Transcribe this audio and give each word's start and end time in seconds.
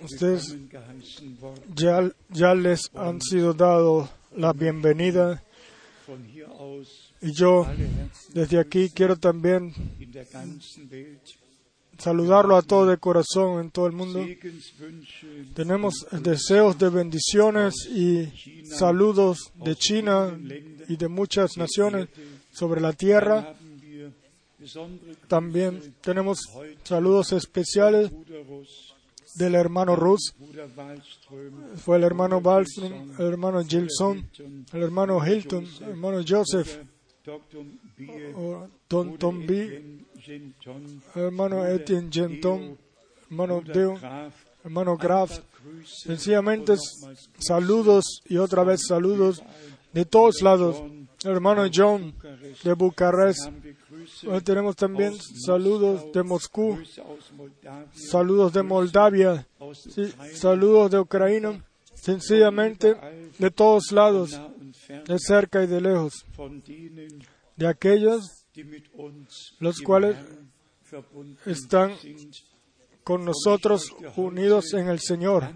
Ustedes 0.00 0.56
ya, 1.74 2.10
ya 2.28 2.54
les 2.54 2.90
han 2.94 3.20
sido 3.20 3.54
dado 3.54 4.08
la 4.36 4.52
bienvenida 4.52 5.42
y 7.20 7.32
yo 7.32 7.66
desde 8.34 8.58
aquí 8.58 8.90
quiero 8.90 9.16
también 9.16 9.72
saludarlo 11.98 12.56
a 12.56 12.62
todo 12.62 12.86
de 12.86 12.98
corazón 12.98 13.60
en 13.60 13.70
todo 13.70 13.86
el 13.86 13.92
mundo. 13.92 14.26
Tenemos 15.54 16.06
deseos 16.10 16.78
de 16.78 16.88
bendiciones 16.88 17.74
y 17.86 18.66
saludos 18.66 19.52
de 19.54 19.76
China 19.76 20.36
y 20.88 20.96
de 20.96 21.08
muchas 21.08 21.56
naciones 21.56 22.08
sobre 22.50 22.80
la 22.80 22.92
tierra. 22.92 23.54
También 25.28 25.94
tenemos 26.00 26.38
saludos 26.84 27.32
especiales 27.32 28.10
del 29.34 29.54
hermano 29.54 29.96
Rus, 29.96 30.34
fue 31.76 31.96
el 31.96 32.04
hermano 32.04 32.38
Wallström, 32.40 33.18
el 33.18 33.26
hermano 33.26 33.64
Gilson, 33.64 34.28
el 34.72 34.82
hermano 34.82 35.24
Hilton, 35.24 35.66
el 35.80 35.88
hermano 35.90 36.22
Joseph, 36.26 36.78
Don 38.88 39.16
Tom 39.18 39.46
B, 39.46 40.00
el 40.26 40.54
hermano 41.14 41.66
Etienne 41.66 42.10
Genton, 42.12 42.76
hermano 43.30 43.62
Deo, 43.62 43.98
hermano 44.64 44.96
Graf. 44.96 45.40
Sencillamente 45.86 46.74
saludos 47.38 48.22
y 48.28 48.36
otra 48.36 48.64
vez 48.64 48.82
saludos 48.86 49.42
de 49.92 50.04
todos 50.04 50.42
lados. 50.42 50.82
El 51.24 51.30
hermano 51.30 51.70
John 51.72 52.14
de 52.64 52.72
Bucarest. 52.74 53.48
Tenemos 54.44 54.76
también 54.76 55.14
saludos 55.44 56.12
de 56.12 56.22
Moscú, 56.22 56.78
saludos 57.92 58.52
de 58.52 58.62
Moldavia, 58.62 59.46
saludos 60.34 60.90
de 60.90 60.98
Ucrania. 60.98 61.64
Sencillamente 61.94 62.96
de 63.38 63.50
todos 63.52 63.92
lados, 63.92 64.40
de 65.06 65.18
cerca 65.20 65.62
y 65.62 65.68
de 65.68 65.80
lejos, 65.80 66.26
de 67.54 67.66
aquellos 67.68 68.44
Los 69.60 69.80
cuales 69.80 70.16
están 71.46 71.92
con 73.04 73.24
nosotros 73.24 73.94
unidos 74.16 74.74
en 74.74 74.88
el 74.88 74.98
Señor. 74.98 75.48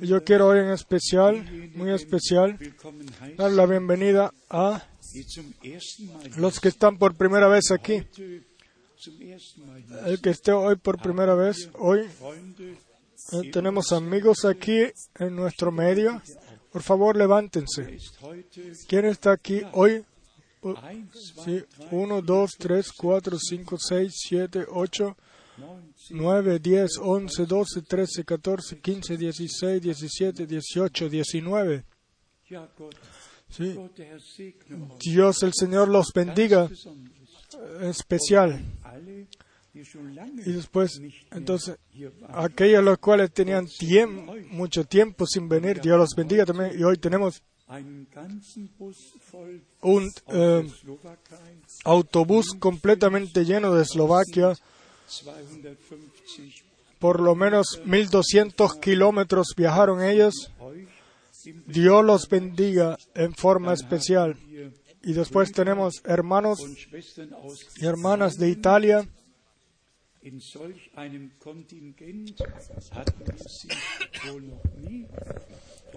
Yo 0.00 0.22
quiero 0.22 0.48
hoy 0.48 0.60
en 0.60 0.70
especial, 0.70 1.44
muy 1.74 1.90
especial, 1.90 2.58
dar 3.36 3.50
la 3.50 3.66
bienvenida 3.66 4.32
a 4.48 4.86
los 6.36 6.60
que 6.60 6.68
están 6.68 6.98
por 6.98 7.14
primera 7.14 7.48
vez 7.48 7.70
aquí. 7.70 8.02
El 10.06 10.20
que 10.20 10.30
esté 10.30 10.52
hoy 10.52 10.76
por 10.76 11.00
primera 11.00 11.34
vez, 11.34 11.68
hoy 11.74 12.08
eh, 13.32 13.50
tenemos 13.50 13.92
amigos 13.92 14.44
aquí 14.44 14.78
en 15.18 15.36
nuestro 15.36 15.70
medio. 15.72 16.22
Por 16.72 16.82
favor, 16.82 17.16
levántense. 17.16 17.98
¿Quién 18.88 19.04
está 19.06 19.32
aquí 19.32 19.62
hoy? 19.72 20.04
1, 20.62 20.76
2, 21.12 21.34
Sí, 21.44 21.64
1, 21.90 22.22
2, 22.22 22.50
3, 22.58 22.92
4, 22.92 23.38
5, 23.38 23.78
6, 23.78 24.12
7, 24.28 24.66
8, 24.70 25.16
9, 26.10 26.58
10, 26.58 26.98
11, 26.98 27.46
12, 27.46 27.82
13, 27.82 28.24
14, 28.24 28.80
15, 28.80 29.16
16, 29.16 29.82
17, 29.82 30.46
18, 30.46 31.08
19. 31.08 31.84
Dios 35.00 35.42
el 35.42 35.52
Señor 35.54 35.88
los 35.88 36.12
bendiga 36.14 36.68
en 37.80 37.88
especial. 37.88 38.62
Y 40.46 40.52
después, 40.52 41.00
entonces, 41.32 41.76
aquellos 42.32 42.84
los 42.84 42.98
cuales 42.98 43.32
tenían 43.32 43.66
tiemp- 43.66 44.48
mucho 44.50 44.84
tiempo 44.84 45.26
sin 45.26 45.48
venir, 45.48 45.80
Dios 45.80 45.98
los 45.98 46.10
bendiga 46.16 46.44
también. 46.46 46.78
Y 46.78 46.84
hoy 46.84 46.96
tenemos 46.98 47.42
un 49.82 50.10
eh, 50.28 50.70
autobús 51.84 52.46
completamente 52.58 53.44
lleno 53.44 53.74
de 53.74 53.82
Eslovaquia. 53.82 54.54
250 55.06 55.76
Por 56.98 57.20
lo 57.20 57.34
menos 57.34 57.80
1.200 57.84 58.80
kilómetros 58.80 59.48
viajaron 59.56 60.02
ellos. 60.02 60.50
Dios 61.66 62.04
los 62.04 62.28
bendiga 62.28 62.96
en 63.14 63.34
forma 63.34 63.72
especial. 63.72 64.36
Y 65.02 65.12
después 65.12 65.52
tenemos 65.52 66.02
hermanos 66.04 66.58
y 67.76 67.84
hermanas 67.84 68.36
de 68.36 68.48
Italia. 68.48 69.06
Y 70.22 70.30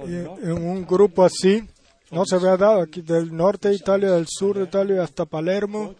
en 0.03 0.51
un 0.51 0.85
grupo 0.85 1.23
así 1.23 1.63
no 2.11 2.25
se 2.25 2.35
había 2.35 2.57
dado 2.57 2.81
aquí 2.81 3.01
del 3.01 3.33
norte 3.35 3.69
de 3.69 3.75
Italia, 3.75 4.11
del 4.11 4.27
sur 4.27 4.57
de 4.57 4.65
Italia 4.65 5.03
hasta 5.03 5.25
Palermo. 5.25 5.95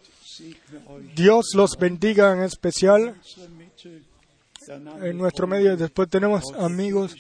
Dios 1.16 1.54
los 1.56 1.78
bendiga 1.78 2.34
en 2.34 2.44
especial 2.44 3.16
en 5.02 5.18
nuestro 5.18 5.48
medio. 5.48 5.78
Después 5.78 6.10
tenemos 6.10 6.44
amigos 6.60 7.16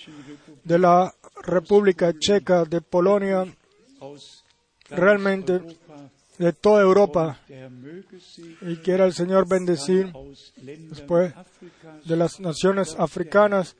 de 0.63 0.79
la 0.79 1.13
República 1.43 2.13
Checa, 2.17 2.65
de 2.65 2.81
Polonia, 2.81 3.45
realmente 4.89 5.61
de 6.37 6.53
toda 6.53 6.81
Europa. 6.81 7.39
Y 8.61 8.77
quiera 8.77 9.05
el 9.05 9.13
Señor 9.13 9.47
bendecir 9.47 10.13
después 10.57 11.33
de 12.05 12.15
las 12.15 12.39
naciones 12.39 12.95
africanas. 12.97 13.75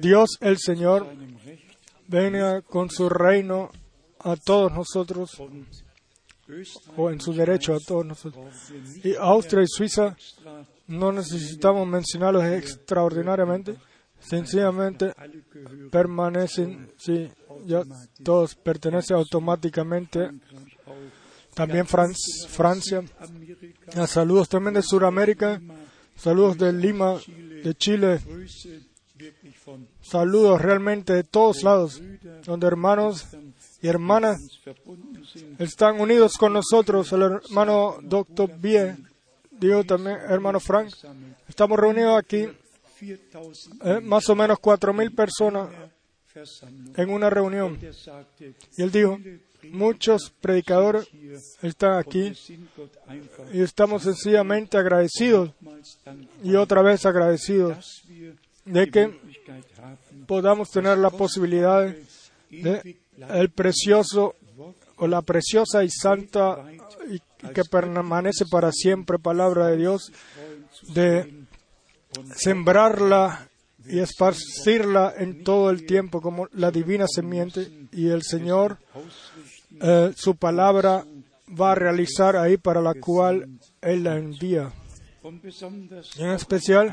Dios 0.00 0.38
el 0.40 0.58
Señor 0.58 1.06
venga 2.06 2.62
con 2.62 2.90
su 2.90 3.08
reino 3.08 3.70
a 4.20 4.36
todos 4.36 4.72
nosotros 4.72 5.30
o 6.96 7.10
en 7.10 7.20
su 7.20 7.32
derecho 7.32 7.74
a 7.74 7.80
todos 7.80 8.04
nosotros. 8.04 8.54
Y 9.02 9.14
Austria 9.16 9.62
y 9.62 9.66
Suiza 9.66 10.16
no 10.86 11.12
necesitamos 11.12 11.86
mencionarlos 11.88 12.44
extraordinariamente, 12.44 13.76
sencillamente 14.20 15.12
permanecen, 15.90 16.90
sí, 16.96 17.28
ya 17.66 17.82
todos 18.22 18.54
pertenecen 18.54 19.16
automáticamente. 19.16 20.30
También 21.54 21.86
Fran- 21.86 22.14
Francia. 22.48 23.02
Ah, 23.96 24.06
Saludos 24.06 24.48
también 24.48 24.74
de 24.74 24.82
Sudamérica, 24.82 25.60
saludos 26.16 26.58
de 26.58 26.72
Lima, 26.72 27.20
de 27.62 27.74
Chile, 27.76 28.20
saludos 30.02 30.60
realmente 30.60 31.12
de 31.12 31.22
todos 31.24 31.62
lados, 31.62 32.02
donde 32.44 32.66
hermanos 32.66 33.26
y 33.80 33.86
hermanas 33.88 34.40
están 35.58 36.00
unidos 36.00 36.36
con 36.36 36.52
nosotros. 36.54 37.12
El 37.12 37.22
hermano 37.22 37.98
Dr. 38.02 38.58
Bie, 38.58 38.96
digo 39.52 39.84
también, 39.84 40.16
hermano 40.28 40.58
Frank, 40.58 40.92
estamos 41.48 41.78
reunidos 41.78 42.18
aquí, 42.18 42.48
4000 42.48 42.63
eh, 43.00 44.00
más 44.02 44.28
o 44.28 44.34
menos 44.34 44.58
cuatro 44.58 44.92
mil 44.92 45.12
personas 45.12 45.68
Versammlung. 46.34 46.98
en 46.98 47.10
una 47.10 47.30
reunión. 47.30 47.78
Y 48.76 48.82
él 48.82 48.90
dijo, 48.90 49.18
muchos 49.70 50.32
predicadores 50.40 51.08
están 51.62 51.98
aquí 51.98 52.32
y 53.52 53.60
estamos 53.60 54.02
sencillamente 54.02 54.76
agradecidos 54.76 55.50
y 56.42 56.54
otra 56.56 56.82
vez 56.82 57.06
agradecidos 57.06 58.02
de 58.64 58.90
que 58.90 59.20
podamos 60.26 60.70
tener 60.70 60.98
la 60.98 61.10
posibilidad 61.10 61.94
de 62.50 62.96
el 63.28 63.50
precioso 63.50 64.34
o 64.96 65.06
la 65.06 65.22
preciosa 65.22 65.84
y 65.84 65.90
santa 65.90 66.64
y 67.08 67.20
que 67.52 67.64
permanece 67.64 68.44
para 68.46 68.72
siempre 68.72 69.18
palabra 69.18 69.68
de 69.68 69.76
Dios, 69.76 70.12
de 70.94 71.43
sembrarla 72.36 73.48
y 73.86 73.98
esparcirla 73.98 75.14
en 75.18 75.44
todo 75.44 75.70
el 75.70 75.84
tiempo 75.86 76.20
como 76.20 76.48
la 76.52 76.70
divina 76.70 77.06
semiente 77.08 77.70
y 77.92 78.08
el 78.08 78.22
Señor 78.22 78.78
eh, 79.80 80.12
su 80.16 80.36
palabra 80.36 81.04
va 81.60 81.72
a 81.72 81.74
realizar 81.74 82.36
ahí 82.36 82.56
para 82.56 82.80
la 82.80 82.94
cual 82.94 83.58
Él 83.82 84.04
la 84.04 84.16
envía. 84.16 84.72
en 86.18 86.30
especial 86.30 86.88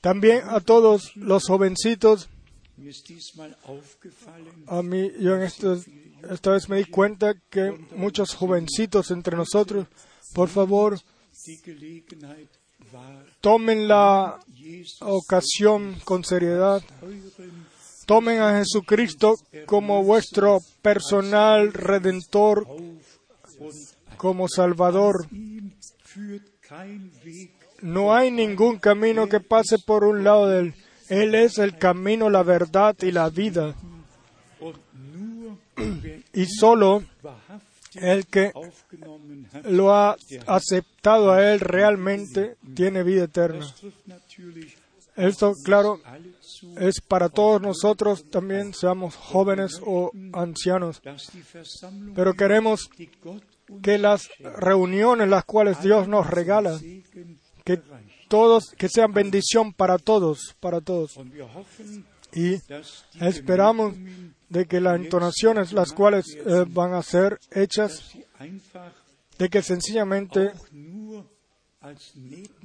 también 0.00 0.42
a 0.48 0.60
todos 0.60 1.16
los 1.16 1.44
jovencitos 1.46 2.28
A 4.68 4.82
mí, 4.82 5.10
yo 5.20 5.34
en 5.36 5.42
este- 5.42 5.78
esta 6.30 6.50
vez 6.52 6.68
me 6.68 6.76
di 6.76 6.84
cuenta 6.84 7.34
que 7.50 7.72
muchos 7.96 8.34
jovencitos 8.34 9.10
entre 9.10 9.36
nosotros, 9.36 9.86
por 10.34 10.48
favor, 10.48 10.98
tomen 13.40 13.88
la 13.88 14.38
ocasión 15.00 15.96
con 16.04 16.24
seriedad, 16.24 16.82
tomen 18.06 18.40
a 18.40 18.58
Jesucristo 18.58 19.34
como 19.66 20.02
vuestro 20.02 20.58
personal 20.82 21.72
redentor, 21.72 22.66
como 24.16 24.48
Salvador. 24.48 25.26
no 27.82 28.14
hay 28.14 28.30
ningún 28.30 28.78
camino 28.78 29.28
que 29.28 29.40
pase 29.40 29.76
por 29.78 30.04
un 30.04 30.24
lado 30.24 30.48
de 30.48 30.60
él. 30.60 30.74
Él 31.08 31.34
es 31.34 31.58
el 31.58 31.78
camino, 31.78 32.28
la 32.28 32.42
verdad 32.42 32.94
y 33.00 33.12
la 33.12 33.30
vida. 33.30 33.74
Y 36.34 36.46
solo 36.46 37.02
el 37.94 38.26
que 38.26 38.52
lo 39.64 39.94
ha 39.94 40.16
aceptado 40.46 41.32
a 41.32 41.52
él 41.52 41.60
realmente 41.60 42.56
tiene 42.74 43.02
vida 43.02 43.24
eterna. 43.24 43.66
Esto, 45.16 45.52
claro, 45.64 46.00
es 46.78 47.00
para 47.00 47.28
todos 47.28 47.60
nosotros 47.60 48.30
también, 48.30 48.72
seamos 48.72 49.16
jóvenes 49.16 49.80
o 49.84 50.12
ancianos. 50.32 51.02
Pero 52.14 52.34
queremos 52.34 52.88
que 53.82 53.98
las 53.98 54.28
reuniones 54.38 55.28
las 55.28 55.44
cuales 55.44 55.82
Dios 55.82 56.06
nos 56.06 56.28
regala, 56.28 56.78
que 57.64 57.80
todos, 58.28 58.70
que 58.76 58.88
sean 58.88 59.12
bendición 59.12 59.72
para 59.72 59.98
todos, 59.98 60.54
para 60.60 60.80
todos. 60.80 61.18
Y 62.32 62.54
esperamos 63.20 63.96
de 64.48 64.66
que 64.66 64.80
las 64.80 64.96
entonaciones 64.96 65.72
las 65.72 65.92
cuales 65.92 66.26
eh, 66.34 66.64
van 66.68 66.94
a 66.94 67.02
ser 67.02 67.38
hechas, 67.50 68.12
de 69.38 69.48
que 69.48 69.62
sencillamente 69.62 70.52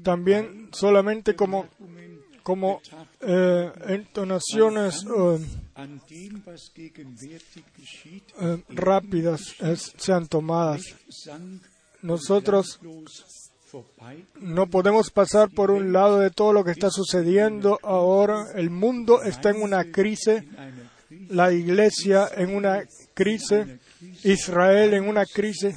también 0.02 0.70
solamente 0.74 1.36
como, 1.36 1.68
como 2.42 2.82
eh, 3.22 3.72
entonaciones 3.88 5.06
eh, 8.40 8.64
rápidas 8.70 9.42
sean 9.98 10.28
tomadas. 10.28 10.82
Nosotros 12.02 12.80
no 14.40 14.68
podemos 14.68 15.10
pasar 15.10 15.50
por 15.50 15.72
un 15.72 15.94
lado 15.94 16.20
de 16.20 16.30
todo 16.30 16.54
lo 16.54 16.64
que 16.64 16.72
está 16.72 16.90
sucediendo 16.90 17.80
ahora. 17.82 18.46
El 18.56 18.70
mundo 18.70 19.24
está 19.24 19.50
en 19.50 19.62
una 19.62 19.92
crisis, 19.92 20.44
la 21.30 21.52
iglesia 21.52 22.30
en 22.36 22.56
una 22.56 22.84
crisis, 23.14 23.66
Israel 24.24 24.94
en 24.94 25.08
una 25.08 25.26
crisis, 25.26 25.76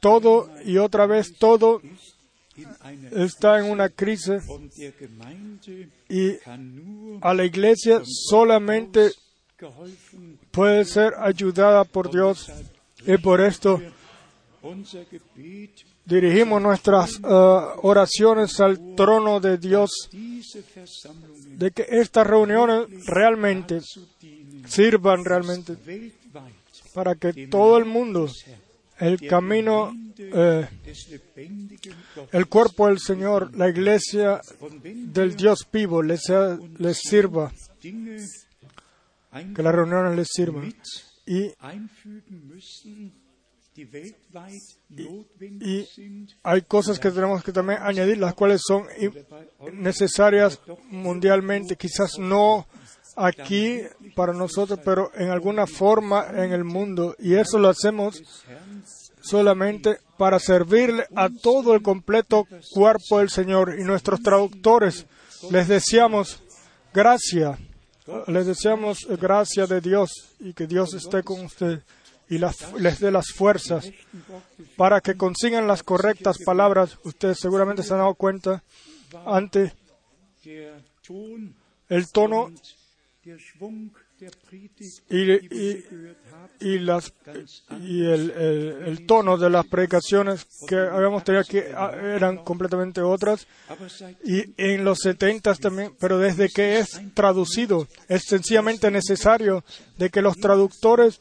todo 0.00 0.50
y 0.64 0.78
otra 0.78 1.06
vez 1.06 1.34
todo 1.38 1.80
está 3.12 3.58
en 3.58 3.70
una 3.70 3.88
crisis. 3.88 4.42
Y 6.08 6.32
a 7.20 7.34
la 7.34 7.44
iglesia 7.44 8.02
solamente 8.04 9.12
puede 10.50 10.84
ser 10.84 11.14
ayudada 11.18 11.84
por 11.84 12.10
Dios. 12.10 12.50
Y 13.06 13.16
por 13.16 13.40
esto 13.40 13.80
dirigimos 16.04 16.60
nuestras 16.60 17.12
eh, 17.12 17.18
oraciones 17.82 18.60
al 18.60 18.94
trono 18.94 19.40
de 19.40 19.58
Dios 19.58 19.90
de 21.56 21.70
que 21.70 21.86
estas 21.88 22.26
reuniones 22.26 23.06
realmente 23.06 23.80
sirvan 24.66 25.24
realmente 25.24 25.76
para 26.94 27.14
que 27.14 27.46
todo 27.48 27.78
el 27.78 27.84
mundo, 27.84 28.28
el 28.98 29.18
camino, 29.28 29.92
eh, 30.18 30.68
el 32.32 32.46
cuerpo 32.48 32.86
del 32.88 32.98
Señor, 32.98 33.54
la 33.56 33.68
iglesia 33.68 34.40
del 34.84 35.36
Dios 35.36 35.66
vivo 35.72 36.02
les, 36.02 36.22
sea- 36.22 36.58
les 36.78 36.98
sirva, 36.98 37.52
que 39.54 39.62
las 39.62 39.74
reuniones 39.74 40.16
les 40.16 40.28
sirvan. 40.30 40.74
Y 41.26 41.52
y 45.62 45.84
sind, 45.86 46.30
hay 46.42 46.62
cosas 46.62 46.98
que 46.98 47.10
tenemos 47.10 47.42
que 47.44 47.52
también 47.52 47.78
añadir, 47.82 48.18
las 48.18 48.34
cuales 48.34 48.60
son 48.66 48.84
necesarias 49.72 50.60
mundialmente, 50.90 51.76
quizás 51.76 52.18
no 52.18 52.66
aquí 53.16 53.82
para 54.14 54.32
nosotros, 54.32 54.78
pero 54.84 55.10
en 55.14 55.30
alguna 55.30 55.66
forma 55.66 56.26
en 56.30 56.52
el 56.52 56.64
mundo. 56.64 57.14
Y 57.18 57.34
eso 57.34 57.58
lo 57.58 57.68
hacemos 57.68 58.22
solamente 59.20 59.98
para 60.16 60.38
servirle 60.38 61.06
a 61.14 61.28
todo 61.28 61.74
el 61.74 61.82
completo 61.82 62.46
cuerpo 62.72 63.18
del 63.18 63.30
Señor. 63.30 63.76
Y 63.78 63.84
nuestros 63.84 64.20
traductores 64.22 65.06
les 65.50 65.68
deseamos 65.68 66.42
gracia, 66.92 67.58
les 68.26 68.46
deseamos 68.46 69.06
gracia 69.20 69.66
de 69.66 69.80
Dios 69.80 70.10
y 70.38 70.52
que 70.52 70.66
Dios 70.66 70.94
esté 70.94 71.22
con 71.22 71.44
usted 71.44 71.82
y 72.28 72.38
les 72.38 73.00
dé 73.00 73.10
las 73.10 73.32
fuerzas 73.32 73.90
para 74.76 75.00
que 75.00 75.16
consigan 75.16 75.66
las 75.66 75.82
correctas 75.82 76.38
palabras. 76.44 76.96
Ustedes 77.04 77.38
seguramente 77.40 77.82
se 77.82 77.92
han 77.92 77.98
dado 77.98 78.14
cuenta 78.14 78.62
Ton 81.02 81.54
el 81.88 82.08
tono 82.10 82.52
y, 85.08 85.32
y- 86.60 86.78
las 86.80 87.12
y 87.80 88.04
el, 88.04 88.30
el- 88.32 88.82
el 88.86 89.06
tono 89.06 89.38
de 89.38 89.48
las 89.48 89.66
predicaciones 89.66 90.46
que 90.68 90.76
habíamos 90.76 91.24
tenido 91.24 91.40
aquí 91.42 91.58
ah, 91.74 91.92
eran 92.16 92.44
completamente 92.44 93.00
otras. 93.00 93.46
Y 94.24 94.52
en 94.58 94.84
los 94.84 94.98
setentas 94.98 95.58
también 95.58 95.94
pero 95.98 96.18
desde 96.18 96.48
que 96.48 96.78
es 96.80 97.00
traducido 97.14 97.86
es 98.08 98.22
sencillamente 98.26 98.90
necesario 98.90 99.64
de 99.96 100.10
que 100.10 100.20
los 100.22 100.36
traductores 100.36 101.20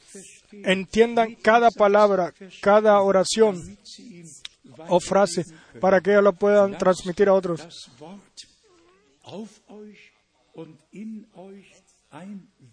entiendan 0.51 1.35
cada 1.35 1.69
palabra 1.71 2.33
cada 2.61 2.99
oración 3.01 3.77
o 4.89 4.99
frase 4.99 5.45
para 5.79 6.01
que 6.01 6.11
ellos 6.11 6.23
lo 6.23 6.33
puedan 6.33 6.77
transmitir 6.77 7.29
a 7.29 7.33
otros 7.33 7.61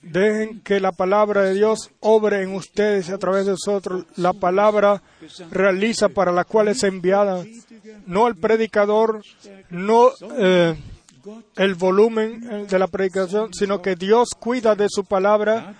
Dejen 0.02 0.60
que 0.60 0.78
la 0.78 0.92
palabra 0.92 1.42
de 1.42 1.54
Dios 1.54 1.90
obre 2.00 2.42
en 2.42 2.54
ustedes 2.54 3.10
a 3.10 3.18
través 3.18 3.46
de 3.46 3.52
nosotros. 3.52 4.04
La 4.16 4.32
palabra 4.32 5.02
realiza 5.50 6.08
para 6.08 6.32
la 6.32 6.44
cual 6.44 6.68
es 6.68 6.82
enviada. 6.84 7.44
No 8.06 8.28
el 8.28 8.36
predicador, 8.36 9.22
no 9.70 10.10
eh, 10.38 10.76
el 11.56 11.74
volumen 11.74 12.48
eh, 12.48 12.66
de 12.68 12.78
la 12.78 12.86
predicación, 12.86 13.52
sino 13.52 13.82
que 13.82 13.96
Dios 13.96 14.30
cuida 14.38 14.74
de 14.74 14.86
su 14.88 15.04
palabra 15.04 15.74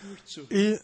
y, 0.50 0.74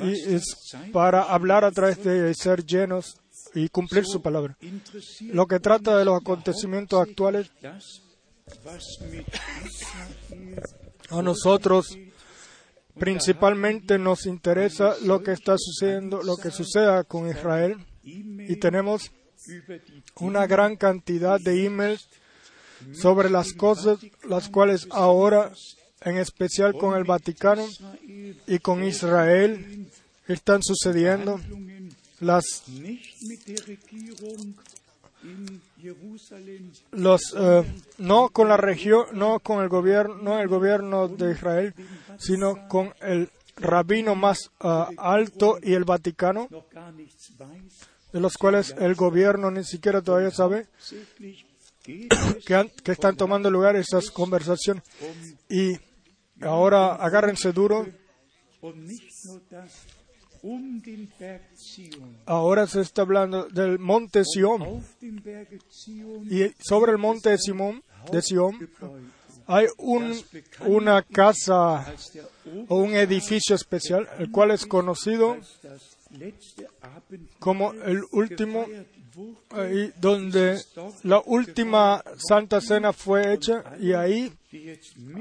y 0.00 0.34
es 0.34 0.44
para 0.92 1.22
hablar 1.22 1.64
a 1.64 1.70
través 1.70 2.02
de 2.02 2.34
ser 2.34 2.64
llenos 2.64 3.16
y 3.54 3.68
cumplir 3.68 4.04
su 4.06 4.20
palabra. 4.20 4.56
Lo 5.32 5.46
que 5.46 5.60
trata 5.60 5.96
de 5.96 6.04
los 6.04 6.20
acontecimientos 6.20 7.00
actuales, 7.00 7.50
a 11.10 11.22
nosotros 11.22 11.96
principalmente 12.98 13.98
nos 13.98 14.26
interesa 14.26 14.96
lo 15.02 15.22
que 15.22 15.32
está 15.32 15.56
sucediendo, 15.58 16.22
lo 16.22 16.36
que 16.36 16.50
suceda 16.50 17.04
con 17.04 17.28
Israel 17.28 17.76
y 18.02 18.56
tenemos 18.56 19.10
una 20.16 20.46
gran 20.46 20.76
cantidad 20.76 21.40
de 21.40 21.64
emails 21.64 22.08
sobre 22.92 23.30
las 23.30 23.52
cosas 23.52 23.98
las 24.24 24.48
cuales 24.48 24.86
ahora, 24.90 25.52
en 26.02 26.16
especial 26.18 26.74
con 26.74 26.96
el 26.96 27.04
Vaticano 27.04 27.66
y 28.46 28.58
con 28.58 28.84
Israel, 28.84 29.86
están 30.26 30.62
sucediendo. 30.62 31.40
Las, 32.20 32.64
los, 36.92 37.34
eh, 37.36 37.64
no 37.98 38.28
con 38.30 38.48
la 38.48 38.56
región, 38.56 39.06
no 39.12 39.40
con 39.40 39.62
el 39.62 39.68
gobierno, 39.68 40.14
no 40.22 40.38
el 40.40 40.48
gobierno 40.48 41.08
de 41.08 41.32
Israel, 41.32 41.74
sino 42.18 42.68
con 42.68 42.94
el 43.00 43.28
rabino 43.56 44.14
más 44.14 44.50
ah, 44.60 44.88
alto 44.96 45.58
y 45.62 45.74
el 45.74 45.84
Vaticano, 45.84 46.48
de 48.12 48.20
los 48.20 48.36
cuales 48.36 48.74
el 48.78 48.94
gobierno 48.94 49.50
ni 49.50 49.64
siquiera 49.64 50.00
todavía 50.02 50.30
sabe 50.30 50.66
que, 52.44 52.54
han- 52.54 52.70
que 52.82 52.92
están 52.92 53.16
tomando 53.16 53.50
lugar 53.50 53.76
esas 53.76 54.10
conversaciones. 54.10 54.82
Y 55.48 55.78
ahora 56.44 56.94
agárrense 56.96 57.52
duro. 57.52 57.86
Ahora 62.26 62.66
se 62.66 62.80
está 62.80 63.02
hablando 63.02 63.48
del 63.48 63.78
monte 63.78 64.24
Sión. 64.24 64.82
Y 66.30 66.54
sobre 66.62 66.92
el 66.92 66.98
monte 66.98 67.30
de 67.30 67.38
Simón, 67.38 67.82
de 68.10 68.22
Sión, 68.22 68.70
hay 69.46 69.66
un, 69.78 70.16
una 70.66 71.02
casa 71.02 71.84
o 72.68 72.76
un 72.76 72.94
edificio 72.94 73.54
especial, 73.56 74.08
el 74.18 74.30
cual 74.30 74.52
es 74.52 74.64
conocido 74.64 75.36
como 77.38 77.72
el 77.72 78.02
último, 78.12 78.66
donde 80.00 80.60
la 81.02 81.22
última 81.26 82.02
Santa 82.16 82.60
Cena 82.60 82.92
fue 82.92 83.34
hecha 83.34 83.64
y 83.80 83.92
ahí 83.92 84.32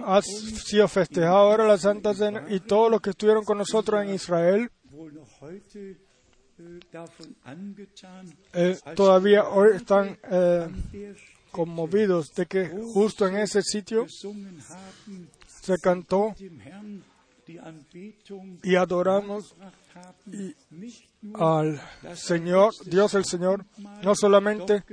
ha 0.06 0.22
sido 0.22 0.88
festejada 0.88 1.38
ahora 1.38 1.68
la 1.68 1.78
Santa 1.78 2.14
Cena 2.14 2.46
y 2.50 2.60
todos 2.60 2.92
los 2.92 3.02
que 3.02 3.12
estuvieron 3.12 3.44
con 3.44 3.58
nosotros 3.58 4.04
en 4.04 4.14
Israel 4.14 4.72
eh, 8.54 8.78
todavía 8.96 9.48
hoy 9.48 9.76
están 9.76 10.18
eh, 10.30 10.68
conmovidos 11.52 12.28
de 12.36 12.46
que 12.46 12.68
justo 12.94 13.28
en 13.28 13.38
ese 13.38 13.62
sitio 13.62 14.08
se 14.10 15.78
cantó 15.80 16.36
y 18.64 18.76
adoramos 18.76 19.56
al 21.34 21.82
Señor, 22.16 22.74
Dios 22.86 23.14
el 23.14 23.26
Señor, 23.26 23.66
no 24.04 24.16
solamente 24.16 24.84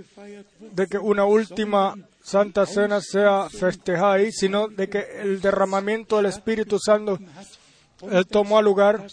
de 0.72 0.86
que 0.86 0.98
una 0.98 1.24
última 1.24 1.94
Santa 2.22 2.66
Cena 2.66 3.00
sea 3.00 3.48
festejada 3.50 4.14
ahí, 4.14 4.32
sino 4.32 4.68
de 4.68 4.88
que 4.88 5.20
el 5.20 5.40
derramamiento 5.40 6.16
del 6.16 6.26
Espíritu 6.26 6.78
Santo 6.78 7.18
tomó 8.30 8.60
lugar 8.62 9.06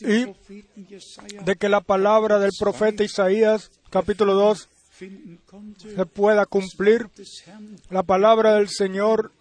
Y 0.00 0.26
Propheten 0.26 0.86
Jesaja 0.86 1.44
de 1.44 1.56
que 1.56 1.68
la 1.68 1.80
palabra 1.80 2.38
del 2.38 2.50
profeta 2.58 3.04
Isaías, 3.04 3.70
capítulo 3.90 4.34
2, 4.34 4.68
finden 4.90 5.40
konnte, 5.46 5.94
se 5.94 6.06
pueda 6.06 6.46
cumplir. 6.46 7.08
La 7.90 8.02
palabra 8.02 8.54
del 8.54 8.68
Señor 8.68 9.32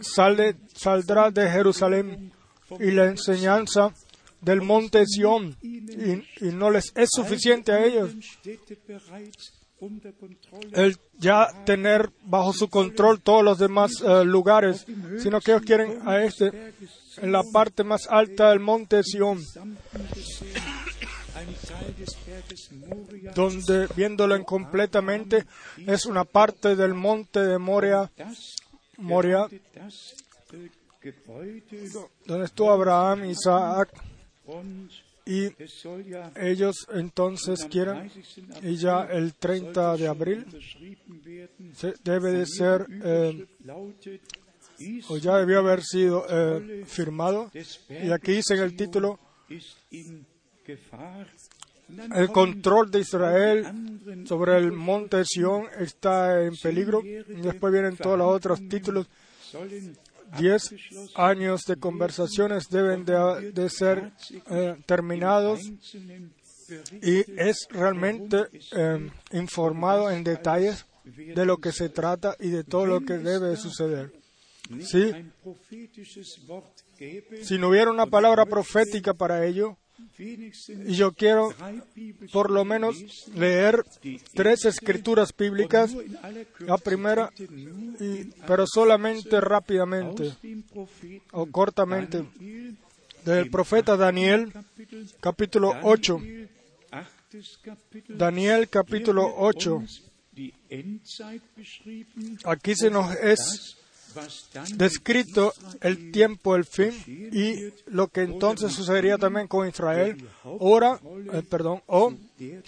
sale, 0.00 0.56
saldrá 0.74 1.30
de 1.30 1.50
Jerusalén 1.50 2.32
y 2.78 2.90
la 2.90 3.06
enseñanza 3.06 3.92
del 4.40 4.62
monte 4.62 5.04
Sión 5.06 5.56
y, 5.62 6.12
y 6.44 6.52
no 6.52 6.70
les 6.70 6.92
es 6.94 7.08
suficiente 7.12 7.72
a 7.72 7.84
ellos 7.84 8.14
el 10.72 10.96
ya 11.18 11.48
tener 11.64 12.10
bajo 12.22 12.52
su 12.52 12.68
control 12.68 13.20
todos 13.20 13.44
los 13.44 13.58
demás 13.58 13.92
eh, 14.02 14.24
lugares, 14.24 14.86
sino 15.18 15.40
que 15.40 15.52
ellos 15.52 15.62
quieren 15.62 16.00
a 16.06 16.22
este 16.24 16.72
en 17.18 17.32
la 17.32 17.42
parte 17.42 17.84
más 17.84 18.06
alta 18.08 18.50
del 18.50 18.60
monte 18.60 19.02
Sión, 19.02 19.40
donde 23.34 23.88
viéndolo 23.96 24.34
en 24.34 24.44
completamente 24.44 25.44
es 25.86 26.06
una 26.06 26.24
parte 26.24 26.76
del 26.76 26.94
monte 26.94 27.40
de 27.40 27.58
Moria, 27.58 28.10
Moria, 28.98 29.48
donde 32.26 32.44
estuvo 32.44 32.70
Abraham, 32.72 33.24
Isaac 33.26 33.90
y 35.26 35.48
ellos 36.36 36.86
entonces 36.92 37.68
30. 37.68 38.06
y 38.62 38.76
ya 38.76 39.02
el 39.10 39.34
30 39.34 39.96
de 39.96 40.06
abril 40.06 40.46
debe 42.04 42.30
de 42.30 42.46
ser 42.46 42.86
eh, 43.02 43.46
o 45.08 45.16
ya 45.16 45.36
debió 45.36 45.60
haber 45.60 45.82
sido 45.82 46.26
eh, 46.28 46.84
firmado 46.86 47.50
y 47.88 48.10
aquí 48.10 48.32
dice 48.32 48.54
en 48.54 48.62
el 48.62 48.76
título 48.76 49.18
el 52.14 52.28
control 52.30 52.90
de 52.90 53.00
Israel 53.00 54.26
sobre 54.26 54.58
el 54.58 54.72
monte 54.72 55.24
Sión 55.24 55.66
está 55.78 56.42
en 56.42 56.54
peligro. 56.56 57.02
Y 57.04 57.40
después 57.40 57.72
vienen 57.72 57.96
todos 57.96 58.18
los 58.18 58.34
otros 58.34 58.60
títulos. 58.68 59.06
Diez 60.38 60.74
años 61.14 61.62
de 61.66 61.76
conversaciones 61.76 62.68
deben 62.68 63.04
de, 63.04 63.70
ser 63.70 64.12
eh, 64.50 64.76
terminados 64.84 65.60
y 67.00 67.18
es 67.40 67.68
realmente 67.70 68.46
eh, 68.72 69.08
informado 69.32 70.10
en 70.10 70.24
detalles 70.24 70.84
de 71.04 71.46
lo 71.46 71.58
que 71.58 71.70
se 71.70 71.88
trata 71.88 72.34
y 72.40 72.48
de 72.48 72.64
todo 72.64 72.86
lo 72.86 73.00
que 73.02 73.18
debe 73.18 73.50
de 73.50 73.56
suceder. 73.56 74.12
Sí. 74.80 75.12
Si 77.42 77.58
no 77.58 77.68
hubiera 77.68 77.90
una 77.90 78.06
palabra 78.06 78.46
profética 78.46 79.14
para 79.14 79.46
ello, 79.46 79.76
y 80.18 80.94
yo 80.94 81.12
quiero 81.12 81.54
por 82.32 82.50
lo 82.50 82.64
menos 82.64 82.96
leer 83.34 83.84
tres 84.34 84.64
escrituras 84.64 85.34
bíblicas, 85.36 85.94
la 86.58 86.78
primera, 86.78 87.30
pero 88.46 88.66
solamente 88.66 89.40
rápidamente 89.40 90.32
o 91.32 91.46
cortamente 91.46 92.24
del 93.24 93.50
profeta 93.50 93.96
Daniel, 93.96 94.52
capítulo 95.20 95.72
8. 95.82 96.20
Daniel, 98.08 98.68
capítulo 98.68 99.22
Hier 99.22 99.36
wird 99.36 99.56
8. 99.56 99.74
uns 99.74 100.02
Die 100.36 100.52
Endzeit 100.68 101.42
beschrieben, 101.56 102.38
Aquí 102.44 102.74
se 102.74 102.90
nos 102.90 103.14
es 103.16 103.78
descrito 104.76 105.52
el 105.80 106.10
tiempo 106.12 106.54
del 106.54 106.64
fin 106.64 106.92
y 107.06 107.72
lo 107.86 108.08
que 108.08 108.22
entonces 108.22 108.72
sucedería 108.72 109.18
también 109.18 109.46
con 109.48 109.68
Israel, 109.68 110.16
ora, 110.44 111.00
eh, 111.32 111.42
perdón, 111.48 111.82
o 111.86 112.12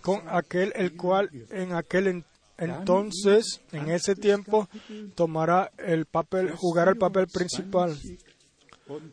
con 0.02 0.22
aquel 0.28 0.72
el 0.76 0.96
cual 0.96 1.30
en 1.50 1.72
aquel 1.74 2.06
en- 2.08 2.24
entonces, 2.58 3.60
en 3.70 3.88
ese 3.90 4.16
tiempo, 4.16 4.68
tomará 5.14 5.70
el 5.78 6.06
papel, 6.06 6.50
jugará 6.56 6.90
el 6.90 6.98
papel 6.98 7.28
principal. 7.28 7.96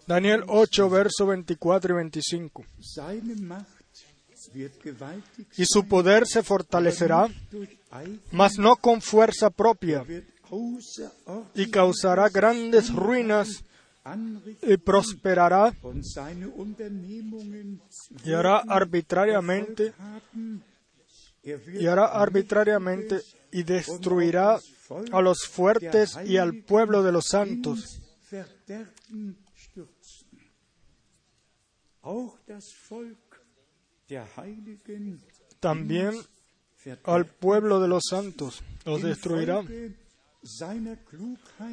Daniel 0.08 0.44
8, 0.48 0.89
verso 0.89 1.27
24 1.27 1.94
y 1.94 1.96
25. 1.98 2.65
seine 2.80 3.36
Macht 3.36 3.68
wird 4.54 4.72
gewaltig 4.82 5.48
Y 5.58 5.65
su 5.65 5.86
poder 5.88 6.25
se 6.25 6.42
fortalecerá, 6.44 7.27
mas 8.32 8.58
no 8.58 8.77
con 8.77 9.01
fuerza 9.01 9.50
propia, 9.50 10.00
außerordentlich 10.00 10.35
y 11.54 11.70
causará 11.70 12.30
grandes 12.30 12.94
ruinas 12.94 13.64
y 14.62 14.78
prosperará 14.78 15.74
y 18.24 18.34
hará 18.34 18.58
arbitrariamente 18.68 19.94
y 21.44 21.86
hará 21.88 22.06
arbitrariamente 22.06 23.22
y 23.52 23.64
destruirá 23.64 24.60
a 25.12 25.22
los 25.22 25.48
fuertes 25.48 26.18
y 26.25 26.38
al 26.38 26.64
pueblo 26.64 27.02
de 27.04 27.12
los 27.12 27.25
santos. 27.25 28.02
También 35.60 36.14
al 37.04 37.25
pueblo 37.25 37.80
de 37.80 37.88
los 37.88 38.04
santos 38.08 38.62
los 38.86 39.02
destruirá. 39.02 39.64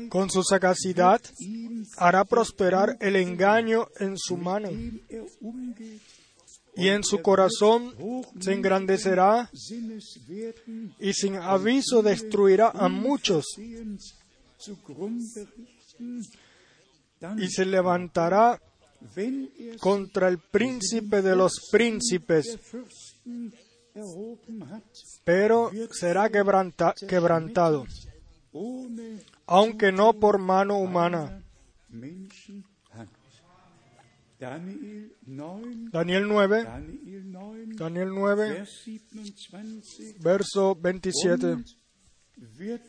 Con 0.08 0.30
su 0.30 0.42
sagacidad 0.42 1.20
hará 1.98 2.24
prosperar 2.24 2.96
el 3.00 3.16
engaño 3.16 3.86
en 3.98 4.16
su 4.16 4.36
mano 4.36 4.70
y 6.74 6.88
en 6.88 7.04
su 7.04 7.20
corazón 7.20 7.94
se 8.40 8.52
engrandecerá 8.54 9.50
y 10.98 11.12
sin 11.12 11.36
aviso 11.36 12.02
destruirá 12.02 12.70
a 12.70 12.88
muchos 12.88 13.44
y 17.38 17.48
se 17.48 17.64
levantará 17.66 18.58
contra 19.80 20.28
el 20.28 20.38
príncipe 20.38 21.20
de 21.22 21.36
los 21.36 21.52
príncipes, 21.70 22.58
pero 25.24 25.70
será 25.90 26.30
quebranta- 26.30 26.94
quebrantado, 27.06 27.84
aunque 29.46 29.92
no 29.92 30.12
por 30.14 30.38
mano 30.38 30.78
humana. 30.78 31.42
Daniel 34.38 35.12
9, 35.24 35.88
Daniel 35.92 36.26
9, 36.26 36.64
Daniel 36.64 37.30
9, 37.30 37.74
Daniel 37.76 38.08
9, 38.08 38.48
Vers 38.48 38.84
27, 39.52 40.18
verso 40.18 40.74
27. 40.74 41.46
und 41.52 41.76
wird 42.58 42.82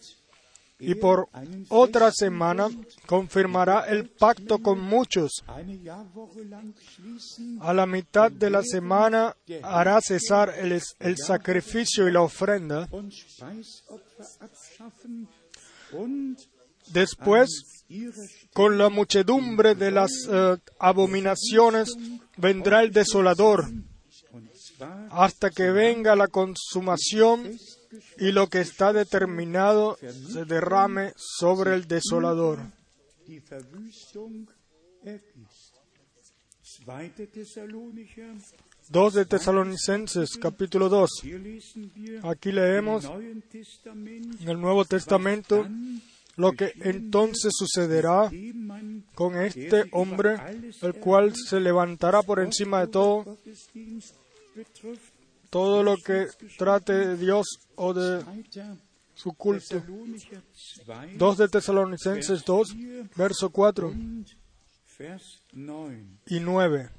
Y 0.80 0.96
por 0.96 1.30
otra 1.70 2.12
semana 2.12 2.68
confirmará 3.06 3.86
el 3.88 4.10
pacto 4.10 4.60
con 4.60 4.82
muchos. 4.82 5.44
A 7.62 7.74
la 7.74 7.86
mitad 7.86 8.32
de 8.32 8.50
la 8.50 8.64
semana 8.64 9.36
hará 9.62 10.02
cesar 10.02 10.54
el, 10.58 10.82
el 11.00 11.18
sacrificio 11.18 12.08
y 12.10 12.12
la 12.12 12.22
ofrenda. 12.22 12.90
Después, 16.92 17.86
con 18.54 18.78
la 18.78 18.90
muchedumbre 18.90 19.76
de 19.76 19.92
las 19.92 20.12
eh, 20.30 20.58
abominaciones, 20.80 21.96
vendrá 22.38 22.84
el 22.84 22.92
desolador, 22.92 23.66
hasta 25.12 25.50
que 25.50 25.72
venga 25.72 26.16
la 26.16 26.28
consumación 26.28 27.58
y 28.18 28.32
lo 28.32 28.50
que 28.50 28.62
está 28.62 28.92
determinado 28.92 29.98
se 30.32 30.46
derrame 30.46 31.14
sobre 31.16 31.76
el 31.76 31.88
desolador. 31.88 32.60
Die 38.90 38.92
Verwüstung 38.92 38.92
ergießt. 38.92 38.92
2. 38.92 38.92
Thessalonicher, 38.92 38.92
2 38.92 39.12
de 39.12 39.26
Tesalonicenses, 39.26 40.40
capítulo 40.40 40.90
2. 40.90 41.10
hier 41.22 41.40
lesen 41.40 41.92
wir 41.96 42.26
Aquí 42.26 42.52
leemos 42.52 43.06
en 43.06 44.50
el 44.50 44.60
Nuevo 44.60 44.86
Testamento 44.86 45.68
lo 46.36 46.52
que 46.54 46.74
entonces 46.82 47.54
sucederá 47.56 48.32
con 49.14 49.36
este 49.36 49.86
hombre, 49.92 50.36
el 50.82 50.94
cual 50.96 51.34
se 51.36 51.60
levantará 51.60 52.24
por 52.24 52.40
encima 52.40 52.82
de 52.82 52.88
todo 52.88 53.38
todo 55.50 55.84
lo 55.84 55.98
que 55.98 56.28
trate 56.58 56.94
de 56.94 57.18
Dios 57.18 57.46
o 57.76 57.94
de 57.94 58.24
2. 58.24 58.78
su 59.14 59.34
culto. 59.34 59.80
Thessalonicher 59.80 60.42
2, 60.88 61.18
2 61.18 61.38
de 61.38 61.48
Tesalonicenses 61.48 62.44
2, 62.44 62.76
verso 63.16 63.50
4 63.52 63.88
und 63.88 64.28
Vers 64.98 65.42
9. 65.54 66.06
y 66.28 66.40
9. 66.40 66.90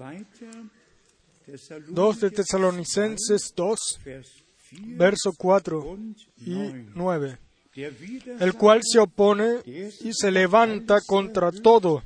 2. 0.00 1.90
2 1.90 2.20
de 2.20 2.30
Tesalonicenses 2.30 3.52
2, 3.54 3.54
2, 3.54 4.00
Vers 4.04 4.30
4 4.70 4.96
verso 4.96 5.32
4 5.36 5.78
und 5.80 6.16
y 6.38 6.54
9. 6.54 6.92
9. 6.94 7.38
Der 7.74 7.92
El 8.40 8.54
cual 8.54 8.80
se 8.82 8.98
opone 8.98 9.60
y 9.64 10.12
se 10.12 10.30
levanta 10.30 11.00
contra 11.06 11.52
todo 11.52 12.02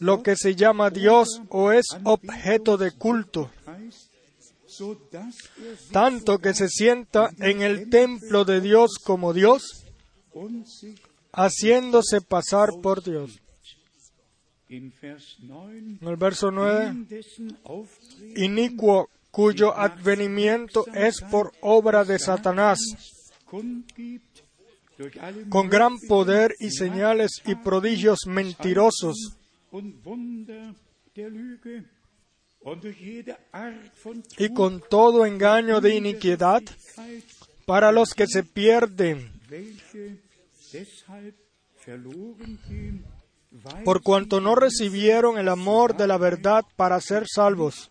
lo 0.00 0.22
que 0.22 0.36
se 0.36 0.54
llama 0.56 0.90
Dios 0.90 1.40
o 1.50 1.70
es 1.70 1.86
objeto 2.02 2.76
de 2.78 2.92
culto, 2.92 3.50
tanto 5.92 6.38
que 6.38 6.54
se 6.54 6.68
sienta 6.68 7.30
en 7.38 7.62
el 7.62 7.90
templo 7.90 8.44
de 8.44 8.60
Dios 8.60 8.98
como 9.04 9.32
Dios, 9.32 9.84
haciéndose 11.32 12.22
pasar 12.22 12.70
por 12.82 13.04
Dios. 13.04 13.41
In 14.72 14.92
Vers 15.00 15.36
9 15.40 15.98
En 16.00 16.08
el 16.08 16.16
verso 16.16 16.50
9, 16.50 16.86
in 16.86 17.06
dessen 17.06 17.58
Auftreten 17.64 18.42
inicuo 18.42 19.10
cuyo 19.30 19.76
advenimiento 19.76 20.86
es 20.94 21.20
por 21.20 21.52
obra 21.60 22.04
de 22.04 22.18
Satanás, 22.18 22.78
con 25.48 25.68
gran 25.68 25.98
poder 26.00 26.54
y 26.60 26.70
señales 26.70 27.42
y 27.46 27.54
prodigios 27.54 28.26
mentirosos, 28.26 29.38
y 34.38 34.48
con 34.52 34.82
todo 34.88 35.24
engaño 35.24 35.80
de 35.80 35.96
iniquidad 35.96 36.62
para 37.64 37.90
los 37.90 38.12
que 38.12 38.26
se 38.26 38.42
pierden, 38.42 39.32
por 43.84 44.02
cuanto 44.02 44.40
no 44.40 44.54
recibieron 44.54 45.38
el 45.38 45.48
amor 45.48 45.96
de 45.96 46.06
la 46.06 46.18
verdad 46.18 46.64
para 46.76 47.00
ser 47.00 47.26
salvos. 47.28 47.90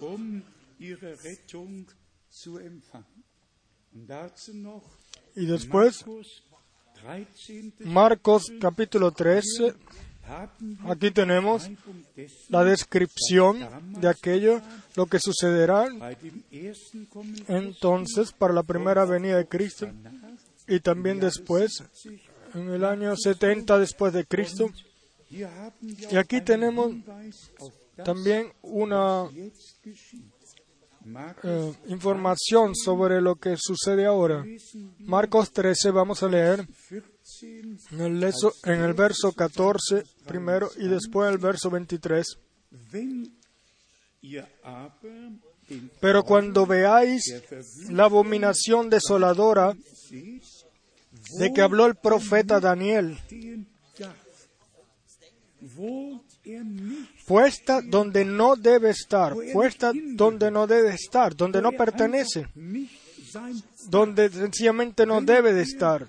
um 0.00 0.42
Y 5.34 5.46
después, 5.46 6.06
Markus 6.06 6.42
13. 6.94 7.72
Marcos 7.84 8.52
capítulo 8.60 9.10
13, 9.12 9.74
haben 10.24 10.78
wir 10.82 10.92
aquí 10.92 11.10
tenemos 11.10 11.70
la 12.48 12.64
descripción 12.64 13.58
de 14.00 14.08
aquello, 14.08 14.60
lo 14.96 15.06
que 15.06 15.18
sucederá 15.18 15.88
entonces 17.48 18.32
para 18.32 18.52
la 18.52 18.62
primera 18.62 19.04
venida 19.04 19.36
de 19.36 19.46
Cristo. 19.46 19.88
Y 20.72 20.80
también 20.80 21.20
después, 21.20 21.84
en 22.54 22.70
el 22.70 22.84
año 22.84 23.14
70 23.14 23.78
después 23.78 24.14
de 24.14 24.24
Cristo. 24.24 24.70
Y 25.28 26.16
aquí 26.16 26.40
tenemos 26.40 26.94
también 28.02 28.50
una 28.62 29.28
eh, 31.42 31.72
información 31.88 32.74
sobre 32.74 33.20
lo 33.20 33.36
que 33.36 33.56
sucede 33.58 34.06
ahora. 34.06 34.44
Marcos 35.00 35.52
13 35.52 35.90
vamos 35.90 36.22
a 36.22 36.28
leer 36.28 36.66
14. 36.66 37.46
en 37.90 38.00
el, 38.00 38.32
en 38.64 38.80
el 38.80 38.94
verso 38.94 39.32
14 39.32 40.04
primero 40.26 40.70
y 40.78 40.88
después 40.88 41.30
el 41.30 41.38
verso 41.38 41.68
23. 41.68 42.38
Wenn 42.90 43.36
ihr 44.22 44.46
aber 44.62 44.92
den 45.02 45.42
Pero 46.00 46.22
cuando 46.22 46.66
veáis 46.66 47.22
la 47.88 48.04
abominación 48.04 48.90
desoladora 48.90 49.74
de 51.38 51.52
que 51.52 51.62
habló 51.62 51.86
el 51.86 51.94
profeta 51.94 52.60
Daniel, 52.60 53.18
puesta 57.26 57.80
donde 57.82 58.24
no 58.24 58.56
debe 58.56 58.90
estar, 58.90 59.34
puesta 59.52 59.92
donde 59.94 60.50
no 60.50 60.66
debe 60.66 60.94
estar, 60.94 61.36
donde 61.36 61.62
no 61.62 61.70
er 61.70 61.76
pertenece, 61.76 62.46
donde 63.88 64.28
sencillamente 64.28 65.06
no 65.06 65.20
debe 65.20 65.52
de 65.52 65.62
estar. 65.62 66.08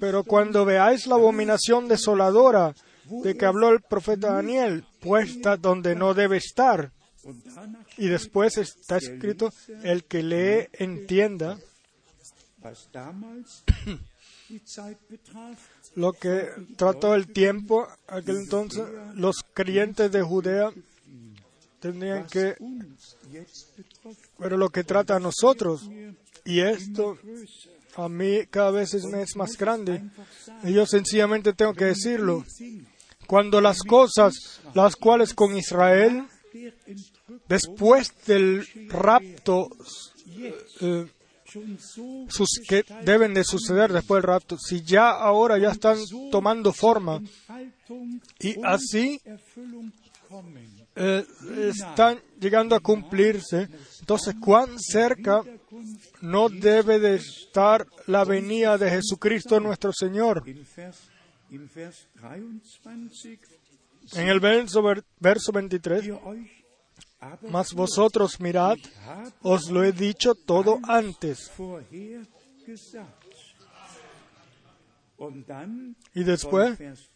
Pero 0.00 0.24
cuando 0.24 0.64
veáis 0.64 1.06
la 1.06 1.14
abominación 1.14 1.88
desoladora 1.88 2.74
de 3.04 3.36
que 3.36 3.46
habló 3.46 3.70
el 3.70 3.80
profeta 3.80 4.34
Daniel, 4.34 4.84
puesta 5.00 5.56
donde 5.56 5.94
no 5.94 6.14
debe 6.14 6.36
estar, 6.36 6.92
y 7.96 8.08
después 8.08 8.58
está 8.58 8.96
escrito, 8.96 9.52
el 9.82 10.04
que 10.04 10.22
lee 10.22 10.68
entienda 10.72 11.58
lo 15.94 16.12
que 16.12 16.48
trató 16.76 17.14
el 17.14 17.32
tiempo, 17.32 17.86
aquel 18.06 18.36
entonces 18.38 18.84
los 19.14 19.36
creyentes 19.54 20.10
de 20.10 20.22
Judea 20.22 20.72
tendrían 21.80 22.22
was 22.22 22.30
que, 22.32 22.56
pero 24.38 24.56
lo 24.56 24.70
que 24.70 24.84
trata 24.84 25.16
a 25.16 25.20
nosotros, 25.20 25.88
y 26.44 26.60
esto 26.60 27.18
a 27.96 28.08
mí 28.08 28.46
cada 28.50 28.70
vez 28.70 28.94
es, 28.94 29.04
me 29.04 29.22
es 29.22 29.36
más 29.36 29.56
grande, 29.56 30.02
y 30.64 30.72
yo 30.72 30.86
sencillamente 30.86 31.52
tengo 31.52 31.74
que 31.74 31.86
decirlo, 31.86 32.44
cuando 33.26 33.60
las 33.60 33.82
cosas, 33.82 34.60
las 34.74 34.96
cuales 34.96 35.34
con 35.34 35.56
Israel, 35.56 36.26
después 37.48 38.12
del 38.26 38.66
rapto 38.88 39.68
eh, 40.80 41.06
que 42.68 42.84
deben 43.04 43.34
de 43.34 43.44
suceder 43.44 43.92
después 43.92 44.22
del 44.22 44.28
rapto, 44.28 44.56
si 44.58 44.82
ya 44.82 45.10
ahora 45.10 45.58
ya 45.58 45.70
están 45.70 45.98
tomando 46.30 46.72
forma 46.72 47.20
y 48.40 48.56
así 48.64 49.20
eh, 50.96 51.24
están 51.68 52.18
llegando 52.40 52.74
a 52.74 52.80
cumplirse, 52.80 53.68
entonces 54.00 54.34
cuán 54.40 54.78
cerca 54.78 55.42
no 56.20 56.48
debe 56.48 56.98
de 56.98 57.14
estar 57.16 57.86
la 58.06 58.24
venida 58.24 58.76
de 58.78 58.90
Jesucristo 58.90 59.60
nuestro 59.60 59.92
Señor. 59.92 60.42
in 60.46 60.66
Vers, 60.76 60.98
in 61.50 61.70
Vers 61.74 62.08
23 62.84 63.38
En 64.16 64.28
el 64.28 64.40
verso, 64.40 64.82
ver- 64.82 65.04
verso 65.20 65.52
23, 65.52 66.04
ihr 66.06 66.12
euch 66.14 66.22
aber 66.24 66.36
mas 67.50 67.72
vosotros 67.72 68.40
mirad, 68.40 68.78
os 69.42 69.70
lo 69.70 69.84
he 69.84 69.92
dicho 69.92 70.34
todo 70.34 70.80
antes. 70.84 71.50
Y 76.14 76.22
después, 76.24 76.78
von 76.78 76.92
Vers 76.94 77.08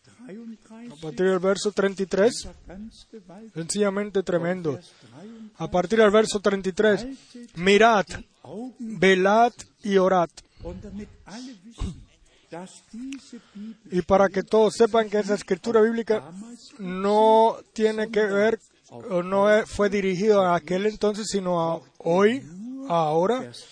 33 0.62 0.92
a 0.92 0.96
partir 1.00 1.26
del 1.26 1.38
verso 1.38 1.72
33, 1.72 2.46
einfach 2.46 2.66
ganz 2.66 3.06
gewaltig. 3.10 3.54
sencillamente 3.54 4.22
tremendo. 4.22 4.72
Vers 4.72 4.92
33 5.00 5.52
A 5.58 5.70
partir 5.70 5.98
del 5.98 6.10
verso 6.10 6.40
33, 6.40 7.00
haltet 7.00 7.56
mirad, 7.56 8.06
velad 8.78 9.52
y 9.82 9.98
orad. 9.98 10.30
Y 13.90 14.02
para 14.02 14.28
que 14.28 14.42
todos 14.42 14.74
sepan 14.74 15.08
que 15.08 15.18
esa 15.18 15.34
escritura 15.34 15.80
bíblica 15.80 16.30
no 16.78 17.56
tiene 17.72 18.10
que 18.10 18.26
ver 18.26 18.60
no 19.24 19.46
fue 19.66 19.88
dirigido 19.88 20.42
a 20.42 20.56
aquel 20.56 20.86
entonces, 20.86 21.26
sino 21.30 21.60
a 21.60 21.80
hoy, 21.98 22.42
ahora. 22.88 23.40
Vers 23.40 23.64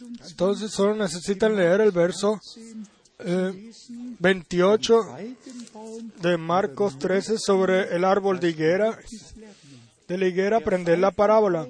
28 0.00 0.28
Entonces 0.30 0.70
solo 0.72 0.94
necesitan 0.94 1.56
leer 1.56 1.80
el 1.80 1.90
verso 1.90 2.40
eh, 3.18 3.72
28 4.20 5.02
Feigenbaum 5.16 6.10
de 6.22 6.36
Marcos 6.36 6.98
13 6.98 7.36
sobre 7.38 7.94
el 7.94 8.04
árbol 8.04 8.38
de 8.40 8.50
higuera. 8.50 8.98
De 10.06 10.16
la 10.16 10.26
higuera 10.26 10.58
aprender 10.58 10.98
la 10.98 11.10
parábola. 11.10 11.66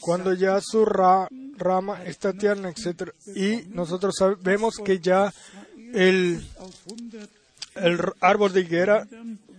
Cuando 0.00 0.34
ya 0.34 0.60
su 0.60 0.84
ra- 0.84 1.28
rama 1.56 2.04
está 2.04 2.32
tierna, 2.32 2.68
etc. 2.70 3.10
Y 3.34 3.62
nosotros 3.68 4.14
sabemos 4.18 4.76
que 4.84 4.98
ya 5.00 5.32
el, 5.94 6.44
auf 6.58 6.74
100 6.86 7.28
el 7.76 8.00
árbol 8.20 8.52
de 8.52 8.60
higuera 8.62 9.06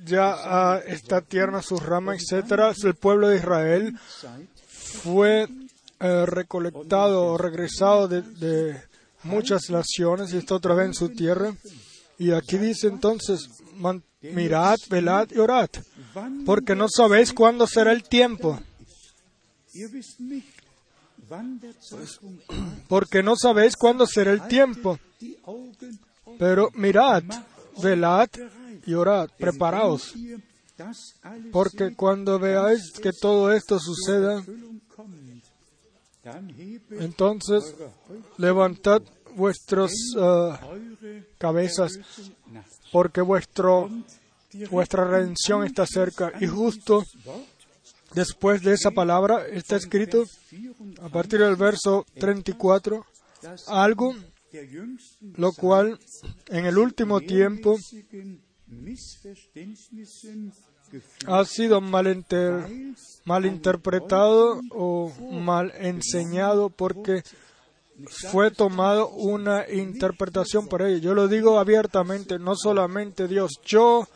ya 0.06 0.34
ah, 0.38 0.80
está 0.86 1.22
tierna 1.22 1.62
su 1.62 1.78
rama, 1.78 2.16
etc. 2.16 2.74
El 2.84 2.96
pueblo 2.96 3.30
de 3.30 3.38
Israel 3.38 3.98
fue 4.68 5.48
eh, 6.00 6.26
recolectado 6.26 7.26
o 7.26 7.38
regresado 7.38 8.08
de, 8.08 8.82
muchas 9.24 9.70
naciones 9.70 10.34
y 10.34 10.38
está 10.38 10.56
otra 10.56 10.74
vez 10.74 10.88
en 10.88 10.94
su 10.94 11.10
tierra. 11.10 11.54
Y 12.18 12.32
aquí 12.32 12.58
dice 12.58 12.88
entonces, 12.88 13.50
mirad, 14.22 14.78
velad 14.90 15.30
y 15.32 15.40
orad, 15.40 15.70
porque 16.46 16.76
no 16.76 16.88
sabéis 16.90 17.34
cuándo 17.34 17.68
será 17.68 17.92
el 17.92 18.04
tiempo, 18.04 18.60
porque 22.88 23.24
no 23.24 23.36
sabéis 23.36 23.76
cuándo 23.76 24.06
será 24.06 24.32
el 24.32 24.48
tiempo, 24.48 25.00
pero 26.38 26.70
mirad, 26.74 27.24
velad. 27.82 28.30
Y 28.86 28.94
orad, 28.94 29.30
preparaos, 29.38 30.14
porque 31.52 31.96
cuando 31.96 32.40
veáis 32.40 32.92
que 33.02 33.12
todo 33.12 33.52
esto 33.52 33.80
suceda, 33.80 34.44
entonces 36.92 37.76
levantad 38.38 39.02
vuestras 39.36 39.92
uh, 40.16 40.54
cabezas, 41.38 42.00
porque 42.92 43.22
vuestro, 43.22 43.90
vuestra 44.70 45.06
redención 45.06 45.64
está 45.64 45.86
cerca. 45.86 46.34
Y 46.40 46.48
justo 46.48 47.04
después 48.14 48.62
de 48.62 48.74
esa 48.74 48.92
palabra 48.92 49.48
está 49.48 49.76
escrito, 49.76 50.24
a 51.02 51.10
partir 51.10 51.40
del 51.40 51.56
verso 51.56 52.06
34, 52.20 53.06
algo 53.68 54.16
lo 55.36 55.52
cual 55.54 56.00
en 56.48 56.66
el 56.66 56.78
último 56.78 57.22
tiempo 57.22 57.78
ha 61.28 61.46
sido 61.46 61.82
malinter, 61.82 62.66
malinterpretado 63.26 64.62
o 64.72 65.12
mal 65.32 65.72
enseñado 65.78 66.70
porque 66.70 67.24
fue 68.08 68.52
tomado 68.52 69.10
una 69.10 69.70
interpretación 69.70 70.68
por 70.68 70.82
ello. 70.82 70.98
Yo 70.98 71.14
lo 71.14 71.28
digo 71.28 71.60
abiertamente, 71.60 72.40
no 72.40 72.56
solamente 72.56 73.28
Dios. 73.28 73.60
Yo 73.66 74.08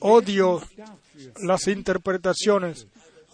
odio 0.00 0.60
las 1.42 1.66
interpretaciones 1.66 2.86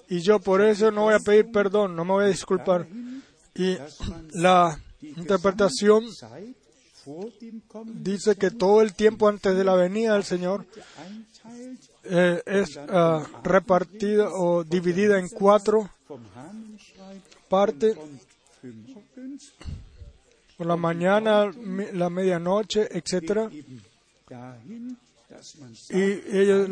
y 0.08 0.20
yo 0.20 0.40
por 0.40 0.62
eso 0.62 0.90
no 0.90 1.02
voy 1.02 1.14
a 1.14 1.18
pedir 1.18 1.50
perdón, 1.50 1.96
no 1.96 2.04
me 2.04 2.12
voy 2.12 2.24
a 2.24 2.28
disculpar. 2.28 2.86
Y 3.54 3.76
la 4.32 4.78
interpretación 5.02 6.04
dice 7.94 8.36
que 8.36 8.50
todo 8.50 8.82
el 8.82 8.94
tiempo 8.94 9.28
antes 9.28 9.56
de 9.56 9.64
la 9.64 9.74
venida 9.74 10.14
del 10.14 10.24
Señor 10.24 10.66
eh, 12.04 12.42
es 12.46 12.76
uh, 12.76 13.24
repartida 13.42 14.28
o 14.30 14.64
dividida 14.64 15.18
en 15.18 15.28
cuatro 15.28 15.90
partes. 17.48 17.96
Por 20.56 20.66
la 20.66 20.76
mañana, 20.76 21.50
la 21.92 22.10
medianoche, 22.10 22.88
etcétera. 22.90 23.50
Y 25.90 26.02
ellos 26.36 26.68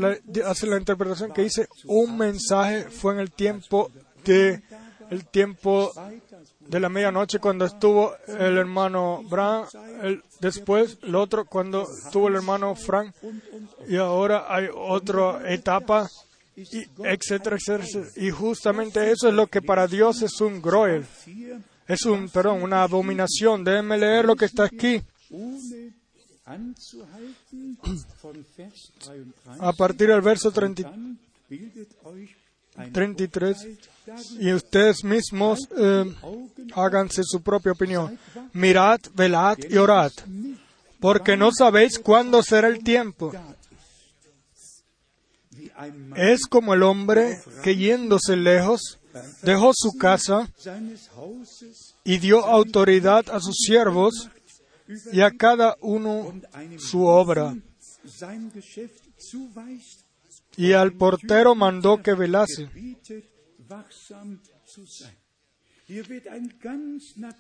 hacen 0.47 0.71
la 0.71 0.79
interpretación 0.79 1.33
que 1.33 1.43
dice 1.43 1.69
un 1.87 2.17
mensaje 2.17 2.85
fue 2.85 3.15
en 3.15 3.21
el 3.21 3.33
tiempo 3.33 3.91
de 4.25 4.63
el 5.11 5.27
tiempo 5.27 5.93
de 6.71 6.81
la 6.81 6.89
medianoche 6.89 7.41
cuando 7.41 7.65
estuvo 7.65 8.15
el 8.29 8.57
hermano 8.57 9.23
Bran, 9.29 9.65
después 10.41 10.99
el 11.03 11.17
otro 11.17 11.45
cuando 11.45 11.83
estuvo 11.83 12.29
el 12.29 12.37
hermano 12.37 12.77
Frank 12.77 13.13
y 13.89 13.97
ahora 13.97 14.47
hay 14.49 14.69
otra 14.73 15.53
etapa, 15.53 16.09
y 16.55 16.85
etcétera, 17.05 17.57
etcétera. 17.57 18.09
Y 18.17 18.31
justamente 18.31 19.11
eso 19.11 19.29
es 19.29 19.35
lo 19.35 19.49
que 19.49 19.63
para 19.63 19.87
Dios 19.89 20.23
es 20.23 20.41
un 20.41 20.63
groel, 20.63 21.05
es 21.89 22.05
un, 22.05 22.29
perdón, 22.29 22.63
una 22.63 22.85
abominación. 22.85 23.65
Déjenme 23.65 23.99
leer 23.99 24.25
lo 24.25 24.37
que 24.37 24.45
está 24.45 24.65
aquí. 24.65 25.03
A 29.59 29.73
partir 29.73 30.09
del 30.09 30.21
verso 30.21 30.53
33 30.53 30.87
y 34.39 34.53
ustedes 34.53 35.05
mismos 35.05 35.61
eh, 35.77 36.15
háganse 36.75 37.23
su 37.25 37.43
propia 37.43 37.73
opinión. 37.73 38.19
Mirad, 38.53 39.01
velad 39.15 39.59
y 39.69 39.77
orad, 39.77 40.13
porque 41.01 41.37
no 41.37 41.51
sabéis 41.53 41.99
cuándo 41.99 42.43
será 42.43 42.69
el 42.69 42.83
tiempo. 42.83 43.33
Es 46.17 46.47
como 46.47 46.75
el 46.75 46.83
hombre 46.83 47.41
que 47.63 47.77
yéndose 47.77 48.37
lejos 48.37 48.99
dejó 49.43 49.73
su 49.75 49.93
casa 49.99 50.49
y 52.05 52.19
dio 52.19 52.45
autoridad 52.45 53.31
a 53.31 53.41
sus 53.41 53.57
siervos 53.57 54.29
y 55.13 55.21
a 55.21 55.31
cada 55.31 55.77
uno 55.81 56.35
su 56.79 57.07
obra. 57.07 57.55
Y 60.57 60.73
al 60.73 60.93
portero 60.93 61.55
mandó 61.55 62.03
que 62.03 62.15
velase. 62.15 62.69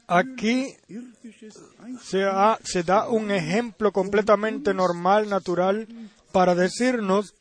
Aquí 0.06 0.66
se, 2.02 2.26
se, 2.64 2.82
da 2.82 3.08
un 3.08 3.30
ejemplo 3.30 3.92
completamente 3.92 4.74
normal, 4.74 5.28
natural, 5.28 5.86
para 6.32 6.54
decirnos 6.54 7.34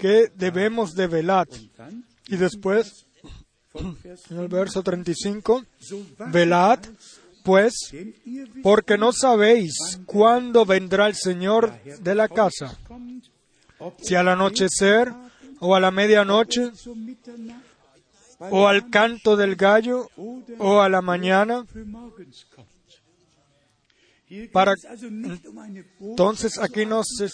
que 0.00 0.30
debemos 0.34 0.94
de 0.94 1.06
velar. 1.06 1.48
Y 2.28 2.36
después, 2.36 3.06
en 3.74 4.38
el 4.38 4.48
verso 4.48 4.82
35, 4.82 5.64
velad, 6.30 6.80
pues, 7.44 7.74
porque 8.62 8.98
no 8.98 9.12
sabéis 9.12 9.72
cuándo 10.06 10.64
vendrá 10.64 11.06
el 11.06 11.14
Señor 11.14 11.72
de 11.82 12.14
la 12.14 12.28
casa, 12.28 12.78
si 14.00 14.14
al 14.14 14.28
anochecer 14.28 15.12
o 15.60 15.74
a 15.74 15.80
la 15.80 15.90
medianoche 15.90 16.70
o 18.38 18.68
al 18.68 18.90
canto 18.90 19.36
del 19.36 19.56
gallo 19.56 20.10
o 20.58 20.80
a 20.80 20.88
la 20.88 21.02
mañana. 21.02 21.64
Para, 24.52 24.74
entonces 26.00 26.58
aquí 26.58 26.84
no 26.84 27.02
se 27.02 27.30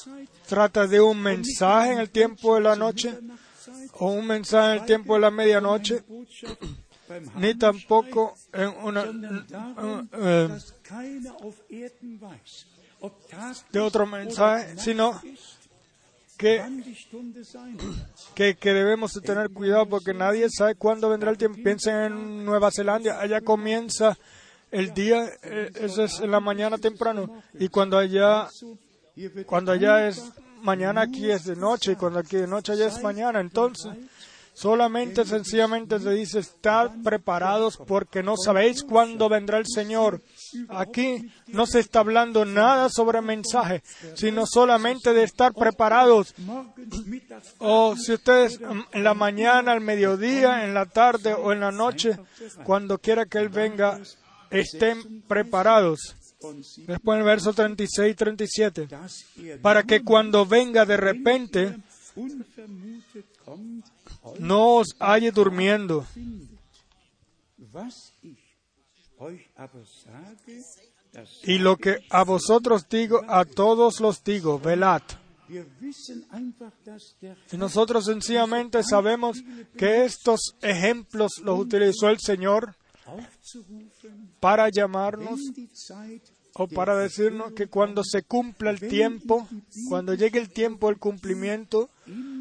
trata 0.49 0.87
de 0.87 1.01
un 1.01 1.21
mensaje 1.21 1.93
en 1.93 1.99
el 1.99 2.11
tiempo 2.11 2.55
de 2.55 2.61
la 2.61 2.77
noche 2.77 3.19
o 3.95 4.13
un 4.13 4.27
mensaje 4.27 4.75
en 4.75 4.81
el 4.81 4.87
tiempo 4.87 5.15
de 5.15 5.21
la 5.21 5.31
medianoche, 5.33 6.05
ni 7.37 7.55
tampoco 7.57 8.35
en 8.53 8.69
una, 8.83 9.05
eh, 10.13 10.49
de 13.73 13.81
otro 13.81 14.07
mensaje, 14.07 14.79
sino 14.79 15.21
que, 16.37 16.63
que, 18.57 18.73
debemos 18.73 19.13
tener 19.23 19.51
cuidado 19.51 19.89
porque 19.89 20.13
nadie 20.13 20.49
sabe 20.51 20.75
cuándo 20.75 21.09
vendrá 21.09 21.31
el 21.31 21.39
tiempo. 21.39 21.59
Piensen 21.63 21.95
en 21.97 22.45
Nueva 22.45 22.71
Zelanda, 22.71 23.21
allá 23.21 23.41
comienza 23.41 24.19
el 24.71 24.93
día, 24.93 25.25
eh, 25.43 25.71
eso 25.77 26.05
es 26.05 26.21
en 26.21 26.33
la 26.33 26.41
mañana 26.41 26.79
temprano, 26.79 27.43
y 27.59 27.69
cuando 27.69 27.97
allá, 27.97 28.49
cuando 29.47 29.71
allá 29.71 30.09
es 30.09 30.33
mañana, 30.63 31.03
aquí 31.03 31.31
es 31.31 31.45
de 31.45 31.55
noche, 31.55 31.93
y 31.93 31.97
cuando 31.97 32.19
aquí 32.19 32.37
de 32.37 32.49
noche 32.49 32.73
allá 32.73 32.89
es 32.89 33.01
mañana. 33.01 33.41
Entonces, 33.41 33.93
solamente, 34.53 35.25
sencillamente 35.25 36.01
se 36.01 36.11
dice, 36.11 36.41
estar 36.41 36.91
preparados 37.05 37.77
porque 37.87 38.23
no 38.23 38.37
sabéis 38.37 38.83
cuándo 38.83 39.29
vendrá 39.29 39.59
el 39.59 39.67
Señor. 39.67 40.21
Aquí 40.69 41.31
no 41.49 41.67
se 41.67 41.81
está 41.81 42.01
hablando 42.01 42.45
nada 42.45 42.89
sobre 42.89 43.21
mensaje, 43.21 43.83
sino 44.15 44.47
solamente 44.47 45.13
de 45.13 45.25
estar 45.25 45.55
preparados. 45.55 46.35
O 47.59 47.97
si 47.97 48.13
ustedes 48.13 48.61
en 48.93 49.05
la 49.05 49.15
mañana, 49.15 49.73
al 49.73 49.81
mediodía, 49.81 50.65
en 50.65 50.75
la 50.75 50.87
tarde 50.87 51.35
o 51.35 51.53
en 51.53 51.61
la 51.61 51.73
noche, 51.73 52.19
cuando 52.65 52.99
quiera 52.99 53.27
que 53.27 53.39
Él 53.39 53.49
venga, 53.49 54.01
estén 54.51 55.23
preparados. 55.23 56.17
Después 56.87 57.17
en 57.17 57.21
el 57.21 57.25
verso 57.25 57.53
36 57.53 58.13
y 58.13 58.15
37, 58.15 58.89
para 59.63 59.83
que 59.83 60.03
cuando 60.03 60.45
venga 60.45 60.85
de 60.85 60.97
repente, 60.97 61.77
no 64.39 64.77
os 64.77 64.95
halle 64.99 65.31
durmiendo. 65.31 66.07
Y 71.45 71.59
lo 71.59 71.77
que 71.77 71.99
a 72.11 72.25
vosotros 72.25 72.89
digo, 72.89 73.21
a 73.29 73.45
todos 73.45 74.01
los 74.01 74.25
digo, 74.25 74.59
velad. 74.59 75.03
Y 77.53 77.57
nosotros 77.57 78.07
sencillamente 78.07 78.83
sabemos 78.83 79.43
que 79.77 80.05
estos 80.05 80.57
ejemplos 80.63 81.39
los 81.43 81.61
utilizó 81.61 82.09
el 82.09 82.19
Señor 82.19 82.75
para 84.41 84.69
llamarnos 84.71 85.41
o 86.55 86.69
para 86.69 86.97
decirnos 86.97 87.53
que 87.53 87.67
cuando 87.67 88.03
se 88.05 88.23
cumpla 88.23 88.71
el 88.71 88.81
tiempo, 88.81 89.47
cuando 89.89 90.15
llegue 90.15 90.39
el 90.39 90.51
tiempo 90.51 90.89
del 90.89 90.99
cumplimiento, 90.99 91.91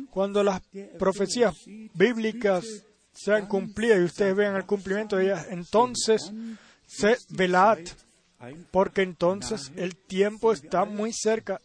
cuando 0.10 0.44
las 0.44 0.62
profecías 0.98 1.56
bíblicas 1.94 2.66
sean 3.14 3.48
cumplidas 3.48 4.00
y 4.00 4.04
ustedes 4.04 4.36
vean 4.36 4.56
el 4.56 4.66
cumplimiento 4.66 5.16
de 5.18 5.26
ellas, 5.26 5.48
entonces 5.50 6.32
se 6.88 7.18
velad, 7.30 7.78
porque 8.72 9.02
entonces 9.04 9.72
el 9.76 9.96
tiempo 9.96 10.52
está 10.52 10.86
muy 10.86 11.12
cerca. 11.14 11.60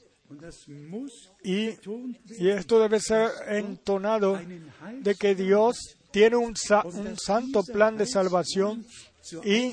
Y, 1.42 1.70
y 2.38 2.48
esto 2.50 2.78
debe 2.78 3.00
ser 3.00 3.30
entonado 3.48 4.38
de 5.00 5.14
que 5.14 5.34
Dios 5.34 5.78
tiene 6.10 6.36
un, 6.36 6.54
sa- 6.54 6.84
un 6.84 7.16
santo 7.18 7.62
plan 7.62 7.96
de 7.96 8.06
salvación 8.06 8.84
y 9.44 9.72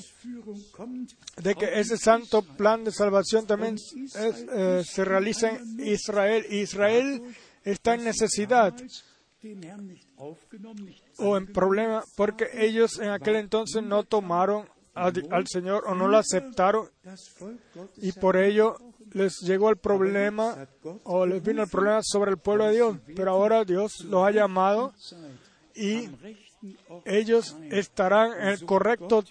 de 1.41 1.55
que 1.55 1.79
ese 1.79 1.97
santo 1.97 2.41
plan 2.41 2.83
de 2.85 2.91
salvación 2.91 3.45
también 3.45 3.75
es, 3.75 4.13
eh, 4.51 4.81
se 4.85 5.03
realiza 5.05 5.49
en 5.51 5.79
Israel. 5.85 6.45
Israel 6.49 7.21
está 7.63 7.95
en 7.95 8.03
necesidad 8.05 8.73
o 11.17 11.37
en 11.37 11.51
problema 11.51 12.03
porque 12.15 12.47
ellos 12.53 12.99
en 12.99 13.09
aquel 13.09 13.35
entonces 13.35 13.83
no 13.83 14.03
tomaron 14.03 14.67
al 14.95 15.47
Señor 15.47 15.83
o 15.87 15.95
no 15.95 16.07
lo 16.07 16.17
aceptaron 16.17 16.89
y 17.97 18.13
por 18.13 18.37
ello 18.37 18.77
les 19.11 19.39
llegó 19.41 19.69
el 19.69 19.77
problema 19.77 20.67
o 21.03 21.25
les 21.25 21.43
vino 21.43 21.63
el 21.63 21.69
problema 21.69 22.01
sobre 22.03 22.31
el 22.31 22.37
pueblo 22.37 22.65
de 22.65 22.73
Dios. 22.73 22.97
Pero 23.15 23.31
ahora 23.31 23.63
Dios 23.63 24.01
los 24.05 24.25
ha 24.25 24.31
llamado 24.31 24.93
y 25.73 26.09
ellos 27.05 27.55
estarán 27.69 28.41
en 28.41 28.47
el 28.49 28.65
correcto 28.65 29.23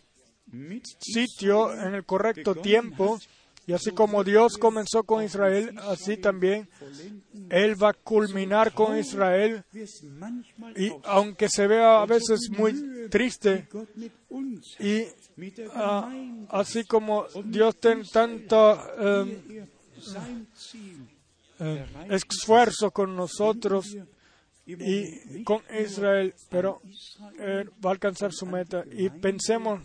sitio, 0.99 1.73
en 1.73 1.95
el 1.95 2.05
correcto 2.05 2.55
tiempo. 2.55 3.19
Y 3.67 3.73
así 3.73 3.93
como 3.93 4.23
Dios 4.25 4.59
comenzó 4.59 5.05
con 5.05 5.25
Israel, 5.25 5.79
así 5.89 6.19
también 6.19 6.69
Él 7.49 7.83
va 7.83 7.91
a 7.91 7.95
culminar 7.95 8.73
con 8.73 8.99
Israel. 8.99 9.65
Y 10.77 10.91
aunque 11.05 11.49
se 11.49 11.67
vea 11.67 12.03
a 12.03 12.07
veces 12.07 12.51
muy 12.51 13.09
triste, 13.09 13.67
y 14.79 15.05
ah, 15.75 16.13
así 16.51 16.85
como 16.85 17.27
Dios 17.45 17.81
tiene 17.81 18.05
tanto 18.05 18.79
eh, 18.99 19.67
eh, 21.61 21.87
esfuerzo 22.11 22.91
con 22.91 23.17
nosotros 23.17 23.97
y 24.67 25.43
con 25.43 25.63
Israel, 25.81 26.35
pero 26.51 26.83
Él 27.39 27.71
va 27.85 27.91
a 27.91 27.93
alcanzar 27.93 28.33
su 28.33 28.45
meta. 28.45 28.85
Y 28.93 29.09
pensemos 29.09 29.81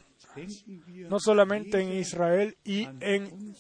no 1.10 1.20
solamente 1.20 1.82
en 1.82 1.94
Israel 1.94 2.58
y 2.64 2.88
en 3.00 3.56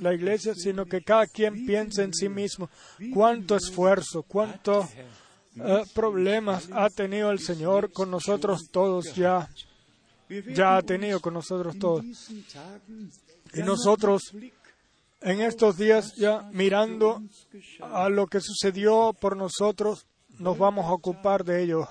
la 0.00 0.14
iglesia, 0.14 0.54
sino 0.54 0.86
que 0.86 1.02
cada 1.02 1.26
quien 1.26 1.66
piense 1.66 2.02
en 2.02 2.14
sí 2.14 2.28
mismo 2.28 2.68
cuánto 3.12 3.56
esfuerzo, 3.56 4.22
cuántos 4.22 4.86
problemas 5.94 6.68
ha 6.72 6.90
tenido 6.90 7.30
el 7.30 7.38
Señor 7.38 7.92
con 7.92 8.10
nosotros 8.10 8.68
todos 8.70 9.14
ya, 9.14 9.48
ya 10.54 10.76
ha 10.76 10.82
tenido 10.82 11.20
con 11.20 11.34
nosotros 11.34 11.78
todos. 11.78 12.04
Y 13.54 13.62
nosotros 13.62 14.32
en 15.20 15.40
estos 15.40 15.76
días 15.76 16.14
ya 16.16 16.42
mirando 16.52 17.22
a 17.80 18.08
lo 18.08 18.26
que 18.26 18.40
sucedió 18.40 19.12
por 19.18 19.36
nosotros, 19.36 20.06
nos 20.38 20.58
vamos 20.58 20.86
a 20.86 20.92
ocupar 20.92 21.44
de 21.44 21.62
ello. 21.62 21.88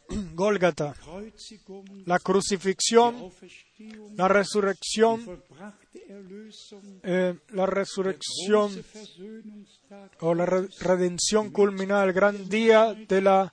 Gólgata, 0.34 0.94
la 2.06 2.18
crucifixión, 2.18 3.30
la 4.16 4.28
resurrección, 4.28 5.42
eh, 7.02 7.34
la 7.50 7.66
resurrección 7.66 8.84
o 10.20 10.34
la 10.34 10.46
re- 10.46 10.68
redención 10.80 11.50
culminada, 11.50 12.04
el 12.04 12.12
gran 12.12 12.48
día 12.48 12.94
de 12.94 13.20
la 13.20 13.52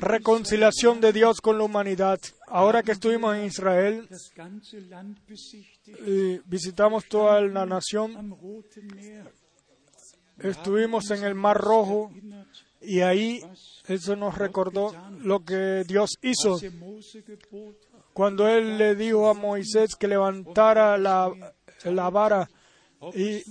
reconciliación 0.00 1.00
de 1.00 1.12
Dios 1.12 1.40
con 1.42 1.58
la 1.58 1.64
humanidad. 1.64 2.18
Ahora 2.46 2.82
que 2.82 2.92
estuvimos 2.92 3.36
en 3.36 3.44
Israel 3.44 4.08
y 6.06 6.38
visitamos 6.46 7.04
toda 7.06 7.40
la 7.42 7.66
nación, 7.66 8.34
estuvimos 10.38 11.10
en 11.10 11.24
el 11.24 11.34
Mar 11.34 11.58
Rojo 11.58 12.10
y 12.86 13.00
ahí 13.00 13.42
eso 13.86 14.16
nos 14.16 14.36
recordó 14.38 14.94
lo 15.20 15.44
que 15.44 15.84
Dios 15.86 16.18
hizo 16.22 16.58
cuando 18.12 18.48
Él 18.48 18.78
le 18.78 18.94
dijo 18.94 19.28
a 19.28 19.34
Moisés 19.34 19.96
que 19.96 20.08
levantara 20.08 20.96
la, 20.96 21.32
la 21.84 22.10
vara 22.10 22.48
y, 23.12 23.42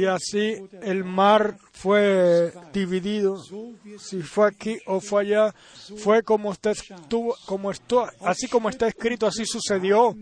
y 0.00 0.06
así 0.06 0.56
el 0.80 1.04
mar 1.04 1.58
fue 1.72 2.52
dividido. 2.72 3.42
Si 3.98 4.22
fue 4.22 4.48
aquí 4.48 4.78
o 4.86 5.00
fue 5.00 5.22
allá, 5.22 5.54
fue 5.98 6.22
como 6.22 6.52
está, 6.52 6.72
como 7.44 7.70
esto, 7.70 8.06
así 8.20 8.48
como 8.48 8.70
está 8.70 8.88
escrito, 8.88 9.26
así 9.26 9.44
sucedió. 9.44 10.16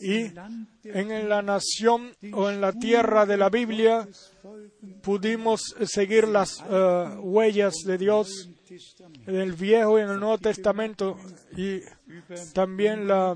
Y 0.00 0.32
en 0.84 1.28
la 1.28 1.42
nación 1.42 2.12
o 2.32 2.50
en 2.50 2.60
la 2.60 2.72
tierra 2.72 3.26
de 3.26 3.36
la 3.36 3.50
Biblia 3.50 4.08
pudimos 5.02 5.74
seguir 5.84 6.28
las 6.28 6.62
eh, 6.68 7.16
huellas 7.20 7.74
de 7.84 7.98
Dios 7.98 8.48
en 9.26 9.36
el 9.36 9.52
Viejo 9.52 9.98
y 9.98 10.02
en 10.02 10.10
el 10.10 10.20
Nuevo 10.20 10.38
Testamento 10.38 11.18
y 11.56 11.80
también 12.54 13.06
la 13.06 13.34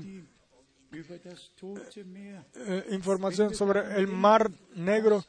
eh, 2.55 2.85
información 2.91 3.53
sobre 3.53 3.97
el 3.97 4.07
Mar 4.07 4.49
Negro. 4.75 5.25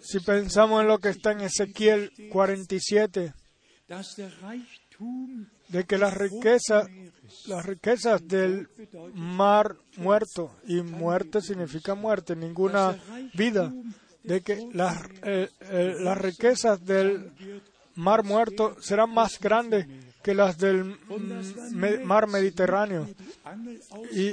Si 0.00 0.20
pensamos 0.20 0.82
en 0.82 0.88
lo 0.88 0.98
que 0.98 1.10
está 1.10 1.32
en 1.32 1.42
Ezequiel 1.42 2.10
47, 2.30 3.34
de 5.68 5.84
que 5.84 5.98
las 5.98 6.16
riquezas, 6.16 6.88
las 7.46 7.64
riquezas 7.66 8.26
del 8.26 8.68
mar 9.14 9.76
muerto, 9.96 10.52
y 10.66 10.82
muerte 10.82 11.40
significa 11.40 11.94
muerte, 11.94 12.36
ninguna 12.36 12.96
vida, 13.34 13.72
de 14.22 14.40
que 14.42 14.68
las, 14.72 14.98
eh, 15.22 15.48
eh, 15.60 15.96
las 16.00 16.18
riquezas 16.18 16.84
del 16.84 17.32
mar 17.94 18.24
muerto 18.24 18.76
serán 18.80 19.12
más 19.12 19.38
grandes 19.40 19.86
que 20.22 20.34
las 20.34 20.58
del 20.58 20.84
mm, 20.84 22.04
mar 22.04 22.28
Mediterráneo. 22.28 23.08
Y, 24.12 24.28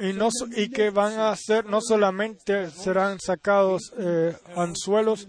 y, 0.00 0.12
no, 0.14 0.28
y 0.56 0.68
que 0.70 0.90
van 0.90 1.18
a 1.18 1.34
ser, 1.36 1.66
no 1.66 1.80
solamente 1.80 2.70
serán 2.70 3.18
sacados 3.20 3.92
eh, 3.98 4.36
anzuelos, 4.56 5.28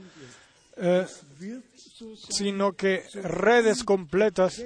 sino 2.30 2.74
que 2.74 3.04
redes 3.14 3.84
completas 3.84 4.64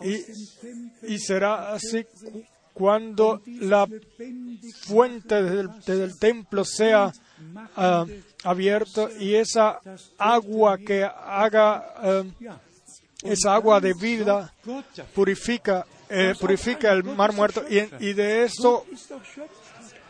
y, 0.00 1.14
y 1.14 1.18
será 1.18 1.72
así 1.72 2.04
cu- 2.04 2.44
cuando 2.74 3.40
la 3.46 3.86
fuente 4.82 5.42
del, 5.42 5.68
del 5.86 6.18
templo 6.18 6.64
sea 6.64 7.10
ah, 7.76 8.04
abierta 8.44 9.08
y 9.18 9.34
esa 9.34 9.80
agua 10.18 10.76
que 10.78 11.02
haga 11.04 11.94
ah, 11.96 12.22
esa 13.22 13.54
agua 13.54 13.80
de 13.80 13.94
vida 13.94 14.52
purifica 15.14 15.86
eh, 16.10 16.34
purifica 16.38 16.92
el 16.92 17.02
mar 17.02 17.32
muerto 17.32 17.64
y, 17.68 17.78
y 18.04 18.12
de 18.12 18.44
eso 18.44 18.84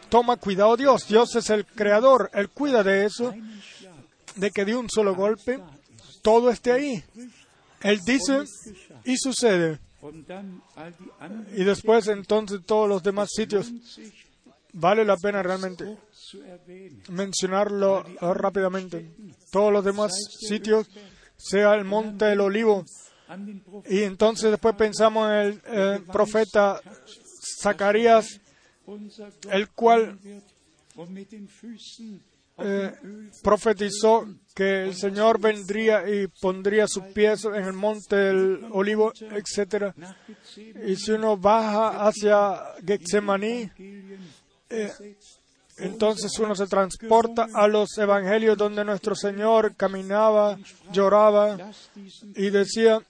toma 0.09 0.37
cuidado 0.37 0.77
Dios. 0.77 1.07
Dios 1.09 1.35
es 1.37 1.49
el 1.51 1.65
creador, 1.65 2.31
Él 2.35 2.49
cuida 2.51 2.83
de 2.83 3.07
eso, 3.07 3.33
de 4.35 4.51
que 4.51 4.65
de 4.65 4.77
un 4.77 4.89
solo 4.91 5.15
golpe 5.15 5.59
todo 6.23 6.51
esté 6.51 6.73
ahí. 6.73 7.05
Él 7.83 8.01
dice 8.05 8.45
y 9.07 9.17
sucede. 9.17 9.79
Y 11.57 11.65
después 11.65 12.07
entonces 12.09 12.61
todos 12.67 12.89
los 12.89 13.03
demás 13.03 13.31
sitios 13.35 13.73
vale 14.73 15.05
la 15.05 15.17
pena 15.17 15.43
realmente 15.43 15.97
mencionarlo 17.09 18.07
eh, 18.07 18.35
rápidamente. 18.35 19.11
Todos 19.51 19.73
los 19.73 19.85
demás 19.85 20.13
sitios, 20.41 20.87
sea 21.37 21.75
el 21.75 21.85
monte 21.85 22.27
del 22.27 22.41
olivo, 22.41 22.85
y 23.89 24.03
entonces 24.03 24.51
después 24.51 24.75
pensamos 24.77 25.29
en 25.31 25.37
el 25.37 25.63
eh, 25.67 26.01
profeta 26.13 26.81
Zacarías, 27.61 28.41
el 29.51 29.69
cual 29.71 30.19
eh, 32.59 32.93
profetizó 33.43 34.27
que 34.57 34.85
el 34.85 34.95
Señor 34.95 35.39
vendría 35.39 36.09
y 36.09 36.29
pondría 36.29 36.89
sus 36.89 37.05
pies 37.13 37.45
en 37.45 37.63
el 37.63 37.75
monte 37.75 38.17
del 38.17 38.67
olivo, 38.71 39.13
etcétera. 39.21 39.95
Y 40.83 40.97
si 40.97 41.13
uno 41.13 41.37
baja 41.37 42.07
hacia 42.09 42.63
Getsemaní, 42.83 43.71
eh, 44.71 44.91
entonces 45.77 46.39
uno 46.39 46.55
se 46.55 46.67
transporta 46.69 47.49
a 47.53 47.69
los 47.69 47.99
evangelios 47.99 48.57
donde 48.57 48.83
nuestro 48.83 49.15
Señor 49.15 49.75
caminaba, 49.77 50.59
lloraba 50.91 51.59
y 52.35 52.49
decía, 52.49 53.03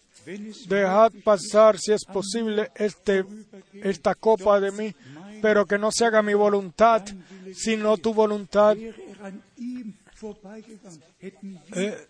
dejad 0.67 1.13
pasar 1.23 1.79
si 1.79 1.93
es 1.93 2.05
posible 2.07 2.73
este, 2.75 3.25
esta 3.73 4.17
copa 4.17 4.59
de 4.59 4.73
mí, 4.73 4.93
pero 5.41 5.65
que 5.65 5.79
no 5.79 5.93
se 5.93 6.07
haga 6.07 6.23
mi 6.23 6.35
voluntad, 6.35 7.05
sino 7.55 7.99
tu 7.99 8.13
voluntad. 8.13 8.77
Eh, 11.71 12.09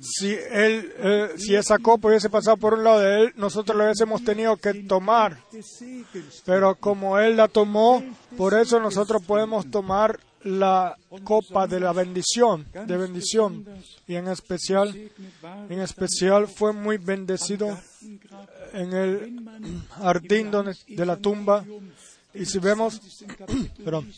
si 0.00 0.32
él, 0.32 0.92
eh, 0.98 1.28
si 1.36 1.54
esa 1.54 1.78
copa 1.78 2.08
hubiese 2.08 2.30
pasado 2.30 2.56
por 2.56 2.74
un 2.74 2.84
lado 2.84 3.00
de 3.00 3.20
él, 3.20 3.32
nosotros 3.36 3.76
la 3.76 3.84
hubiésemos 3.84 4.24
tenido 4.24 4.56
que 4.56 4.74
tomar. 4.84 5.42
Pero 6.44 6.74
como 6.76 7.18
él 7.18 7.36
la 7.36 7.48
tomó, 7.48 8.02
por 8.36 8.54
eso 8.54 8.80
nosotros 8.80 9.22
podemos 9.24 9.70
tomar 9.70 10.18
la 10.42 10.96
copa 11.22 11.66
de 11.66 11.80
la 11.80 11.92
bendición, 11.92 12.66
de 12.72 12.96
bendición. 12.96 13.66
Y 14.06 14.16
en 14.16 14.28
especial, 14.28 15.10
en 15.68 15.80
especial 15.80 16.48
fue 16.48 16.72
muy 16.72 16.96
bendecido 16.96 17.78
en 18.72 18.92
el 18.92 19.86
jardín 19.90 20.50
de 20.88 21.06
la 21.06 21.16
tumba. 21.16 21.64
Y 22.34 22.46
si 22.46 22.58
vemos 22.58 23.00
perdón, 23.84 24.10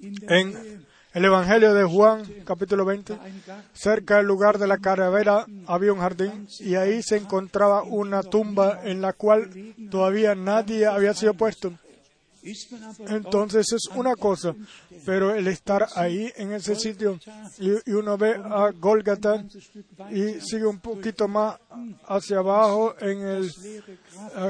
en 0.00 0.86
el 1.14 1.24
Evangelio 1.24 1.74
de 1.74 1.84
Juan, 1.84 2.22
capítulo 2.44 2.84
20, 2.84 3.16
cerca 3.72 4.18
del 4.18 4.26
lugar 4.26 4.58
de 4.58 4.66
la 4.66 4.78
calavera 4.78 5.46
había 5.66 5.92
un 5.92 6.00
jardín 6.00 6.46
y 6.60 6.74
ahí 6.74 7.02
se 7.02 7.16
encontraba 7.16 7.82
una 7.82 8.22
tumba 8.22 8.80
en 8.84 9.00
la 9.00 9.12
cual 9.12 9.50
todavía 9.90 10.34
nadie 10.34 10.86
había 10.86 11.14
sido 11.14 11.34
puesto. 11.34 11.72
Entonces 13.08 13.66
es 13.72 13.88
una 13.94 14.16
cosa, 14.16 14.54
pero 15.04 15.34
el 15.34 15.46
estar 15.48 15.86
ahí 15.94 16.32
en 16.36 16.52
ese 16.52 16.76
sitio 16.76 17.18
y, 17.58 17.92
uno 17.92 18.16
ve 18.16 18.34
a 18.34 18.70
Golgata 18.70 19.44
y 20.10 20.40
sigue 20.40 20.66
un 20.66 20.80
poquito 20.80 21.28
más 21.28 21.58
hacia 22.06 22.38
abajo 22.38 22.94
en 23.00 23.26
el 23.26 23.52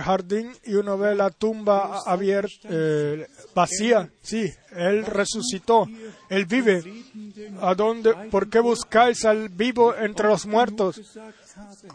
jardín 0.02 0.52
y 0.64 0.74
uno 0.74 0.98
ve 0.98 1.14
la 1.14 1.30
tumba 1.30 2.02
abierta, 2.04 2.68
eh, 2.70 3.26
vacía. 3.54 4.10
Sí, 4.22 4.50
Él 4.72 5.04
resucitó, 5.06 5.86
Él 6.28 6.46
vive. 6.46 6.82
¿A 7.60 7.74
dónde? 7.74 8.14
¿Por 8.30 8.48
qué 8.48 8.60
buscáis 8.60 9.24
al 9.24 9.48
vivo 9.48 9.94
entre 9.94 10.28
los 10.28 10.46
muertos? 10.46 11.00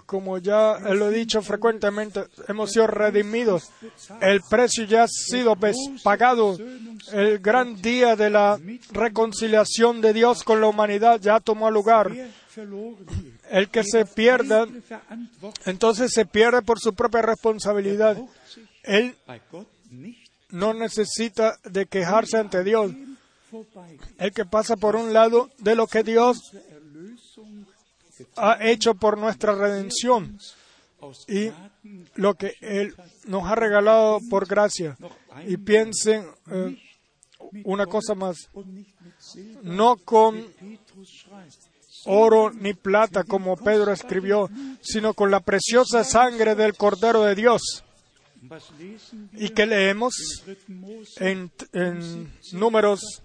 Como 0.06 0.38
ya 0.38 0.78
lo 0.80 1.10
he 1.10 1.14
dicho 1.14 1.42
frecuentemente, 1.42 2.24
hemos 2.48 2.72
sido 2.72 2.88
redimidos. 2.88 3.70
El 4.22 4.42
precio 4.50 4.84
ya 4.86 5.04
ha 5.04 5.08
sido 5.08 5.56
pes- 5.56 5.78
pagado. 6.04 6.58
El 7.12 7.40
gran 7.40 7.82
día 7.82 8.16
de 8.16 8.30
la 8.30 8.60
reconciliación 8.92 10.02
de 10.02 10.14
Dios 10.14 10.44
con 10.44 10.62
la 10.62 10.68
humanidad 10.68 11.20
ya 11.22 11.40
tomó 11.40 11.70
lugar. 11.72 12.12
El 13.50 13.70
que 13.70 13.84
se 13.84 14.06
pierda, 14.06 14.66
entonces 15.66 16.12
se 16.14 16.26
pierde 16.26 16.62
por 16.62 16.80
su 16.80 16.94
propia 16.94 17.22
responsabilidad. 17.22 18.18
Él 18.84 19.16
no 20.50 20.74
necesita 20.74 21.58
de 21.64 21.86
quejarse 21.86 22.38
ante 22.38 22.64
Dios. 22.64 22.92
El 24.18 24.32
que 24.34 24.46
pasa 24.46 24.76
por 24.76 24.96
un 24.96 25.14
lado 25.14 25.50
de 25.60 25.76
lo 25.76 25.88
que 25.88 26.04
Dios 26.04 26.38
ha 28.36 28.58
hecho 28.62 28.96
por 28.96 29.18
nuestra 29.18 29.56
redención 29.56 30.38
y 31.28 31.52
lo 32.16 32.36
que 32.36 32.56
Él 32.62 32.96
nos 33.26 33.46
ha 33.46 33.56
regalado 33.56 34.20
por 34.30 34.48
gracia. 34.48 34.98
Y 35.48 35.58
piensen 35.58 36.26
eh, 36.52 36.78
una 37.66 37.86
cosa 37.86 38.16
más, 38.16 38.38
no 39.64 39.98
con 39.98 40.46
oro 42.06 42.52
ni 42.52 42.74
plata 42.74 43.24
como 43.24 43.56
Pedro 43.56 43.92
escribió, 43.92 44.50
sino 44.82 45.14
con 45.14 45.32
la 45.32 45.40
preciosa 45.40 46.04
sangre 46.04 46.56
del 46.56 46.76
Cordero 46.76 47.24
de 47.24 47.36
Dios. 47.36 47.84
¿Y 49.34 49.50
que 49.50 49.66
leemos? 49.66 50.14
im 50.46 50.54
3. 50.54 50.70
Mose 50.70 51.32
en, 51.32 51.52
en 51.72 52.34
Números 52.52 53.22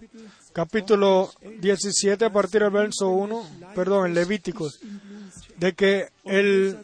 capítulo 0.59 1.31
17 1.61 2.25
a 2.25 2.33
partir 2.33 2.59
del 2.63 2.71
verso 2.71 3.07
1, 3.07 3.45
perdón, 3.73 4.07
en 4.07 4.13
Levíticos, 4.13 4.77
de 5.55 5.71
que 5.71 6.09
el, 6.25 6.77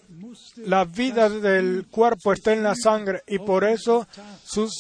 la 0.63 0.85
vida 0.85 1.29
del 1.29 1.85
cuerpo 1.91 2.31
está 2.31 2.53
en 2.53 2.63
la 2.63 2.73
sangre 2.73 3.23
y 3.27 3.37
por 3.37 3.65
eso 3.65 4.07
sus, 4.45 4.71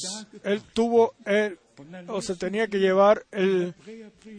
él 0.45 0.61
tuvo, 0.71 1.15
el, 1.25 1.59
o 2.07 2.21
se 2.21 2.37
tenía 2.37 2.67
que 2.67 2.79
llevar 2.79 3.25
el, 3.33 3.75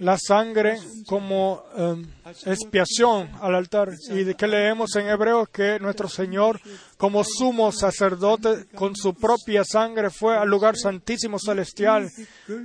la 0.01 0.17
sangre 0.17 0.79
como 1.07 1.63
em, 1.77 2.07
expiación 2.47 3.31
al 3.43 3.57
altar. 3.57 3.91
Y 4.09 4.25
de 4.25 4.35
que 4.37 4.47
leemos 4.47 4.97
en 4.97 5.09
Hebreos 5.09 5.51
que 5.51 5.79
nuestro 5.81 6.09
Señor, 6.09 6.63
como 6.97 7.25
sumo 7.25 7.73
sacerdote, 7.73 8.65
con 8.75 8.97
su 8.97 9.13
propia 9.13 9.65
sangre 9.65 10.09
fue 10.09 10.35
al 10.35 10.49
lugar 10.49 10.79
santísimo 10.79 11.39
celestial. 11.39 12.11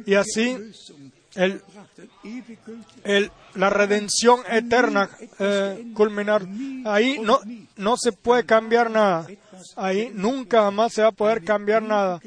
Y 0.06 0.14
así 0.14 0.58
el, 1.36 1.62
la 3.56 3.70
redención 3.70 4.40
eterna 4.50 5.10
eh, 5.40 5.92
culminar. 5.94 6.46
Ahí 6.86 7.20
no, 7.20 7.40
no 7.78 7.98
se 7.98 8.12
puede 8.12 8.46
cambiar 8.46 8.90
nada. 8.90 9.28
Ahí 9.76 10.12
nunca 10.14 10.70
más 10.72 10.94
se 10.94 11.02
va 11.02 11.10
a 11.10 11.14
poder 11.14 11.44
cambiar 11.44 11.84
nada. 11.84 12.20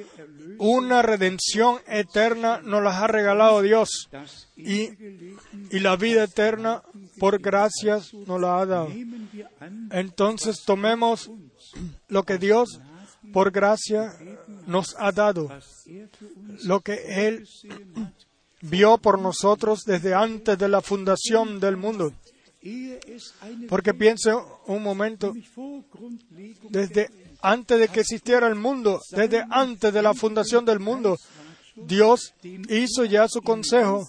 Una 0.59 1.03
redención 1.03 1.79
eterna 1.87 2.61
nos 2.63 2.83
la 2.83 2.99
ha 2.99 3.07
regalado 3.07 3.63
Dios. 3.63 4.09
Y, 4.57 4.91
y 5.71 5.81
la 5.81 5.97
vida 5.97 6.25
eterna, 6.25 6.83
por 7.19 7.41
gracias, 7.41 8.15
nos 8.15 8.41
la 8.41 8.61
ha 8.61 8.67
dado. 8.67 8.89
Entonces 9.91 10.63
tomemos 10.65 11.31
lo 12.09 12.23
que 12.23 12.39
Dios, 12.39 12.81
por 13.33 13.51
gracia, 13.51 14.13
nos 14.67 14.95
ha 14.99 15.13
dado. 15.13 15.51
Lo 16.65 16.81
que 16.81 17.27
Él 17.27 17.47
vio 18.65 18.99
por 18.99 19.21
nosotros 19.21 19.85
desde 19.85 20.15
antes 20.15 20.59
de 20.59 20.69
la 20.69 20.81
fundación 20.81 21.61
del 21.61 21.77
mundo. 21.77 22.13
Porque 23.69 23.93
piense 23.93 24.33
un 24.67 24.83
momento, 24.83 25.35
desde 26.71 27.11
antes 27.43 27.79
de 27.79 27.89
que 27.89 28.01
existiera 28.01 28.49
el 28.49 28.55
mundo, 28.55 29.01
desde 29.11 29.45
antes 29.51 29.93
de 29.93 30.01
la 30.01 30.15
fundación 30.15 30.65
del 30.65 30.81
mundo, 30.81 31.19
Dios 31.77 32.33
hizo 32.43 33.05
ya 33.05 33.29
su 33.29 33.43
consejo, 33.43 34.09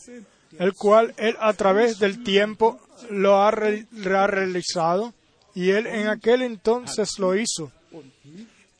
el 0.58 0.74
cual 0.74 1.14
Él 1.18 1.36
a 1.40 1.52
través 1.54 2.00
del 2.00 2.24
tiempo 2.24 2.80
lo 3.10 3.42
ha, 3.42 3.50
ha 3.50 4.28
realizado 4.28 5.14
y 5.54 5.72
Él 5.72 5.86
en 5.86 6.08
aquel 6.08 6.42
entonces 6.44 7.20
lo 7.20 7.36
hizo. 7.36 7.74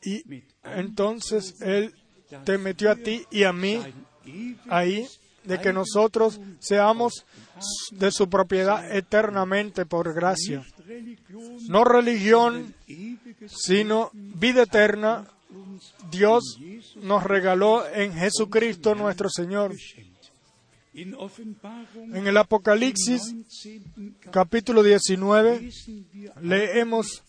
Y 0.02 0.42
entonces 0.64 1.60
Él 1.60 1.94
te 2.44 2.56
metió 2.56 2.90
a 2.90 2.96
ti 2.96 3.26
y 3.30 3.42
a 3.42 3.52
mí 3.52 3.78
ahí 4.70 5.06
de 5.46 5.60
que 5.60 5.72
nosotros 5.72 6.40
seamos 6.58 7.24
de 7.92 8.10
su 8.10 8.28
propiedad 8.28 8.94
eternamente 8.94 9.86
por 9.86 10.12
gracia. 10.12 10.64
No 11.68 11.84
religión, 11.84 12.74
sino 13.46 14.10
vida 14.12 14.62
eterna. 14.62 15.26
Dios 16.10 16.58
nos 16.96 17.24
regaló 17.24 17.86
en 17.88 18.12
Jesucristo 18.12 18.94
nuestro 18.94 19.28
Señor. 19.30 19.74
En 20.94 22.26
el 22.26 22.36
Apocalipsis 22.38 23.34
19. 23.34 24.14
capítulo 24.30 24.82
19 24.82 25.60
lesen 25.60 26.06
wir, 26.12 26.32
leemos. 26.40 27.22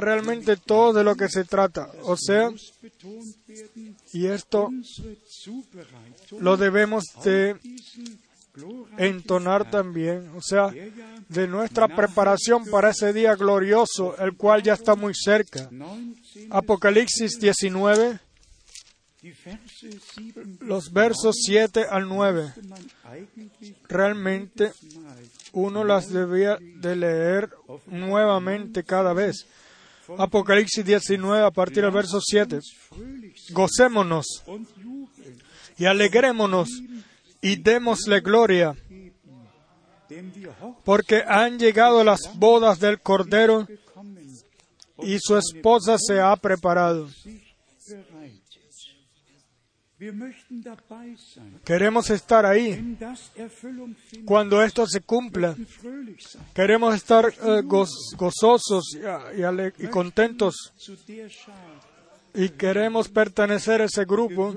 Realmente 0.00 0.56
todo 0.56 0.92
de 0.92 1.04
lo 1.04 1.16
que 1.16 1.28
se 1.28 1.44
trata. 1.44 1.90
O 2.02 2.16
sea, 2.16 2.50
y 4.12 4.26
esto 4.26 4.70
lo 6.38 6.56
debemos 6.56 7.04
de 7.24 7.56
entonar 8.98 9.70
también. 9.70 10.30
O 10.34 10.42
sea, 10.42 10.72
de 11.28 11.48
nuestra 11.48 11.88
preparación 11.88 12.64
para 12.66 12.90
ese 12.90 13.12
día 13.12 13.34
glorioso, 13.34 14.16
el 14.18 14.36
cual 14.36 14.62
ya 14.62 14.74
está 14.74 14.94
muy 14.94 15.12
cerca. 15.14 15.68
19, 15.70 16.48
Apocalipsis 16.50 17.38
19, 17.38 18.20
die 19.22 19.34
Verse 19.44 19.98
7 20.14 20.42
los 20.60 20.92
versos 20.92 21.36
7 21.44 21.86
al 21.90 22.08
9. 22.08 22.52
man 22.68 22.78
eigentlich 23.04 23.74
Realmente 23.88 24.72
uno 25.56 25.84
las 25.84 26.12
debía 26.12 26.58
de 26.60 26.94
leer 26.94 27.50
nuevamente 27.86 28.84
cada 28.84 29.14
vez. 29.14 29.46
Apocalipsis 30.18 30.84
19 30.84 31.44
a 31.46 31.50
partir 31.50 31.82
del 31.82 31.92
verso 31.92 32.20
7. 32.20 32.60
fröhlich 32.90 33.38
sein 33.38 33.54
Gocémonos 33.54 34.26
y 35.78 35.86
alegrémonos 35.86 36.68
y 37.40 37.56
démosle 37.56 38.20
gloria, 38.20 38.74
porque 40.84 41.22
han 41.26 41.58
llegado 41.58 42.04
las 42.04 42.20
bodas 42.34 42.78
del 42.78 43.00
Cordero 43.00 43.66
y 44.98 45.18
su 45.18 45.38
esposa 45.38 45.96
se 45.98 46.20
ha 46.20 46.36
preparado. 46.36 47.08
Queremos 51.64 52.10
estar 52.10 52.44
ahí 52.44 52.96
cuando 54.26 54.62
esto 54.62 54.86
se 54.86 55.00
cumpla. 55.00 55.54
Queremos 56.54 56.94
estar 56.94 57.24
eh, 57.26 57.62
goz- 57.64 58.14
gozosos 58.16 58.94
y, 58.94 59.40
y 59.40 59.42
ale- 59.42 59.72
y 59.78 59.86
contentos. 59.88 60.54
y 62.34 62.50
queremos 62.50 63.08
pertenecer 63.08 63.80
a 63.80 63.84
ese 63.86 64.04
grupo, 64.04 64.54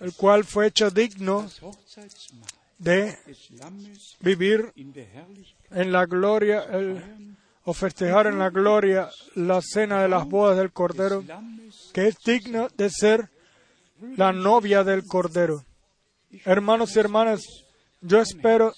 el 0.00 0.12
cual 0.14 0.44
fue 0.44 0.66
hecho 0.66 0.90
digno 0.90 1.48
de 2.78 3.16
vivir 4.20 4.72
en 5.70 5.92
la 5.92 6.06
gloria 6.06 6.64
el- 6.72 7.36
o 7.64 7.72
festejar 7.72 8.26
en 8.26 8.38
la 8.38 8.50
gloria 8.50 9.08
la 9.36 9.60
cena 9.62 10.02
de 10.02 10.08
las 10.08 10.26
bodas 10.28 10.56
del 10.56 10.72
Cordero, 10.72 11.22
que 11.92 12.08
es 12.08 12.16
digno 12.24 12.68
de 12.76 12.90
ser 12.90 13.28
la 14.00 14.32
novia 14.32 14.84
del 14.84 15.06
Cordero. 15.06 15.64
Hermanos 16.44 16.94
y 16.96 16.98
hermanas, 16.98 17.40
yo 18.00 18.20
espero 18.20 18.72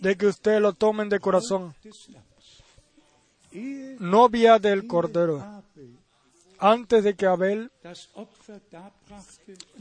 de 0.00 0.16
que 0.16 0.26
ustedes 0.26 0.60
lo 0.60 0.72
tomen 0.72 1.08
de 1.08 1.20
corazón. 1.20 1.74
Novia 3.52 4.58
del 4.58 4.86
Cordero. 4.86 5.62
Antes 6.58 7.04
de 7.04 7.14
que 7.14 7.26
Abel 7.26 7.70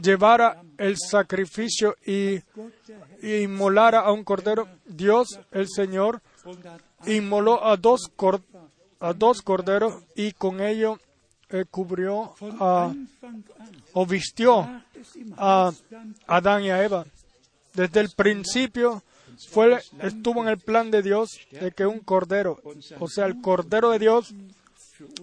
llevara 0.02 0.62
el 0.78 0.98
sacrificio 0.98 1.96
y, 2.06 2.40
y 3.22 3.36
inmolara 3.44 4.02
a 4.02 4.12
un 4.12 4.24
cordero, 4.24 4.68
Dios, 4.86 5.40
el 5.52 5.68
Señor, 5.70 6.22
inmoló 7.06 7.66
a 7.66 7.78
dos, 7.78 8.12
a 9.00 9.14
dos 9.14 9.42
corderos 9.42 10.04
y 10.16 10.34
con 10.34 10.62
ello 10.62 11.00
eh, 11.54 11.66
cubrió 11.70 12.34
a, 12.60 12.86
an 12.86 13.46
o 13.94 14.06
vistió 14.08 14.68
a 15.38 15.72
Adán 16.26 16.64
y 16.64 16.72
a 16.72 16.84
Eva. 16.84 17.06
Desde 17.76 18.00
el 18.00 18.10
principio 18.10 19.04
fue, 19.50 19.80
estuvo 20.02 20.42
en 20.42 20.50
el 20.50 20.58
plan 20.58 20.90
de 20.90 21.04
Dios 21.04 21.30
de 21.52 21.72
que 21.72 21.86
un 21.86 22.00
cordero, 22.00 22.60
o 23.00 23.08
sea, 23.08 23.28
el 23.28 23.40
cordero 23.40 23.92
de 23.92 24.00
Dios, 24.00 24.34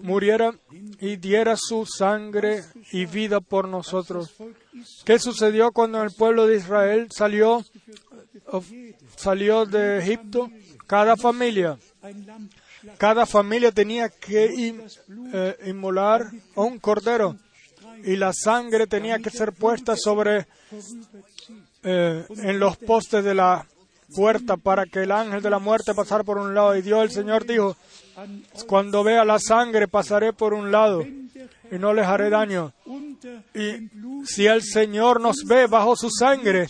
muriera 0.03 0.53
y 0.99 1.17
diera 1.17 1.55
su 1.57 1.85
sangre 1.85 2.63
y 2.93 3.05
vida 3.05 3.41
por 3.41 3.67
nosotros. 3.67 4.33
¿Qué 5.03 5.19
sucedió 5.19 5.73
cuando 5.73 6.01
el 6.01 6.11
pueblo 6.11 6.47
de 6.47 6.57
Israel 6.57 7.07
salió, 7.11 7.65
salió 9.17 9.65
de 9.65 9.99
Egipto? 9.99 10.49
Cada 10.87 11.17
familia, 11.17 11.77
cada 12.97 13.25
familia 13.25 13.71
tenía 13.71 14.09
que 14.09 14.75
eh, 15.33 15.57
inmolar 15.65 16.31
a 16.55 16.61
un 16.61 16.79
cordero 16.79 17.35
y 18.03 18.15
la 18.15 18.33
sangre 18.33 18.87
tenía 18.87 19.19
que 19.19 19.29
ser 19.29 19.53
puesta 19.53 19.95
sobre 19.95 20.47
eh, 21.83 22.25
en 22.37 22.59
los 22.59 22.77
postes 22.77 23.23
de 23.23 23.35
la 23.35 23.65
puerta 24.15 24.57
para 24.57 24.85
que 24.85 25.03
el 25.03 25.11
ángel 25.11 25.41
de 25.41 25.49
la 25.49 25.59
muerte 25.59 25.93
pasara 25.93 26.23
por 26.23 26.37
un 26.37 26.53
lado. 26.53 26.75
Y 26.75 26.81
Dios 26.81 27.03
el 27.03 27.11
Señor 27.11 27.45
dijo, 27.45 27.75
An 28.15 28.43
cuando 28.67 29.03
vea 29.03 29.23
la 29.23 29.39
sangre 29.39 29.87
pasaré 29.87 30.33
por 30.33 30.53
un 30.53 30.71
lado 30.71 31.01
y 31.03 31.79
no 31.79 31.93
les 31.93 32.05
haré 32.05 32.29
daño. 32.29 32.73
Y 33.55 33.89
si 34.25 34.45
el 34.45 34.61
Señor 34.63 35.21
nos 35.21 35.37
ve 35.47 35.67
bajo 35.67 35.95
su 35.95 36.09
sangre, 36.09 36.67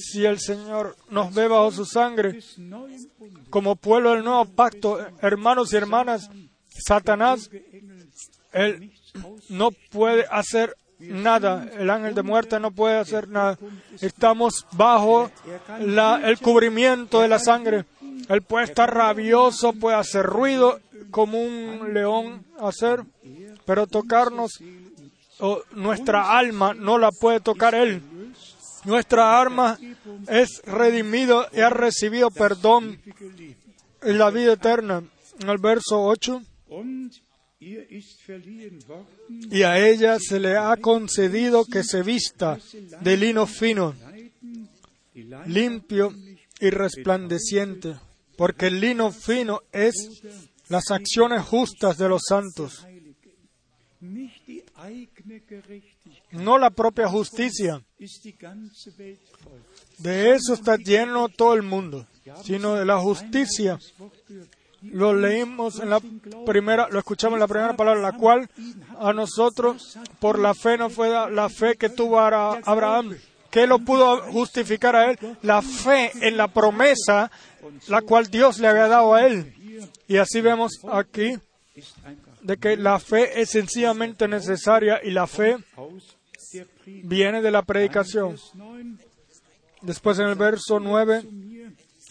si 0.00 0.24
el 0.24 0.38
Señor 0.40 0.96
nos 1.10 1.32
ve 1.34 1.48
bajo 1.48 1.70
su 1.70 1.84
sangre, 1.84 2.40
como 3.50 3.76
pueblo 3.76 4.12
del 4.14 4.24
nuevo 4.24 4.44
pacto, 4.46 4.98
hermanos 5.20 5.72
y 5.72 5.76
hermanas, 5.76 6.30
Satanás, 6.68 7.50
él 8.52 8.92
no 9.48 9.70
puede 9.90 10.26
hacer 10.30 10.76
nada. 10.98 11.68
El 11.78 11.90
ángel 11.90 12.14
de 12.14 12.22
muerte 12.22 12.58
no 12.60 12.70
puede 12.70 12.98
hacer 12.98 13.28
nada. 13.28 13.58
Estamos 14.00 14.66
bajo 14.72 15.30
la- 15.80 16.20
el 16.24 16.38
cubrimiento 16.38 17.20
de 17.20 17.28
la 17.28 17.38
sangre. 17.38 17.84
Él 18.28 18.42
puede 18.42 18.64
estar 18.64 18.92
rabioso, 18.92 19.72
puede 19.72 19.96
hacer 19.96 20.24
ruido 20.24 20.80
como 21.10 21.40
un 21.42 21.92
león 21.92 22.44
hacer, 22.58 23.04
pero 23.66 23.86
tocarnos, 23.86 24.50
o 25.40 25.62
nuestra 25.72 26.36
alma 26.38 26.74
no 26.74 26.96
la 26.98 27.10
puede 27.12 27.40
tocar 27.40 27.74
él. 27.74 28.02
Nuestra 28.84 29.40
alma 29.40 29.78
es 30.28 30.62
redimido 30.64 31.46
y 31.52 31.60
ha 31.60 31.70
recibido 31.70 32.30
perdón 32.30 33.00
en 34.02 34.18
la 34.18 34.30
vida 34.30 34.52
eterna. 34.52 35.02
En 35.40 35.48
el 35.48 35.58
verso 35.58 36.00
8. 36.00 36.42
und 36.68 37.12
ihr 37.60 37.90
ist 37.90 38.20
verliehen 38.26 38.80
worden 38.88 39.48
y 39.50 39.62
a 39.62 39.78
ella 39.78 40.18
se 40.18 40.40
le 40.40 40.56
ha 40.56 40.76
concedido 40.76 41.64
que 41.64 41.82
se 41.82 42.02
vista 42.02 42.58
de 43.00 43.16
lino 43.16 43.46
fino, 43.46 43.94
limpio 45.46 46.12
y 46.60 46.70
resplandeciente, 46.70 47.96
porque 48.36 48.66
el 48.66 48.80
lino 48.80 49.12
fino 49.12 49.60
es 49.72 49.94
las 50.68 50.90
acciones 50.90 51.42
justas 51.42 51.96
de 51.96 52.08
los 52.08 52.22
santos, 52.28 52.84
No 56.34 56.58
la 56.58 56.70
propia 56.70 57.08
justicia. 57.08 57.82
De 59.98 60.34
eso 60.34 60.54
está 60.54 60.76
lleno 60.76 61.28
todo 61.28 61.54
el 61.54 61.62
mundo, 61.62 62.06
sino 62.42 62.74
de 62.74 62.84
la 62.84 62.98
justicia. 62.98 63.78
Lo 64.82 65.14
leímos 65.14 65.80
en 65.80 65.90
la 65.90 66.00
primera, 66.44 66.88
lo 66.90 66.98
escuchamos 66.98 67.36
en 67.36 67.40
la 67.40 67.48
primera 67.48 67.74
palabra, 67.74 68.02
la 68.02 68.12
cual 68.12 68.50
a 68.98 69.12
nosotros 69.12 69.98
por 70.18 70.38
la 70.38 70.54
fe 70.54 70.76
no 70.76 70.90
fue 70.90 71.08
la 71.08 71.48
fe 71.48 71.76
que 71.76 71.88
tuvo 71.88 72.20
Abraham. 72.20 73.16
¿Qué 73.50 73.66
lo 73.66 73.78
pudo 73.78 74.20
justificar 74.32 74.96
a 74.96 75.10
él? 75.10 75.18
La 75.42 75.62
fe 75.62 76.10
en 76.20 76.36
la 76.36 76.48
promesa 76.48 77.30
la 77.88 78.02
cual 78.02 78.30
Dios 78.30 78.58
le 78.58 78.68
había 78.68 78.88
dado 78.88 79.14
a 79.14 79.26
él. 79.26 79.52
Y 80.06 80.16
así 80.16 80.40
vemos 80.40 80.72
aquí 80.90 81.34
de 82.42 82.56
que 82.56 82.76
la 82.76 82.98
fe 82.98 83.40
es 83.40 83.50
sencillamente 83.50 84.28
necesaria 84.28 85.00
y 85.02 85.10
la 85.10 85.26
fe. 85.26 85.56
Viene 86.86 87.42
de 87.42 87.50
la 87.50 87.62
predicación. 87.62 88.30
Vers 88.30 88.50
9, 88.54 88.96
Después 89.82 90.18
en 90.18 90.28
el 90.28 90.34
verso 90.34 90.80
9, 90.80 91.22
mir 91.30 91.54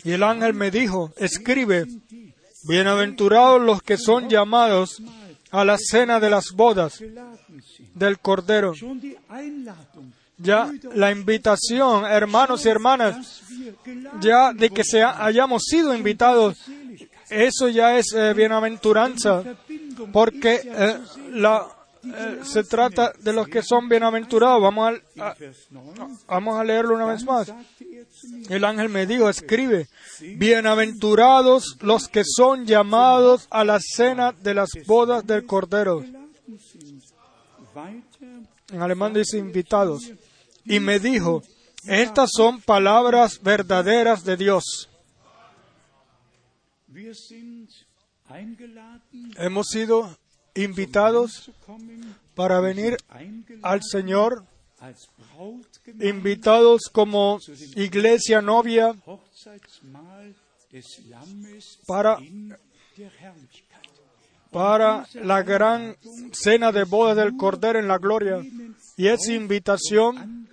y 0.04 0.12
el 0.12 0.24
ángel 0.24 0.54
me 0.54 0.70
dijo, 0.70 1.14
escribe, 1.18 1.88
bienaventurados 2.64 3.62
los 3.62 3.82
que 3.82 3.98
son 3.98 4.30
llamados 4.30 5.02
a 5.52 5.64
la 5.64 5.78
cena 5.78 6.20
de 6.20 6.30
las 6.30 6.52
bodas 6.52 7.02
del 7.94 8.20
Cordero. 8.20 8.74
Ya 10.38 10.70
la 10.94 11.12
invitación, 11.12 12.06
hermanos 12.06 12.66
y 12.66 12.70
hermanas, 12.70 13.44
ya 14.20 14.52
de 14.52 14.70
que 14.72 14.84
se 14.84 15.02
hayamos 15.04 15.64
sido 15.64 15.96
invitados, 15.96 16.58
eso 17.30 17.70
ya 17.70 17.98
es 17.98 18.14
eh, 18.14 18.34
bienaventuranza, 18.34 19.44
porque 20.12 20.62
eh, 20.66 20.98
la, 21.32 21.66
eh, 22.06 22.40
se 22.44 22.64
trata 22.64 23.14
de 23.20 23.34
los 23.34 23.48
que 23.48 23.62
son 23.62 23.88
bienaventurados. 23.88 24.62
Vamos 24.62 25.00
a, 25.18 25.30
a- 25.30 25.34
Vers 25.36 25.68
9 25.70 25.94
vamos 26.28 26.60
a 26.60 26.64
leerlo 26.64 26.96
una 26.96 27.06
vez 27.06 27.24
más. 27.24 27.54
El 28.50 28.64
ángel 28.66 28.90
me 28.90 29.06
dijo, 29.06 29.30
escribe, 29.30 29.88
bienaventurados 30.20 31.78
los 31.82 32.08
que 32.08 32.24
son 32.26 32.66
llamados 32.66 33.48
a 33.50 33.64
la 33.64 33.80
cena 33.80 34.32
de 34.32 34.54
las 34.54 34.70
bodas 34.86 35.26
del 35.26 35.46
Cordero. 35.46 36.04
En 38.72 38.82
alemán 38.82 39.14
dice 39.14 39.38
invitados. 39.38 40.12
Y 40.66 40.80
me 40.80 41.00
dijo, 41.00 41.44
estas 41.86 42.30
son 42.36 42.62
palabras 42.62 43.42
verdaderas 43.42 44.24
de 44.24 44.38
Dios. 44.38 44.90
Hemos 49.38 49.68
sido 49.68 50.18
invitados 50.56 51.52
para 52.36 52.60
venir 52.60 52.98
al 53.62 53.82
Señor, 53.84 54.46
invitados 56.00 56.90
como 56.92 57.40
iglesia 57.76 58.42
novia 58.42 58.96
para, 61.86 62.18
para 64.52 65.08
la 65.14 65.44
gran 65.44 65.96
cena 66.32 66.72
de 66.72 66.84
bodas 66.84 67.16
del 67.18 67.38
Cordero 67.38 67.80
en 67.80 67.88
la 67.88 67.98
gloria. 67.98 68.42
Y 68.96 69.08
esa 69.08 69.34
invitación 69.34 70.48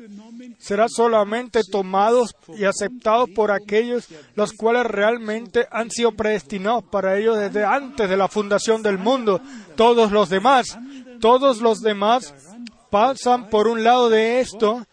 será 0.59 0.87
solamente 0.89 1.63
tomados 1.65 2.35
y 2.57 2.65
aceptados 2.65 3.31
por 3.31 3.51
aquellos 3.51 4.09
los 4.35 4.53
cuales 4.53 4.87
realmente 4.87 5.67
han 5.71 5.91
sido 5.91 6.13
predestinados 6.13 6.85
para 6.85 7.19
ellos 7.19 7.39
desde 7.39 7.65
antes 7.65 8.09
de 8.09 8.17
la 8.17 8.29
fundación 8.29 8.83
del 8.83 8.99
mundo. 8.99 9.41
Todos 9.77 10.13
los 10.13 10.29
demás, 10.29 10.79
todos 11.21 11.61
los 11.61 11.81
demás 11.81 12.35
pasan 12.91 13.49
por 13.49 13.69
un 13.69 13.85
lado 13.85 14.09
de 14.09 14.41
esto. 14.41 14.87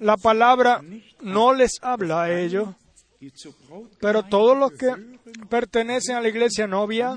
La 0.00 0.16
palabra 0.16 0.82
no 1.20 1.52
les 1.54 1.78
habla 1.82 2.24
a 2.24 2.40
ellos, 2.40 2.68
pero 4.00 4.24
todos 4.24 4.56
los 4.56 4.72
que 4.72 4.92
pertenecen 5.48 6.16
a 6.16 6.20
la 6.20 6.28
iglesia 6.28 6.66
novia, 6.66 7.16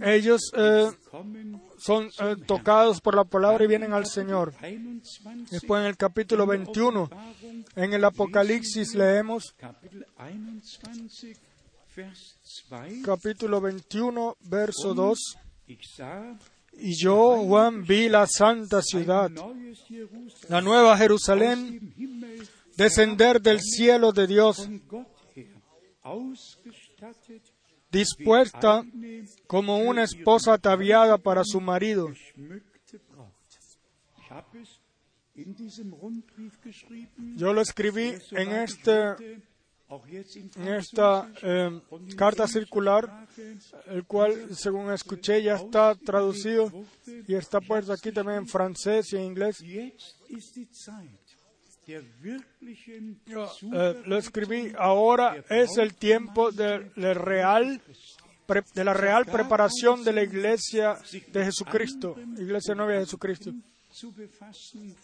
ellos 0.00 0.50
eh, 0.56 0.90
son 1.84 2.10
eh, 2.18 2.36
tocados 2.46 3.00
por 3.02 3.14
la 3.14 3.24
palabra 3.24 3.64
y 3.64 3.66
vienen 3.66 3.92
al 3.92 4.06
Señor. 4.06 4.54
21, 4.62 5.46
Después 5.50 5.80
en 5.82 5.86
el 5.86 5.96
capítulo 5.98 6.46
21, 6.46 7.02
Offenbarung, 7.02 7.64
en 7.76 7.92
el 7.92 8.04
Apocalipsis 8.04 8.94
leemos 8.94 9.54
Kapitel 9.58 10.06
21, 10.16 11.04
Vers 11.94 12.36
2. 12.70 13.02
capítulo 13.04 13.60
21, 13.60 14.36
verso 14.40 14.94
2. 14.94 15.18
Ich 15.66 15.86
sah 15.94 16.38
Y 16.72 16.96
yo, 16.96 17.44
Juan, 17.44 17.84
vi 17.84 18.08
la 18.08 18.26
santa 18.26 18.80
ciudad, 18.80 19.30
la 20.48 20.60
nueva 20.60 20.96
Jerusalén, 20.96 21.94
descender 22.76 23.42
del 23.42 23.60
cielo 23.60 24.12
de 24.12 24.26
Dios, 24.26 24.68
dispuesta 27.94 28.84
como 29.46 29.78
una 29.78 30.02
esposa 30.02 30.54
ataviada 30.54 31.16
para 31.18 31.44
su 31.44 31.60
marido. 31.60 32.08
Yo 37.36 37.52
lo 37.52 37.60
escribí 37.60 38.14
en 38.32 38.52
este 38.52 39.42
en 40.56 40.68
esta 40.74 41.30
eh, 41.42 41.80
carta 42.16 42.48
circular, 42.48 43.28
el 43.86 44.04
cual, 44.04 44.54
según 44.56 44.90
escuché, 44.90 45.42
ya 45.42 45.56
está 45.56 45.94
traducido 45.94 46.72
y 47.28 47.34
está 47.34 47.60
puesto 47.60 47.92
aquí 47.92 48.10
también 48.10 48.38
en 48.38 48.48
francés 48.48 49.12
y 49.12 49.16
en 49.16 49.24
inglés. 49.24 49.62
Eh, 53.72 54.02
lo 54.06 54.18
escribí, 54.18 54.72
ahora 54.78 55.44
es 55.48 55.76
el 55.76 55.94
tiempo 55.94 56.50
de, 56.50 56.90
de 56.96 57.14
real, 57.14 57.80
de 58.74 58.84
la 58.84 58.94
real 58.94 59.26
preparación 59.26 60.04
de 60.04 60.12
la 60.12 60.22
iglesia 60.22 60.96
de 61.32 61.44
Jesucristo, 61.44 62.16
iglesia 62.38 62.74
novia 62.74 62.96
de 62.96 63.04
Jesucristo. 63.04 63.52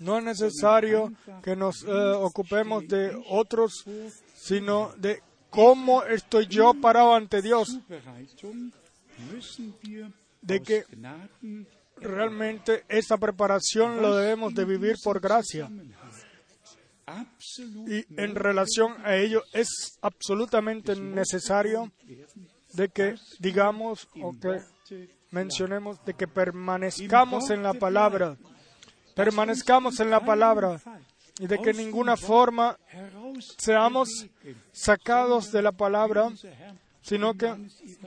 No 0.01 0.19
es 0.19 0.25
necesario 0.25 1.13
que 1.43 1.55
nos 1.55 1.83
eh, 1.85 1.89
ocupemos 1.91 2.87
de 2.89 3.17
otros, 3.29 3.85
sino 4.35 4.93
de 4.97 5.23
cómo 5.49 6.03
estoy 6.03 6.47
yo 6.47 6.75
parado 6.75 7.15
ante 7.15 7.41
Dios, 7.41 7.79
de 10.43 10.61
que 10.61 10.85
realmente 12.01 12.85
esa 12.89 13.17
preparación 13.17 14.01
lo 14.03 14.17
debemos 14.17 14.55
de 14.55 14.65
vivir 14.65 14.97
por 15.05 15.21
gracia. 15.21 15.71
Y 17.87 18.05
en 18.21 18.35
relación 18.35 18.95
a 19.05 19.17
ello 19.17 19.43
es 19.53 19.99
absolutamente 20.03 20.97
necesario 20.97 21.93
de 22.73 22.89
que 22.89 23.15
digamos 23.39 24.09
o 24.23 24.33
que 24.39 24.61
mencionemos 25.31 26.05
de 26.05 26.15
que 26.15 26.27
permanezcamos 26.29 27.51
en 27.51 27.63
la 27.63 27.75
palabra, 27.75 28.37
permanezcamos 29.15 30.01
en 30.01 30.11
la 30.11 30.21
palabra 30.21 30.81
y 31.39 31.47
de 31.47 31.59
que 31.59 31.71
en 31.71 31.79
ninguna 31.79 32.17
forma 32.17 32.79
seamos 33.57 34.27
sacados 34.73 35.51
de 35.53 35.63
la 35.63 35.73
palabra, 35.73 36.31
sino 37.01 37.35
que 37.35 37.55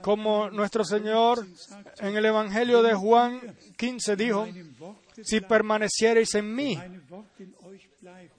como 0.02 0.50
nuestro 0.50 0.84
Señor 0.84 1.46
en 1.98 2.16
el 2.16 2.24
Evangelio 2.24 2.82
de 2.82 2.94
Juan 2.94 3.40
15 3.76 4.16
dijo, 4.16 4.46
si 5.22 5.40
permaneciereis 5.40 6.34
en 6.34 6.54
mí 6.54 6.78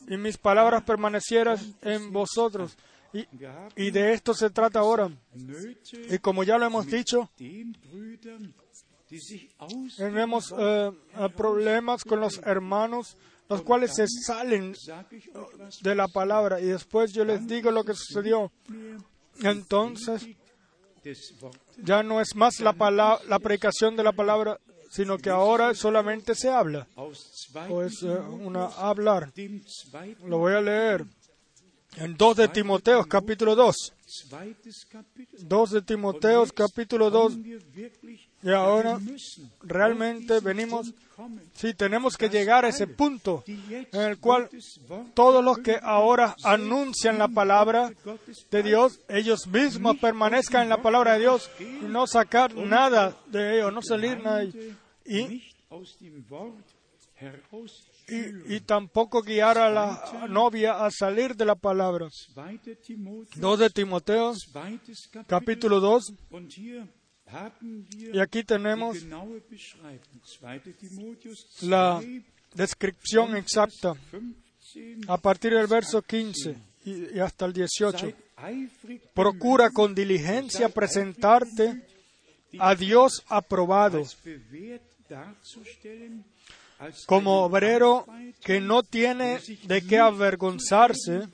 y 0.07 0.17
mis 0.17 0.37
palabras 0.37 0.83
permanecieran 0.83 1.57
en 1.81 2.11
vosotros. 2.11 2.77
Y, 3.13 3.25
y 3.77 3.91
de 3.91 4.13
esto 4.13 4.33
se 4.33 4.49
trata 4.49 4.79
ahora. 4.79 5.09
Y 6.09 6.17
como 6.19 6.43
ya 6.43 6.57
lo 6.57 6.65
hemos 6.65 6.87
dicho, 6.87 7.29
tenemos 9.95 10.53
eh, 10.57 10.91
eh, 11.17 11.29
problemas 11.35 12.03
con 12.03 12.19
los 12.19 12.39
hermanos, 12.39 13.17
los 13.47 13.61
cuales 13.61 13.95
se 13.95 14.05
salen 14.07 14.75
was 15.33 15.79
de 15.81 15.95
la 15.95 16.07
palabra. 16.07 16.59
Y 16.59 16.65
después 16.65 17.13
yo 17.13 17.23
les 17.23 17.47
digo 17.47 17.71
lo 17.71 17.83
que 17.83 17.93
sucedió. 17.93 18.51
Entonces, 19.41 20.27
ya 21.77 22.03
no 22.03 22.19
es 22.19 22.35
más 22.35 22.59
la, 22.59 22.73
la 23.27 23.39
predicación 23.39 23.95
de 23.95 24.03
la 24.03 24.11
palabra, 24.11 24.59
sino 24.95 25.17
que 25.17 25.29
ahora 25.29 25.73
solamente 25.73 26.35
se 26.35 26.49
habla. 26.49 26.87
O 26.95 27.83
es 27.83 28.01
eh, 28.01 28.07
una 28.07 28.67
hablar. 28.67 29.33
Lo 30.23 30.37
voy 30.37 30.53
a 30.53 30.61
leer 30.61 31.05
en 31.97 32.15
2 32.15 32.37
de 32.37 32.47
Timoteo, 32.47 33.03
capítulo 33.03 33.55
2. 33.55 33.93
zweites 34.07 34.85
Kapitel. 34.85 35.47
2 35.49 35.71
de 35.71 35.81
Timoteo, 35.81 36.45
capítulo 36.47 37.09
2. 37.09 37.33
Kommen 37.33 37.43
wir 37.43 37.61
wirklich, 37.75 38.21
Y 38.41 38.51
ahora 38.51 38.97
realmente 39.63 40.39
venimos, 40.39 40.93
sí, 41.55 41.73
tenemos 41.73 42.15
que 42.15 42.29
llegar 42.29 42.63
a 42.63 42.69
ese 42.69 42.87
punto 42.87 43.43
en 43.47 44.01
el 44.01 44.17
cual 44.19 44.49
todos 45.13 45.43
los 45.43 45.57
que 45.57 45.77
ahora 45.81 46.35
anuncian 46.43 47.17
la 47.17 47.27
palabra 47.27 47.91
de 48.49 48.63
Dios, 48.63 49.01
ellos 49.09 49.47
mismos 49.47 49.97
permanezcan 49.97 50.63
en 50.63 50.69
la 50.69 50.81
palabra 50.81 51.13
de 51.13 51.19
Dios 51.19 51.49
y 51.59 51.85
no 51.85 52.07
sacar 52.07 52.55
nada 52.55 53.17
de 53.27 53.57
ello, 53.57 53.71
no 53.71 53.81
salir 53.81 54.23
nada. 54.23 54.37
de 54.37 54.45
ello. 54.45 54.84
Y, 55.05 55.43
y, 58.07 58.55
y 58.55 58.59
tampoco 58.61 59.21
guiar 59.21 59.57
a 59.57 59.69
la 59.69 60.27
novia 60.29 60.85
a 60.85 60.91
salir 60.91 61.35
de 61.35 61.45
la 61.45 61.55
palabra. 61.55 62.07
2. 62.35 62.61
Timotheus, 62.83 63.39
2 63.39 63.59
de 63.59 63.69
Timoteo, 63.69 64.33
capítulo 65.27 65.79
2, 65.79 66.13
Und 66.31 66.51
hier 66.51 66.87
haben 67.27 67.87
wir 67.91 68.15
y 68.15 68.19
aquí 68.19 68.43
tenemos 68.43 68.99
genaue 68.99 69.41
Beschreibung. 69.49 70.21
2. 70.23 70.77
Timotheus 70.77 71.47
2, 71.61 71.69
la 71.69 72.01
descripción 72.53 73.35
exacta 73.35 73.95
15. 74.11 75.01
a 75.07 75.17
partir 75.17 75.53
del 75.53 75.67
verso 75.67 76.01
15 76.01 76.55
y, 76.85 77.19
hasta 77.19 77.45
el 77.45 77.53
18. 77.53 77.97
Seid 77.97 78.15
eifrig 78.37 79.01
Procura 79.13 79.69
con 79.69 79.95
diligencia 79.95 80.69
presentarte 80.69 81.81
a 82.59 82.75
Dios 82.75 83.23
aprobado, 83.27 84.03
como 87.05 87.43
obrero 87.43 88.05
que 88.43 88.59
no 88.59 88.83
tiene 88.83 89.39
de 89.63 89.85
qué 89.85 89.99
avergonzarse, 89.99 91.27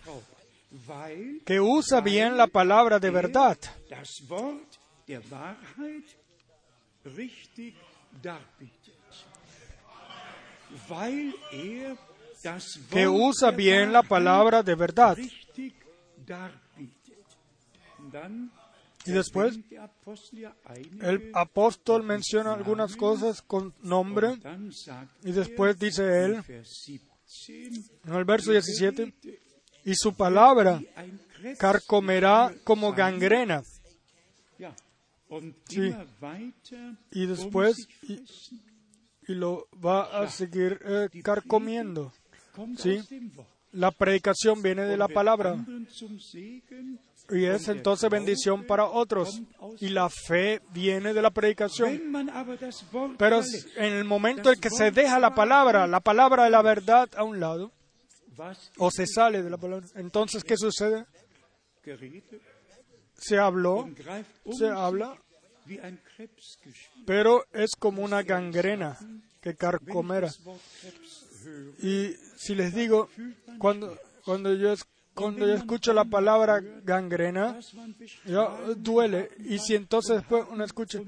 que 1.46 1.60
usa 1.60 2.02
bien 2.02 2.38
la 2.38 2.48
palabra 2.48 3.00
de 3.00 3.10
verdad, 3.10 3.58
darbietet. 8.22 8.96
Weil 10.90 11.36
er 11.52 11.98
que 12.90 13.08
usa 13.08 13.52
bien 13.52 13.92
la 13.92 14.04
palabra 14.04 14.64
de 14.64 14.76
verdad. 14.76 15.18
Y 19.06 19.12
después 19.12 19.60
el 21.02 21.32
apóstol 21.34 22.04
menciona 22.04 22.54
algunas 22.54 22.95
cosas 22.95 23.41
con 23.41 23.74
nombre 23.82 24.38
y 25.24 25.32
después 25.32 25.78
dice 25.80 26.26
él 26.26 26.43
Vers 26.47 26.86
17, 26.86 27.82
en 28.06 28.14
el 28.14 28.26
verso 28.26 28.52
17, 28.52 29.14
y 29.86 29.95
su 29.95 30.14
palabra 30.14 30.82
carcomerá 31.58 32.54
como 32.64 32.93
gangrena. 32.93 33.64
Sí. 35.70 35.93
Y 37.12 37.26
después 37.26 37.88
y, 38.02 39.34
lo 39.34 39.68
va 39.84 40.22
a 40.22 40.30
seguir 40.30 40.80
eh, 40.84 41.08
carcomiendo. 41.24 42.12
Sí. 42.78 42.99
La 43.72 43.91
predicación 43.91 44.62
viene 44.62 44.84
de 44.84 44.97
la 44.97 45.08
palabra 45.08 45.56
y 47.32 47.46
es 47.46 47.68
entonces 47.68 48.10
bendición 48.10 48.66
para 48.66 48.86
otros. 48.86 49.42
Y 49.80 49.90
la 49.90 50.10
fe 50.10 50.62
viene 50.74 51.14
de 51.14 51.22
la 51.22 51.32
predicación. 51.32 52.02
Pero 53.18 53.42
en 53.78 53.94
el 53.94 54.04
momento 54.04 54.52
en 54.52 54.60
que 54.60 54.70
se 54.70 54.92
deja 54.92 55.20
la 55.20 55.34
palabra, 55.34 55.88
la 55.88 56.02
palabra 56.02 56.44
de 56.44 56.50
la 56.50 56.62
verdad 56.62 57.10
a 57.16 57.24
un 57.24 57.40
lado, 57.40 57.72
o 58.78 58.92
se 58.92 59.08
sale 59.08 59.44
de 59.44 59.50
la 59.50 59.58
palabra, 59.58 59.88
entonces 59.96 60.44
¿qué 60.44 60.58
sucede? 60.58 61.06
Se 63.16 63.38
habló, 63.38 63.90
se 64.52 64.68
habla, 64.68 65.16
pero 67.06 67.46
es 67.54 67.72
como 67.78 68.04
una 68.04 68.24
gangrena 68.24 68.98
que 69.42 69.56
carcomera. 69.56 70.30
Y 71.82 72.14
si 72.38 72.56
les 72.56 72.74
digo, 72.74 73.10
cuando, 73.58 73.98
cuando, 74.24 74.54
yo, 74.54 74.74
cuando 75.14 75.45
yo 75.45 75.53
escucho 75.53 75.93
la 75.93 76.05
palabra 76.05 76.62
gangrena, 76.84 77.59
ya 78.26 78.49
duele. 78.78 79.30
Y 79.39 79.59
si 79.59 79.76
entonces 79.76 80.18
después 80.18 80.45
uno 80.49 80.64
escucha 80.64 80.99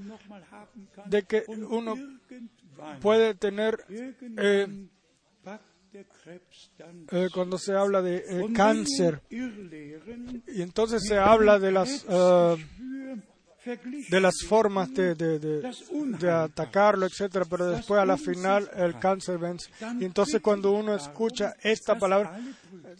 de 1.06 1.22
que 1.22 1.44
uno 1.48 1.94
puede 3.00 3.34
tener, 3.34 3.84
dann 6.76 7.06
eh, 7.12 7.28
cuando 7.32 7.56
se 7.56 7.72
habla 7.72 8.02
de 8.02 8.16
eh, 8.16 8.52
cáncer, 8.52 9.22
y 9.30 10.62
entonces 10.62 11.02
se 11.06 11.16
habla 11.16 11.58
de 11.58 11.70
las, 11.70 12.04
eh, 12.08 12.56
verglichen 12.56 12.93
de 14.08 14.20
las 14.20 14.34
formas 14.46 14.92
de, 14.92 15.14
de, 15.14 15.38
de, 15.38 15.72
de 16.18 16.30
atacarlo, 16.30 17.06
etcétera, 17.06 17.44
pero 17.48 17.68
después 17.68 18.00
a 18.00 18.06
la 18.06 18.16
final 18.16 18.70
el 18.76 18.98
cáncer 18.98 19.38
vence. 19.38 19.70
Y 20.00 20.04
entonces 20.04 20.40
cuando 20.40 20.72
uno 20.72 20.94
escucha 20.94 21.54
esta 21.62 21.98
palabra, 21.98 22.38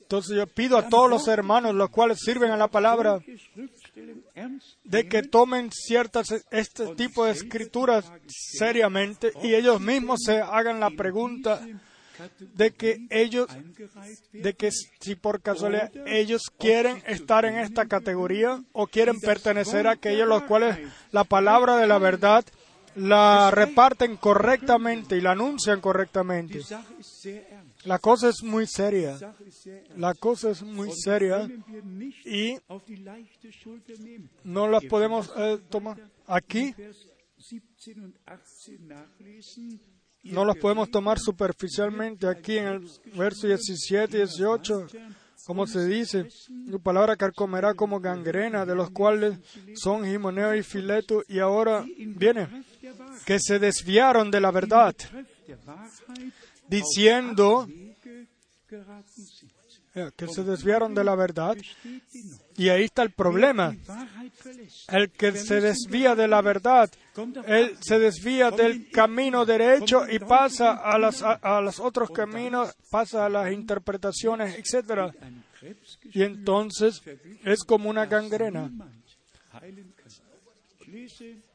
entonces 0.00 0.36
yo 0.36 0.46
pido 0.46 0.78
a 0.78 0.88
todos 0.88 1.10
los 1.10 1.28
hermanos, 1.28 1.74
los 1.74 1.90
cuales 1.90 2.18
sirven 2.20 2.50
a 2.50 2.56
la 2.56 2.68
palabra, 2.68 3.18
de 4.84 5.08
que 5.08 5.22
tomen 5.22 5.70
ciertas 5.72 6.34
este 6.50 6.94
tipo 6.94 7.24
de 7.24 7.32
escrituras 7.32 8.10
seriamente 8.26 9.32
y 9.42 9.54
ellos 9.54 9.80
mismos 9.80 10.20
se 10.24 10.40
hagan 10.40 10.80
la 10.80 10.90
pregunta 10.90 11.60
de 12.54 12.70
que 12.72 13.06
ellos 13.10 13.48
de 14.32 14.54
que 14.54 14.70
si 14.72 15.14
por 15.14 15.40
casualidad 15.42 15.90
ellos 16.06 16.42
quieren 16.58 17.02
estar 17.06 17.44
en 17.44 17.56
esta 17.58 17.86
categoría 17.86 18.62
o 18.72 18.86
quieren 18.86 19.20
pertenecer 19.20 19.86
a 19.86 19.92
aquellos 19.92 20.28
los 20.28 20.42
cuales 20.44 20.78
la 21.12 21.24
palabra 21.24 21.76
de 21.76 21.86
la 21.86 21.98
verdad 21.98 22.44
la 22.96 23.50
reparten 23.50 24.16
correctamente 24.16 25.16
y 25.16 25.20
la 25.20 25.32
anuncian 25.32 25.80
correctamente. 25.80 26.60
La 27.84 27.98
cosa 27.98 28.28
es 28.28 28.42
muy 28.42 28.66
seria. 28.66 29.18
La 29.96 30.14
cosa 30.14 30.50
es 30.50 30.62
muy 30.62 30.92
seria 30.92 31.48
y 32.24 32.56
no 34.44 34.68
las 34.68 34.84
podemos 34.84 35.30
eh, 35.36 35.58
tomar 35.68 35.98
aquí. 36.26 36.74
Vers 40.24 40.32
17 40.32 40.32
und 40.32 40.32
18 40.32 40.32
nachlesen. 40.32 40.34
No 40.34 40.44
las 40.44 40.56
podemos 40.56 40.90
tomar 40.90 41.18
superficialmente 41.18 42.26
aquí 42.26 42.58
en 42.58 42.66
el 42.66 42.90
verso 43.14 43.46
17 43.46 44.16
y 44.16 44.20
18. 44.20 44.86
Como 45.46 45.66
se 45.66 45.86
dice, 45.86 46.26
tu 46.70 46.80
palabra 46.80 47.16
carcomerá 47.16 47.74
como 47.74 48.00
gangrena, 48.00 48.64
de 48.64 48.74
los 48.74 48.90
cuales 48.90 49.38
son 49.74 50.06
Jimoneo 50.06 50.54
y 50.54 50.62
Fileto, 50.62 51.22
y 51.28 51.38
ahora 51.38 51.84
viene, 51.98 52.48
que 53.26 53.38
se 53.38 53.58
desviaron 53.58 54.30
de 54.30 54.40
la 54.40 54.50
verdad, 54.50 54.94
diciendo 56.66 57.68
que 60.16 60.28
se 60.28 60.42
desviaron 60.42 60.94
de 60.94 61.04
la 61.04 61.14
verdad, 61.14 61.56
y 62.56 62.68
ahí 62.68 62.84
está 62.84 63.02
el 63.02 63.10
problema. 63.10 63.76
El 64.88 65.10
que 65.10 65.32
se 65.32 65.60
desvía 65.60 66.14
de 66.14 66.28
la 66.28 66.42
verdad, 66.42 66.90
él 67.46 67.76
se 67.80 67.98
desvía 67.98 68.50
del 68.50 68.90
camino 68.90 69.44
derecho 69.44 70.02
y 70.10 70.18
pasa 70.18 70.72
a, 70.72 70.98
las, 70.98 71.22
a, 71.22 71.32
a 71.34 71.60
los 71.60 71.78
otros 71.80 72.10
caminos, 72.10 72.74
pasa 72.90 73.26
a 73.26 73.28
las 73.28 73.52
interpretaciones, 73.52 74.56
Krebs 75.60 75.98
Y 76.12 76.22
entonces 76.22 77.00
es 77.44 77.64
como 77.64 77.88
una 77.88 78.06
gangrena 78.06 78.70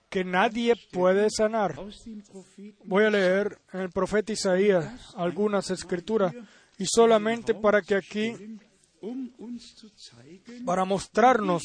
que 0.09 0.23
nadie 0.23 0.73
puede 0.91 1.29
sanar. 1.29 1.75
Voy 2.85 3.03
a 3.03 3.09
leer 3.09 3.59
en 3.73 3.81
el 3.81 3.91
profeta 3.91 4.33
Isaías 4.33 5.13
algunas 5.15 5.69
escrituras 5.69 6.33
y 6.79 6.85
solamente 6.85 7.53
para 7.53 7.81
que 7.81 7.95
aquí, 7.95 8.33
para 10.65 10.85
mostrarnos 10.85 11.61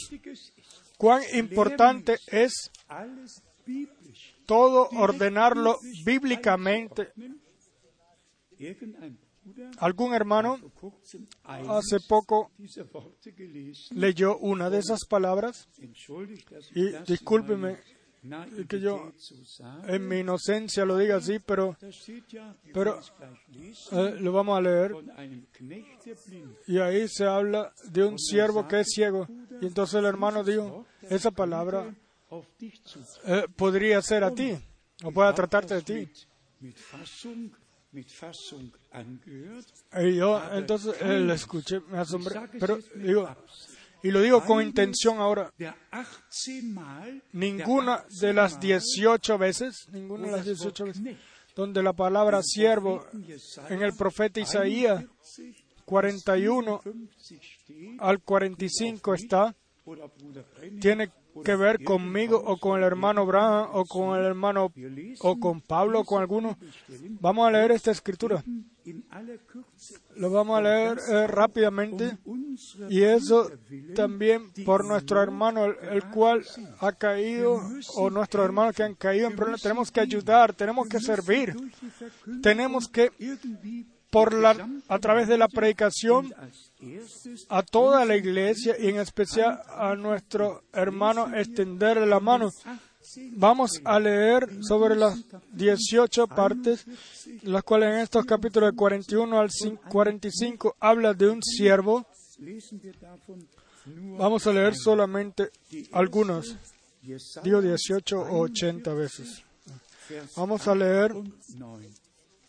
cuán 0.98 1.22
importante 1.32 2.18
es 2.26 2.70
todo 4.44 4.88
ordenarlo 4.90 5.78
bíblicamente. 6.04 7.12
Algún 9.78 10.14
hermano 10.14 10.58
hace 11.44 11.98
poco 12.08 12.50
leyó 13.90 14.38
una 14.38 14.70
de 14.70 14.78
esas 14.78 15.06
palabras 15.06 15.68
y 16.74 16.88
discúlpeme 17.06 17.78
que 18.66 18.80
yo 18.80 19.12
en 19.86 20.08
mi 20.08 20.18
inocencia 20.20 20.84
lo 20.84 20.96
diga 20.96 21.16
así, 21.16 21.38
pero 21.40 21.76
pero- 22.72 23.00
eh, 23.92 24.16
lo 24.20 24.32
vamos 24.32 24.56
a 24.58 24.60
leer 24.62 24.92
y 26.66 26.78
ahí 26.78 27.06
se 27.08 27.24
habla 27.26 27.72
de 27.84 28.04
un 28.04 28.18
siervo 28.18 28.66
que 28.68 28.80
es 28.80 28.88
ciego. 28.94 29.26
Y 29.60 29.66
entonces 29.66 29.94
el 29.96 30.06
hermano 30.06 30.42
dijo, 30.42 30.86
esa 31.02 31.30
palabra 31.30 31.94
eh, 33.26 33.46
podría 33.56 34.00
ser 34.02 34.24
a 34.24 34.30
ti, 34.34 34.56
o 35.02 35.12
pueda 35.12 35.34
tratarte 35.34 35.74
de 35.74 35.82
ti. 35.82 36.10
Y 40.02 40.16
yo 40.16 40.40
entonces 40.52 40.96
eh, 41.00 41.20
lo 41.20 41.32
escuché, 41.34 41.80
me 41.80 41.98
asombré, 41.98 42.34
pero 42.58 42.78
digo, 42.96 43.28
y 44.04 44.10
lo 44.10 44.20
digo 44.20 44.44
con 44.44 44.62
intención 44.62 45.18
ahora, 45.18 45.50
Der 45.56 45.74
18 45.90 46.62
Mal 46.74 47.22
ninguna 47.32 48.04
de 48.20 48.34
las 48.34 48.60
18 48.60 49.38
veces, 49.38 49.88
ninguna 49.92 50.26
de 50.26 50.32
las 50.32 50.44
18 50.44 50.84
veces, 50.84 51.16
donde 51.56 51.82
la 51.82 51.94
palabra 51.94 52.42
siervo 52.42 53.06
en 53.70 53.82
el 53.82 53.94
profeta 53.94 54.40
Isaías 54.40 55.02
41 55.86 56.82
50 56.84 57.14
steht, 57.16 58.00
al 58.00 58.20
45 58.20 59.14
está, 59.14 59.56
tiene 60.80 61.10
que 61.42 61.56
ver 61.56 61.82
conmigo 61.82 62.40
o 62.44 62.58
con 62.58 62.78
el 62.78 62.84
hermano 62.84 63.26
Braham 63.26 63.68
o 63.72 63.84
con 63.84 64.18
el 64.18 64.24
hermano 64.24 64.72
o 65.20 65.40
con 65.40 65.60
Pablo 65.60 66.00
o 66.00 66.04
con 66.04 66.20
alguno. 66.20 66.56
Vamos 67.20 67.48
a 67.48 67.50
leer 67.50 67.72
esta 67.72 67.90
escritura. 67.90 68.42
Lo 70.16 70.30
vamos 70.30 70.58
a 70.58 70.62
leer 70.62 70.98
eh, 71.08 71.26
rápidamente. 71.26 72.18
Y 72.88 73.02
eso 73.02 73.50
también 73.94 74.52
por 74.64 74.84
nuestro 74.84 75.22
hermano, 75.22 75.64
el, 75.64 75.76
el 75.90 76.04
cual 76.10 76.44
ha 76.80 76.92
caído, 76.92 77.60
o 77.96 78.10
nuestros 78.10 78.44
hermanos 78.44 78.76
que 78.76 78.82
han 78.82 78.94
caído 78.94 79.28
en 79.28 79.36
problemas. 79.36 79.62
Tenemos 79.62 79.90
que 79.90 80.00
ayudar, 80.00 80.52
tenemos 80.54 80.88
que 80.88 81.00
servir, 81.00 81.54
tenemos 82.42 82.88
que, 82.88 83.10
por 84.14 84.32
la, 84.32 84.68
a 84.86 84.98
través 85.00 85.26
de 85.26 85.36
la 85.36 85.48
predicación, 85.48 86.32
a 87.48 87.62
toda 87.64 88.04
la 88.04 88.16
iglesia 88.16 88.76
y 88.78 88.86
en 88.86 89.00
especial 89.00 89.60
a 89.68 89.96
nuestro 89.96 90.62
hermano 90.72 91.34
extenderle 91.34 92.06
la 92.06 92.20
mano. 92.20 92.48
18 92.48 93.36
Vamos 93.36 93.80
a 93.84 93.98
leer 93.98 94.48
sobre 94.62 94.94
las 94.94 95.18
18 95.52 96.28
partes, 96.28 96.86
las 97.42 97.64
cuales 97.64 97.92
en 97.92 97.98
estos 97.98 98.24
capítulos 98.24 98.70
de 98.70 98.76
41 98.76 99.40
al 99.40 99.50
45 99.88 100.76
habla 100.78 101.12
de 101.12 101.30
un 101.30 101.42
siervo. 101.42 102.06
Vamos 104.16 104.46
a 104.46 104.52
leer 104.52 104.76
solamente 104.76 105.50
algunos. 105.90 106.56
Jesaja 107.02 107.42
Digo 107.42 107.60
18 107.60 108.16
o 108.16 108.38
80 108.42 108.94
veces. 108.94 109.42
Vamos 110.36 110.68
a 110.68 110.74
leer 110.76 111.10
8 111.10 111.18
und 111.18 111.34
9. 111.56 111.90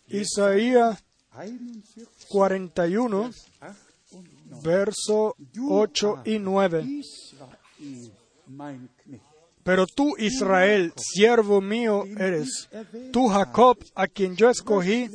Isaías 0.07 1.04
41, 1.35 2.07
41, 2.29 3.31
8 3.61 3.75
und 4.11 4.27
9. 4.49 4.61
verso 4.63 5.35
8 5.69 6.21
y 6.25 6.39
9. 6.39 6.81
Israel, 6.81 8.11
mein 8.47 8.89
Knecht, 9.03 9.35
Pero 9.65 9.87
tú, 9.87 10.15
Israel, 10.19 10.93
siervo 10.95 11.59
mío 11.59 12.05
eres. 12.19 12.69
Tú, 13.11 13.27
Jacob, 13.29 13.79
a 13.95 14.05
quien 14.05 14.35
yo 14.35 14.47
escogí, 14.51 15.09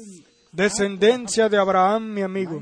descendencia 0.51 1.49
de 1.49 1.57
Abraham, 1.57 2.13
mi 2.13 2.23
amigo. 2.23 2.61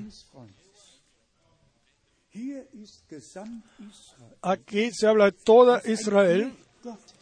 Aquí 4.42 4.90
se 4.92 5.06
habla 5.06 5.24
de 5.24 5.32
toda 5.32 5.80
Israel 5.86 6.52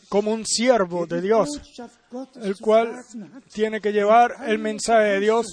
como 0.09 0.32
un 0.32 0.45
siervo 0.45 1.07
de 1.07 1.20
Dios, 1.20 1.49
el 2.43 2.57
cual 2.57 3.05
tiene 3.53 3.80
que 3.80 3.93
llevar 3.93 4.34
el 4.49 4.59
mensaje 4.59 5.11
de 5.11 5.20
Dios, 5.20 5.47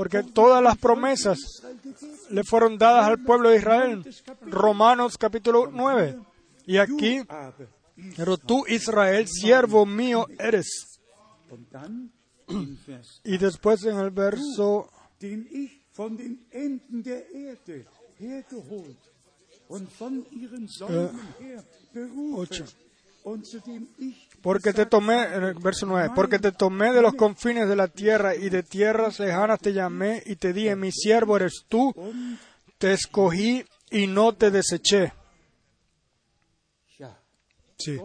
porque 0.00 0.22
todas 0.22 0.62
las 0.62 0.78
promesas 0.78 1.38
le 2.30 2.42
fueron 2.42 2.78
dadas 2.78 3.04
al 3.04 3.22
pueblo 3.22 3.50
de 3.50 3.58
Israel. 3.58 4.02
Romanos 4.46 5.18
capítulo 5.18 5.70
9. 5.70 6.18
Y 6.64 6.78
aquí, 6.78 7.20
pero 8.16 8.38
tú 8.38 8.64
Israel, 8.66 9.28
siervo 9.28 9.84
mío 9.84 10.26
eres. 10.38 10.98
Y 13.24 13.36
después 13.36 13.84
en 13.84 13.98
el 13.98 14.10
verso 14.10 14.88
eh, 21.20 21.62
8. 22.34 22.64
Porque 24.42 24.72
te 24.72 24.86
tomé, 24.86 25.26
verso 25.62 25.86
9, 25.86 26.12
porque 26.14 26.38
te 26.38 26.52
tomé 26.52 26.92
de 26.92 27.02
los 27.02 27.14
confines 27.14 27.68
de 27.68 27.76
la 27.76 27.88
tierra 27.88 28.34
y 28.34 28.48
de 28.48 28.62
tierras 28.62 29.18
lejanas 29.20 29.60
te 29.60 29.72
llamé 29.72 30.22
y 30.24 30.36
te 30.36 30.52
dije, 30.52 30.74
mi 30.76 30.90
siervo 30.90 31.36
eres 31.36 31.64
tú, 31.68 31.94
te 32.78 32.92
escogí 32.92 33.64
y 33.90 34.06
no 34.06 34.34
te 34.34 34.50
deseché. 34.50 35.12
Sí, 37.78 37.98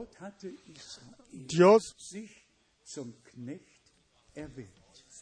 Dios, 1.31 1.95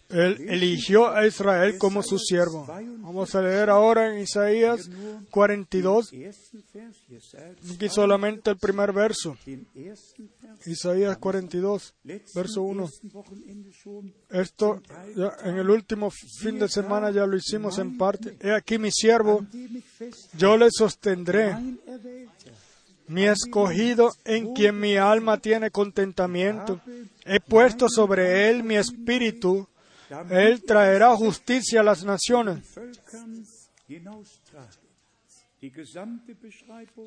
él 0.10 0.46
eligió 0.48 1.10
a 1.10 1.26
Israel 1.26 1.78
como 1.78 2.04
su 2.04 2.20
siervo. 2.20 2.66
Vamos 2.68 3.34
a 3.36 3.42
leer 3.42 3.70
ahora 3.70 4.14
en 4.14 4.22
Isaías 4.22 4.90
42, 5.32 6.14
Ersten 6.14 6.64
Vers, 6.74 6.98
Jesaja, 7.08 7.46
aquí 7.74 7.90
solamente 7.90 8.52
el 8.52 8.58
primer 8.58 8.94
verso. 8.94 9.36
Isaías 10.66 11.18
42, 11.18 11.94
letzten 12.04 12.42
verso 12.42 12.62
1. 12.62 12.84
ersten 12.84 13.12
Wochenende 13.14 13.72
schon, 13.72 14.14
Esto 14.30 14.82
ya 15.16 15.34
en 15.44 15.58
el 15.58 15.70
último 15.70 16.12
fin 16.12 16.60
de 16.60 16.70
semana 16.70 17.12
ya 17.12 17.26
lo 17.26 17.36
hicimos 17.36 17.80
en 17.80 17.98
parte. 17.98 18.38
He 18.40 18.52
aquí 18.52 18.78
mi 18.78 18.92
siervo, 18.92 19.46
yo 20.38 20.58
le 20.58 20.68
sostendré. 20.72 21.56
mi 23.08 23.26
escogido 23.26 24.12
en 24.26 24.54
quien 24.54 24.80
mi 24.80 24.96
alma 24.98 25.38
tiene 25.38 25.72
contentamiento. 25.72 26.80
He 27.26 27.40
puesto 27.40 27.88
sobre 27.90 28.50
él 28.50 28.64
mi 28.64 28.76
espíritu. 28.76 29.68
Él 30.30 30.64
traerá 30.64 31.16
justicia 31.16 31.82
a 31.82 31.84
las 31.84 32.04
naciones. 32.04 32.76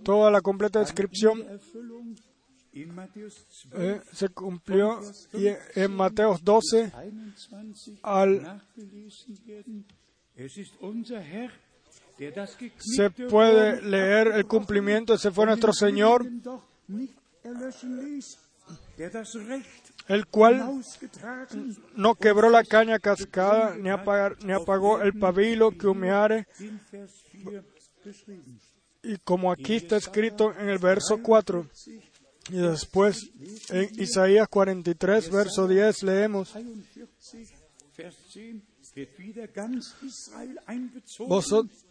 Toda 0.04 0.30
la 0.30 0.40
completa 0.40 0.80
descripción 0.80 1.40
der 1.40 1.52
Erfüllung 1.52 2.16
in 2.76 2.94
Matthäus 2.94 3.46
12, 3.70 3.96
eh, 3.96 4.00
se 4.12 4.28
cumplió 4.28 5.00
y 5.32 5.48
en 5.74 5.94
Mateo 5.94 6.38
12 6.42 6.92
21 6.94 7.98
al 8.02 8.42
nachgelesen 8.42 9.38
werden. 9.46 9.86
se 12.78 13.10
puede 13.10 13.80
leer 13.82 14.28
el 14.28 14.46
cumplimiento, 14.46 15.14
ese 15.14 15.30
fue 15.30 15.46
nuestro 15.46 15.72
Señor, 15.72 16.26
el 20.08 20.26
cual 20.26 20.82
no 21.94 22.14
quebró 22.14 22.50
la 22.50 22.64
caña 22.64 22.98
cascada, 22.98 23.76
ni, 23.76 23.90
ni 24.44 24.52
apagó 24.52 25.02
el 25.02 25.18
pabilo 25.18 25.72
que 25.72 25.86
humeare. 25.86 26.46
Y 29.02 29.16
como 29.18 29.50
aquí 29.50 29.76
está 29.76 29.96
escrito 29.96 30.52
en 30.58 30.68
el 30.68 30.78
verso 30.78 31.20
4, 31.22 31.66
y 32.50 32.56
después 32.56 33.30
en 33.70 33.88
Isaías 34.00 34.48
43, 34.48 35.30
verso 35.30 35.66
10, 35.66 36.02
leemos, 36.04 36.54
vosotros, 41.18 41.84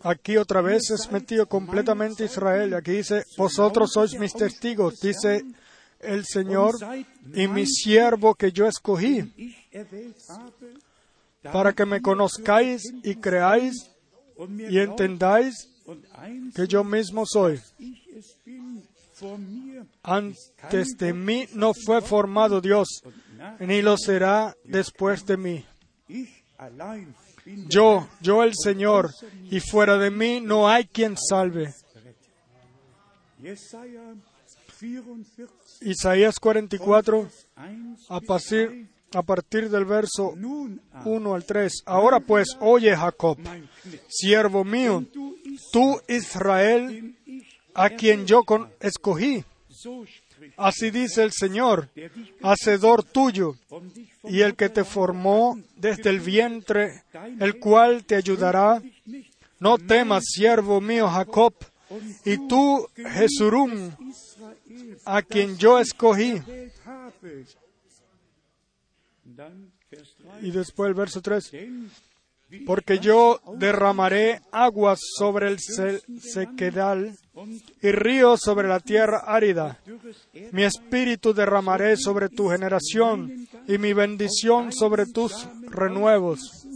aquí 0.00 0.36
otra 0.36 0.60
vez 0.60 0.90
es 0.90 1.10
metido 1.12 1.46
completamente 1.46 2.24
Israel. 2.24 2.74
Aquí 2.74 2.92
dice, 2.92 3.22
vosotros 3.36 3.92
sois 3.92 4.18
mis 4.18 4.32
testigos, 4.32 5.00
dice 5.00 5.44
el 6.00 6.24
Señor, 6.24 6.74
y 7.34 7.46
mi 7.48 7.66
siervo 7.66 8.34
que 8.34 8.52
yo 8.52 8.66
escogí, 8.66 9.32
para 11.42 11.72
que 11.72 11.84
me 11.86 12.00
conozcáis 12.00 12.82
y 13.02 13.14
creáis 13.16 13.90
y 14.48 14.78
entendáis 14.78 15.68
que 16.54 16.66
yo 16.66 16.84
mismo 16.84 17.24
soy. 17.26 17.60
Antes 20.02 20.96
de 20.96 21.12
mí 21.12 21.46
no 21.54 21.72
fue 21.74 22.00
formado 22.00 22.60
Dios, 22.60 22.88
ni 23.60 23.82
lo 23.82 23.96
será 23.98 24.56
después 24.64 25.26
de 25.26 25.36
mí. 25.36 25.64
Yo, 27.68 28.08
yo 28.20 28.42
el 28.42 28.52
Señor, 28.54 29.10
y 29.50 29.60
fuera 29.60 29.96
de 29.96 30.10
mí 30.10 30.40
no 30.40 30.68
hay 30.68 30.86
quien 30.86 31.16
salve. 31.16 31.74
Isaías 35.80 36.38
44, 36.38 37.28
a 38.08 38.20
partir, 38.20 38.88
a 39.12 39.22
partir 39.22 39.70
del 39.70 39.84
verso 39.84 40.34
1 41.04 41.34
al 41.34 41.44
3. 41.44 41.82
Ahora 41.86 42.20
pues, 42.20 42.56
oye 42.60 42.94
Jacob, 42.94 43.38
siervo 44.08 44.64
mío, 44.64 45.04
tú 45.72 46.00
Israel, 46.06 47.16
a 47.74 47.90
quien 47.90 48.26
yo 48.26 48.42
escogí. 48.80 49.44
Así 50.56 50.90
dice 50.90 51.22
el 51.22 51.32
Señor, 51.32 51.88
hacedor 52.42 53.04
tuyo, 53.04 53.56
y 54.24 54.40
el 54.40 54.56
que 54.56 54.68
te 54.68 54.84
formó 54.84 55.58
desde 55.76 56.10
el 56.10 56.20
vientre, 56.20 57.04
el 57.40 57.58
cual 57.58 58.04
te 58.04 58.16
ayudará. 58.16 58.82
No 59.58 59.78
temas, 59.78 60.24
siervo 60.26 60.80
mío 60.80 61.08
Jacob, 61.08 61.54
y 62.24 62.36
tú, 62.48 62.86
Jesurum, 62.94 63.90
a 65.04 65.22
quien 65.22 65.56
yo 65.56 65.78
escogí. 65.78 66.40
Y 70.42 70.50
después 70.50 70.88
el 70.88 70.94
verso 70.94 71.20
3. 71.20 71.52
Porque 72.66 72.98
yo 72.98 73.40
derramaré 73.58 74.40
aguas 74.50 74.98
sobre 75.16 75.48
el 75.48 75.58
sequedal 75.60 77.16
y 77.80 77.92
ríos 77.92 78.40
sobre 78.40 78.66
la 78.66 78.80
tierra 78.80 79.22
árida. 79.24 79.78
Mi 80.52 80.64
espíritu 80.64 81.32
derramaré 81.32 81.96
sobre 81.96 82.28
tu 82.28 82.48
generación 82.48 83.46
y 83.68 83.78
mi 83.78 83.92
bendición 83.92 84.72
sobre 84.72 85.06
tus 85.06 85.48
renuevos. 85.68 86.66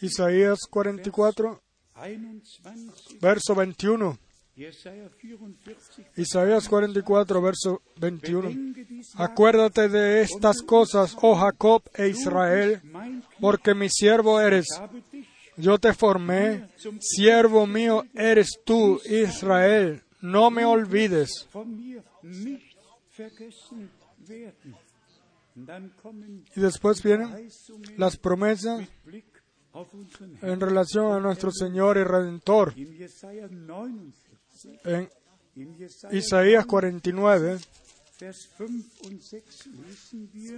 Isaías 0.00 0.58
44, 0.70 1.60
verso 3.20 3.54
21. 3.54 4.18
Isaías 6.16 6.68
44, 6.68 7.42
verso 7.42 7.82
21. 7.96 8.74
Acuérdate 9.14 9.88
de 9.88 10.22
estas 10.22 10.62
cosas, 10.62 11.16
oh 11.22 11.36
Jacob 11.36 11.82
e 11.94 12.08
Israel, 12.08 12.80
porque 13.40 13.74
mi 13.74 13.88
siervo 13.88 14.40
eres. 14.40 14.66
Yo 15.56 15.78
te 15.78 15.92
formé, 15.92 16.68
siervo 17.00 17.66
mío 17.66 18.04
eres 18.14 18.60
tú, 18.64 19.00
Israel. 19.04 20.02
No 20.20 20.50
me 20.50 20.64
olvides. 20.64 21.48
Y 26.54 26.60
después 26.60 27.02
vienen 27.02 27.48
las 27.96 28.16
promesas 28.16 28.88
en 30.42 30.60
relación 30.60 31.12
a 31.12 31.20
nuestro 31.20 31.50
Señor 31.52 31.98
y 31.98 32.04
Redentor. 32.04 32.74
En 34.84 35.08
Isaías 36.12 36.66
49, 36.66 37.58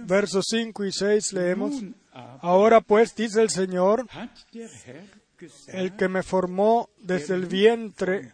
versos 0.05 0.45
5 0.49 0.85
y 0.85 0.91
6 0.91 1.33
leemos, 1.33 1.73
Ahora 2.11 2.81
pues 2.81 3.15
dice 3.15 3.41
el 3.41 3.49
Señor, 3.49 4.07
el 5.67 5.95
que 5.95 6.07
me 6.07 6.23
formó 6.23 6.89
desde 6.99 7.35
el 7.35 7.45
vientre 7.45 8.33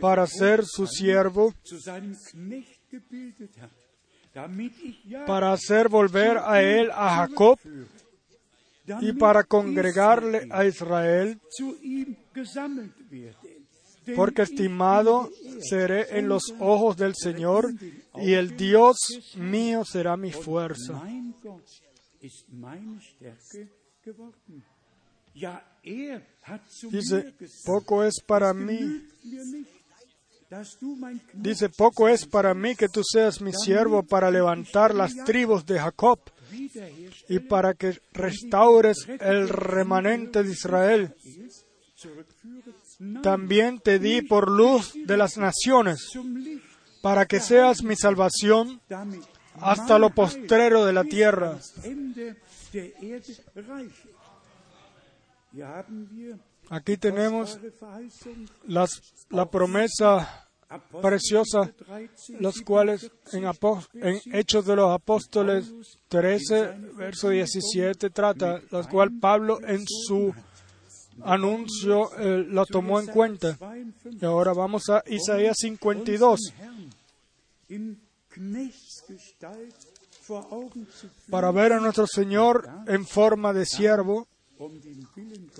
para 0.00 0.26
ser 0.26 0.64
su 0.64 0.86
siervo, 0.86 1.54
para 5.26 5.52
hacer 5.52 5.88
volver 5.88 6.38
a 6.38 6.62
él 6.62 6.90
a 6.92 7.16
Jacob 7.16 7.58
y 9.00 9.12
para 9.12 9.44
congregarle 9.44 10.46
a 10.50 10.64
Israel, 10.64 11.40
porque 14.14 14.42
estimado 14.42 15.30
seré 15.60 16.18
en 16.18 16.28
los 16.28 16.54
ojos 16.60 16.96
del 16.96 17.14
Señor 17.16 17.72
y 18.16 18.34
el 18.34 18.56
Dios 18.56 18.96
mío 19.36 19.84
será 19.84 20.16
mi 20.16 20.32
fuerza. 20.32 21.02
Dice, 26.90 27.34
poco 27.64 28.04
es 28.04 28.14
para 28.26 28.54
mí 28.54 29.02
Dice, 31.32 31.68
poco 31.68 32.08
es 32.08 32.26
para 32.26 32.54
mí 32.54 32.76
que 32.76 32.88
tú 32.88 33.02
seas 33.02 33.40
mi 33.40 33.52
siervo 33.52 34.02
para 34.02 34.30
levantar 34.30 34.94
las 34.94 35.14
tribus 35.24 35.66
de 35.66 35.78
Jacob 35.80 36.20
y 37.28 37.38
para 37.40 37.74
que 37.74 37.98
restaures 38.12 39.08
el 39.20 39.48
remanente 39.48 40.42
de 40.42 40.52
Israel. 40.52 41.14
También 43.22 43.80
te 43.80 43.98
di 43.98 44.22
por 44.22 44.50
luz 44.50 44.94
de 44.94 45.16
las 45.16 45.36
naciones, 45.36 46.12
para 47.02 47.26
que 47.26 47.40
seas 47.40 47.82
mi 47.82 47.96
salvación 47.96 48.80
hasta 49.60 49.98
lo 49.98 50.10
postrero 50.10 50.84
de 50.84 50.92
la 50.92 51.04
tierra. 51.04 51.58
Aquí 56.70 56.96
tenemos 56.96 57.58
las, 58.66 58.90
la 59.30 59.48
promesa 59.48 60.48
preciosa, 61.00 61.72
los 62.40 62.60
cuales 62.62 63.10
en, 63.32 63.44
en, 63.44 64.20
Hechos 64.32 64.66
de 64.66 64.76
los 64.76 64.92
Apóstoles 64.92 65.72
13, 66.08 66.74
verso 66.96 67.28
17 67.28 68.10
trata, 68.10 68.60
los 68.70 68.88
cuales 68.88 69.14
Pablo 69.20 69.60
en 69.64 69.84
su 69.86 70.34
anuncio 71.22 72.10
eh, 72.18 72.44
lo 72.48 72.66
tomó 72.66 73.00
en 73.00 73.06
cuenta. 73.06 73.56
Y 74.04 74.24
ahora 74.24 74.52
vamos 74.52 74.88
a 74.90 75.02
Isaías 75.06 75.56
52 75.58 76.52
para 81.30 81.50
ver 81.52 81.72
a 81.72 81.80
nuestro 81.80 82.06
Señor 82.06 82.68
en 82.86 83.06
forma 83.06 83.52
de 83.52 83.64
siervo 83.64 84.26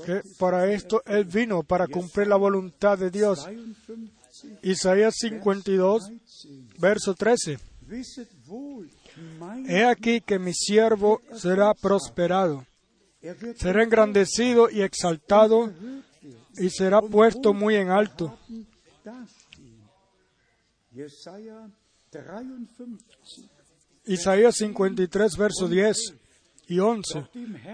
que 0.05 0.22
para 0.38 0.72
esto 0.72 1.03
Él 1.07 1.24
vino, 1.24 1.62
para 1.62 1.86
cumplir 1.86 2.26
la 2.26 2.36
voluntad 2.36 2.99
de 2.99 3.11
Dios. 3.11 3.47
Isaías 4.62 5.14
52, 5.18 6.11
verso 6.78 7.14
13. 7.14 7.59
He 9.66 9.84
aquí 9.84 10.20
que 10.20 10.38
mi 10.38 10.53
siervo 10.53 11.20
será 11.34 11.74
prosperado, 11.74 12.66
será 13.57 13.82
engrandecido 13.82 14.70
y 14.70 14.82
exaltado 14.82 15.72
y 16.59 16.70
será 16.70 17.01
puesto 17.03 17.55
muy 17.55 17.76
en 17.76 17.90
alto. 17.90 18.38
Isaías 24.05 24.57
53, 24.57 25.36
verso 25.36 25.68
10 25.68 26.26
y 26.69 26.79
11. 26.79 27.27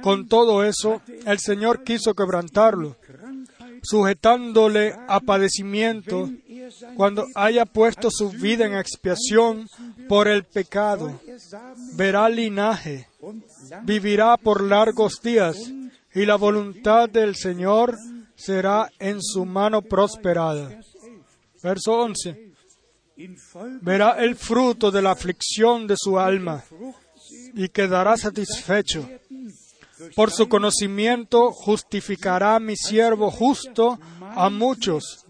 Con 0.02 0.28
todo 0.28 0.64
eso, 0.64 1.02
el 1.26 1.38
Señor 1.38 1.82
quiso 1.84 2.14
quebrantarlo, 2.14 2.96
sujetándole 3.82 4.94
a 5.08 5.20
padecimiento 5.20 6.30
cuando 6.96 7.26
haya 7.34 7.66
puesto 7.66 8.10
su 8.10 8.30
vida 8.30 8.66
en 8.66 8.74
expiación 8.74 9.66
por 10.08 10.28
el 10.28 10.44
pecado, 10.44 11.20
verá 11.94 12.28
linaje, 12.28 13.08
vivirá 13.82 14.36
por 14.36 14.62
largos 14.62 15.20
días, 15.22 15.56
y 16.14 16.26
la 16.26 16.36
voluntad 16.36 17.08
del 17.08 17.36
Señor 17.36 17.96
será 18.34 18.90
en 18.98 19.22
su 19.22 19.44
mano 19.44 19.82
prosperada. 19.82 20.80
Verso 21.62 21.92
11. 21.92 22.52
Verá 23.80 24.12
el 24.18 24.36
fruto 24.36 24.90
de 24.90 25.00
la 25.00 25.12
aflicción 25.12 25.86
de 25.86 25.94
su 25.96 26.18
alma 26.18 26.64
y 27.54 27.68
quedará 27.68 28.16
satisfecho. 28.16 29.08
Por 30.14 30.30
su 30.30 30.48
conocimiento 30.48 31.52
justificará 31.52 32.58
mi 32.58 32.76
siervo 32.76 33.30
justo 33.30 33.98
a 34.20 34.50
muchos. 34.50 35.24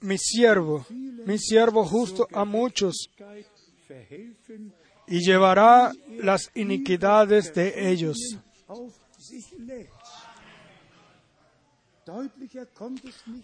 Mi 0.00 0.18
siervo, 0.18 0.84
mi 0.90 1.38
siervo 1.38 1.84
justo 1.84 2.26
a 2.32 2.44
muchos. 2.44 3.08
Y 5.06 5.20
llevará 5.20 5.92
las 6.18 6.50
iniquidades 6.54 7.54
de 7.54 7.90
ellos. 7.90 8.18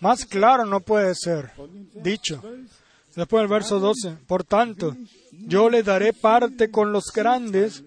Más 0.01 0.25
claro 0.27 0.67
no 0.67 0.81
puede 0.81 1.15
ser 1.15 1.53
dicho. 1.95 2.43
Después 3.19 3.43
del 3.43 3.49
verso 3.49 3.81
12. 3.81 4.17
Por 4.29 4.45
tanto, 4.45 4.97
yo 5.33 5.69
le 5.69 5.83
daré 5.83 6.13
parte 6.13 6.71
con 6.71 6.93
los 6.93 7.07
grandes 7.13 7.83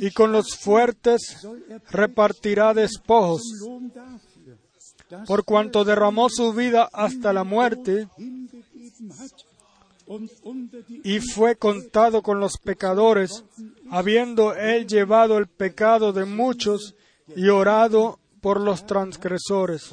y 0.00 0.10
con 0.10 0.32
los 0.32 0.56
fuertes 0.56 1.46
repartirá 1.90 2.72
despojos. 2.72 3.42
Por 5.26 5.44
cuanto 5.44 5.84
derramó 5.84 6.30
su 6.30 6.54
vida 6.54 6.88
hasta 6.94 7.34
la 7.34 7.44
muerte 7.44 8.08
y 11.04 11.20
fue 11.20 11.56
contado 11.56 12.22
con 12.22 12.40
los 12.40 12.56
pecadores, 12.56 13.44
habiendo 13.90 14.54
él 14.54 14.86
llevado 14.86 15.36
el 15.36 15.46
pecado 15.46 16.14
de 16.14 16.24
muchos 16.24 16.94
y 17.36 17.48
orado 17.48 18.18
por 18.40 18.62
los 18.62 18.86
transgresores. 18.86 19.92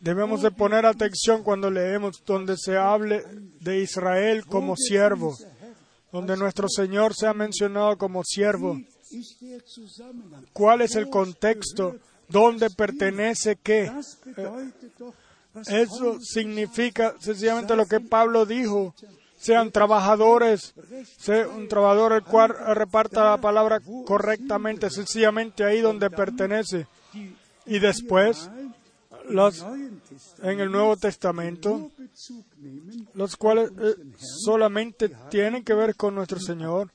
Debemos 0.00 0.42
de 0.42 0.50
poner 0.52 0.86
atención 0.86 1.42
cuando 1.42 1.70
leemos 1.70 2.22
donde 2.24 2.56
se 2.56 2.76
hable 2.76 3.24
de 3.60 3.80
Israel 3.80 4.46
como 4.46 4.76
siervo, 4.76 5.36
donde 6.12 6.36
nuestro 6.36 6.68
Señor 6.68 7.14
se 7.14 7.26
ha 7.26 7.34
mencionado 7.34 7.98
como 7.98 8.22
siervo. 8.24 8.80
¿Cuál 10.52 10.82
es 10.82 10.94
el 10.94 11.10
contexto? 11.10 11.96
¿Dónde 12.28 12.70
pertenece 12.70 13.56
qué? 13.56 13.90
Eso 15.66 16.20
significa 16.20 17.14
sencillamente 17.18 17.74
lo 17.74 17.86
que 17.86 18.00
Pablo 18.00 18.46
dijo. 18.46 18.94
Sean 19.38 19.70
trabajadores, 19.70 20.74
sea 21.18 21.46
un 21.48 21.68
trabajador 21.68 22.12
el 22.14 22.22
cual 22.22 22.54
reparta 22.74 23.30
la 23.30 23.40
palabra 23.40 23.80
correctamente, 24.06 24.90
sencillamente 24.90 25.64
ahí 25.64 25.80
donde 25.80 26.10
pertenece. 26.10 26.86
Y 27.66 27.78
después, 27.78 28.50
los 29.28 29.64
en 30.42 30.60
el 30.60 30.70
Nuevo 30.70 30.96
Testamento, 30.96 31.90
los 33.14 33.36
cuales 33.36 33.70
eh, 33.78 33.94
solamente 34.44 35.10
tienen 35.30 35.64
que 35.64 35.74
ver 35.74 35.96
con 35.96 36.14
nuestro 36.14 36.40
Señor. 36.40 36.90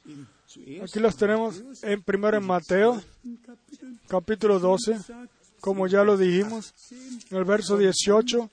Aquí 0.84 1.00
los 1.00 1.16
tenemos 1.16 1.64
en 1.82 2.02
primero 2.02 2.38
en 2.38 2.46
Mateo, 2.46 3.02
capítulo 4.08 4.60
12, 4.60 4.98
como 5.60 5.88
ya 5.88 6.04
lo 6.04 6.18
dijimos, 6.18 6.74
en 7.30 7.38
el 7.38 7.46
verso 7.46 7.78
18, 7.78 8.50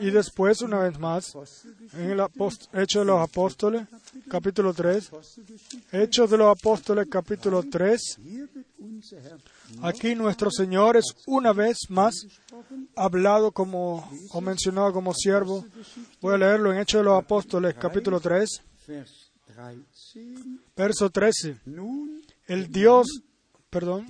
y 0.00 0.10
después, 0.10 0.62
una 0.62 0.80
vez 0.80 0.98
más, 0.98 1.34
en 1.92 2.10
el 2.10 2.20
Hecho 2.72 3.00
de 3.00 3.04
los 3.04 3.20
Apóstoles, 3.20 3.86
capítulo 4.28 4.72
3, 4.72 5.10
Hechos 5.92 6.30
de 6.30 6.38
los 6.38 6.56
Apóstoles, 6.56 7.06
capítulo 7.10 7.62
3, 7.62 8.18
aquí 9.82 10.14
nuestro 10.14 10.50
Señor 10.50 10.96
es 10.96 11.14
una 11.26 11.52
vez 11.52 11.76
más 11.90 12.26
hablado 12.96 13.52
como, 13.52 14.10
o 14.30 14.40
mencionado 14.40 14.92
como 14.92 15.12
siervo. 15.14 15.64
Voy 16.20 16.34
a 16.34 16.38
leerlo 16.38 16.72
en 16.72 16.78
Hechos 16.78 17.00
de 17.00 17.04
los 17.04 17.22
Apóstoles, 17.22 17.74
capítulo 17.74 18.20
3, 18.20 18.62
verso 20.76 21.10
13. 21.10 21.60
El 22.46 22.72
Dios, 22.72 23.22
perdón, 23.68 24.06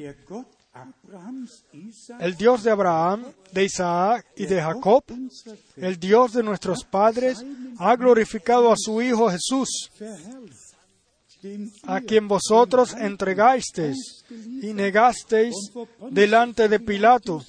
el 2.20 2.36
Dios 2.36 2.62
de 2.62 2.70
Abraham, 2.70 3.24
de 3.52 3.64
Isaac 3.64 4.26
y 4.36 4.46
de 4.46 4.60
Jacob, 4.60 5.04
el 5.76 5.98
Dios 5.98 6.32
de 6.32 6.42
nuestros 6.42 6.84
padres, 6.84 7.44
ha 7.78 7.96
glorificado 7.96 8.72
a 8.72 8.76
su 8.76 9.00
Hijo 9.02 9.30
Jesús, 9.30 9.90
a 11.84 12.00
quien 12.00 12.28
vosotros 12.28 12.94
entregasteis 12.94 14.24
y 14.30 14.72
negasteis 14.72 15.54
delante 16.10 16.68
de 16.68 16.80
Pilato, 16.80 17.42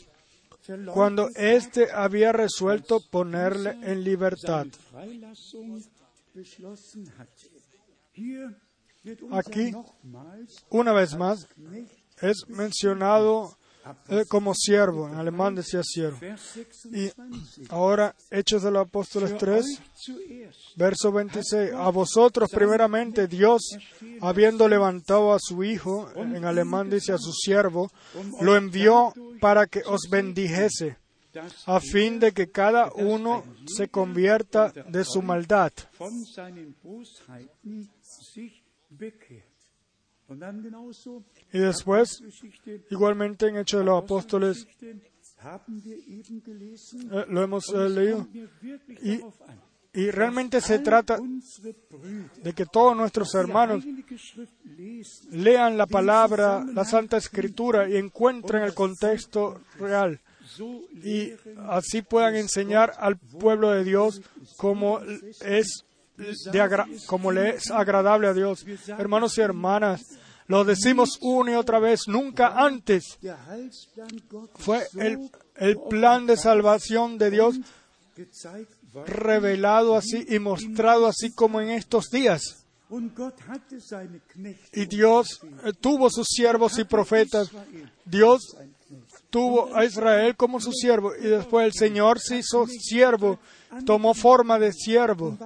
cuando 0.93 1.27
éste 1.35 1.91
había 1.91 2.31
resuelto 2.31 3.01
ponerle 3.09 3.71
en 3.83 4.03
libertad. 4.03 4.67
Aquí, 9.31 9.71
una 10.69 10.93
vez 10.93 11.15
más, 11.15 11.47
es 12.21 12.47
mencionado 12.47 13.57
eh, 14.09 14.25
como 14.27 14.53
siervo, 14.53 15.09
en 15.09 15.15
alemán 15.15 15.55
decía 15.55 15.81
siervo. 15.83 16.19
Y 16.91 17.09
ahora, 17.69 18.15
Hechos 18.29 18.61
de 18.61 18.69
los 18.69 18.87
Apóstoles 18.87 19.35
3, 19.37 19.65
verso 20.75 21.11
26. 21.11 21.73
A 21.73 21.89
vosotros, 21.89 22.49
primeramente, 22.51 23.27
Dios, 23.27 23.61
habiendo 24.21 24.67
levantado 24.67 25.33
a 25.33 25.39
su 25.39 25.63
Hijo, 25.63 26.11
en 26.15 26.45
alemán 26.45 26.89
dice 26.89 27.13
a 27.13 27.17
su 27.17 27.31
siervo, 27.31 27.91
lo 28.41 28.55
envió 28.55 29.13
para 29.39 29.65
que 29.65 29.81
os 29.85 30.01
bendijese, 30.09 30.97
a 31.65 31.79
fin 31.79 32.19
de 32.19 32.33
que 32.33 32.51
cada 32.51 32.91
uno 32.93 33.43
se 33.65 33.87
convierta 33.87 34.71
de 34.89 35.03
su 35.03 35.23
maldad. 35.23 35.71
Y 41.53 41.59
después, 41.59 42.23
igualmente 42.89 43.47
en 43.47 43.57
Hechos 43.57 43.79
de 43.79 43.85
los 43.85 44.03
Apóstoles, 44.03 44.67
eh, 44.81 44.95
lo 47.27 47.41
hemos 47.41 47.69
eh, 47.69 47.89
leído, 47.89 48.27
y, 49.01 49.21
y 49.93 50.11
realmente 50.11 50.61
se 50.61 50.79
trata 50.79 51.19
de 52.43 52.53
que 52.53 52.65
todos 52.65 52.95
nuestros 52.95 53.33
hermanos 53.35 53.83
lean 55.31 55.77
la 55.77 55.87
palabra, 55.87 56.63
la 56.63 56.85
Santa 56.85 57.17
Escritura 57.17 57.89
y 57.89 57.97
encuentren 57.97 58.63
el 58.63 58.73
contexto 58.73 59.61
real. 59.77 60.19
Y 61.03 61.33
así 61.67 62.01
puedan 62.01 62.35
enseñar 62.35 62.93
al 62.97 63.17
pueblo 63.17 63.71
de 63.71 63.83
Dios 63.83 64.21
cómo 64.57 64.99
es 65.41 65.85
como 67.05 67.31
le 67.31 67.55
es 67.55 67.71
agradable 67.71 68.27
a 68.27 68.33
Dios. 68.33 68.65
Hermanos 68.87 69.37
y 69.37 69.41
hermanas, 69.41 70.01
lo 70.47 70.63
decimos 70.63 71.17
una 71.21 71.51
y 71.51 71.55
otra 71.55 71.79
vez, 71.79 72.01
nunca 72.07 72.53
antes 72.57 73.17
fue 74.55 74.85
el, 74.97 75.29
el 75.55 75.77
plan 75.89 76.25
de 76.25 76.37
salvación 76.37 77.17
de 77.17 77.31
Dios 77.31 77.55
revelado 79.05 79.95
así 79.95 80.25
y 80.27 80.39
mostrado 80.39 81.07
así 81.07 81.31
como 81.31 81.61
en 81.61 81.71
estos 81.71 82.09
días. 82.09 82.65
Y 84.73 84.85
Dios 84.85 85.39
eh, 85.63 85.71
tuvo 85.79 86.09
sus 86.09 86.27
siervos 86.27 86.77
y 86.77 86.83
profetas. 86.83 87.49
Dios 88.03 88.57
tuvo 89.31 89.73
a 89.73 89.85
Israel 89.85 90.35
como 90.35 90.59
su 90.59 90.71
siervo 90.73 91.13
y 91.15 91.23
después 91.23 91.65
el 91.65 91.73
Señor 91.73 92.19
se 92.19 92.37
hizo 92.37 92.67
siervo, 92.67 93.39
tomó 93.85 94.13
forma 94.13 94.59
de 94.59 94.73
siervo 94.73 95.37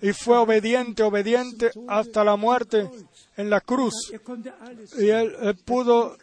y 0.00 0.12
fue 0.12 0.38
obediente, 0.38 1.02
obediente 1.02 1.72
hasta 1.88 2.22
la 2.22 2.36
muerte 2.36 2.88
en 3.36 3.50
la 3.50 3.60
cruz. 3.60 3.94
Y 4.96 5.08
él, 5.08 5.34
pudo 5.64 6.16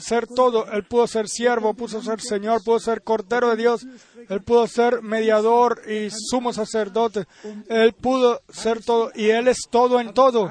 ser 0.00 0.26
todo, 0.26 0.66
él 0.72 0.84
pudo 0.84 1.06
ser 1.06 1.28
siervo, 1.28 1.74
pudo 1.74 2.02
ser 2.02 2.20
Señor, 2.20 2.64
pudo 2.64 2.80
ser 2.80 3.02
Cordero 3.02 3.50
de 3.50 3.56
Dios, 3.56 3.86
él 4.30 4.42
pudo 4.42 4.66
ser 4.66 5.02
mediador 5.02 5.82
y 5.86 6.08
sumo 6.10 6.54
sacerdote, 6.54 7.26
él 7.68 7.92
pudo 7.92 8.40
ser 8.48 8.82
todo 8.82 9.12
y 9.14 9.28
él 9.28 9.48
es 9.48 9.68
todo 9.70 10.00
en 10.00 10.14
todo, 10.14 10.50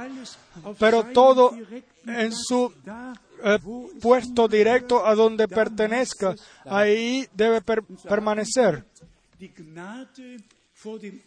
pero 0.78 1.06
todo 1.06 1.58
en 2.06 2.32
su 2.32 2.72
eh, 3.44 3.60
puesto 4.02 4.48
directo 4.48 5.06
a 5.06 5.16
donde 5.16 5.48
pertenezca, 5.48 6.36
ahí 6.66 7.28
debe 7.34 7.62
permanecer. 8.08 8.86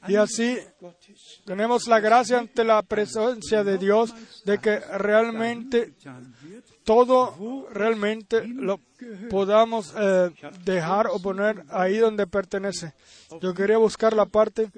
Y 0.07 0.17
así 0.17 0.59
tenemos 1.45 1.87
la 1.89 2.01
gracia 2.01 2.39
ante 2.39 2.65
la 2.65 2.83
presencia 2.83 3.65
de 3.65 3.79
Dios 3.79 4.15
de 4.45 4.59
que 4.59 4.79
realmente 4.79 5.95
todo 6.89 7.69
realmente 7.71 8.49
lo 8.49 8.81
podamos 9.29 9.95
eh, 9.95 10.31
dejar 10.65 11.09
o 11.09 11.19
poner 11.19 11.63
ahí 11.69 11.99
donde 11.99 12.27
pertenece. 12.27 12.95
Yo 13.43 13.53
quería 13.53 13.77
buscar 13.77 14.15
la 14.15 14.25
parte 14.25 14.71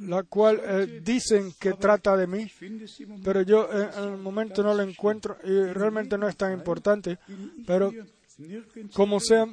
la 0.00 0.22
cual 0.22 0.62
eh, 0.64 1.02
dicen 1.04 1.52
que 1.60 1.74
trata 1.74 2.16
de 2.16 2.26
mí, 2.26 2.50
pero 3.22 3.42
yo 3.42 3.68
eh, 3.70 3.90
en 3.98 4.04
el 4.14 4.16
momento 4.16 4.62
no 4.62 4.72
lo 4.72 4.82
encuentro 4.82 5.36
y 5.44 5.50
realmente 5.74 6.16
no 6.16 6.26
es 6.26 6.38
tan 6.38 6.54
importante. 6.54 7.18
Pero 7.66 7.92
como 8.94 9.20
sea, 9.20 9.46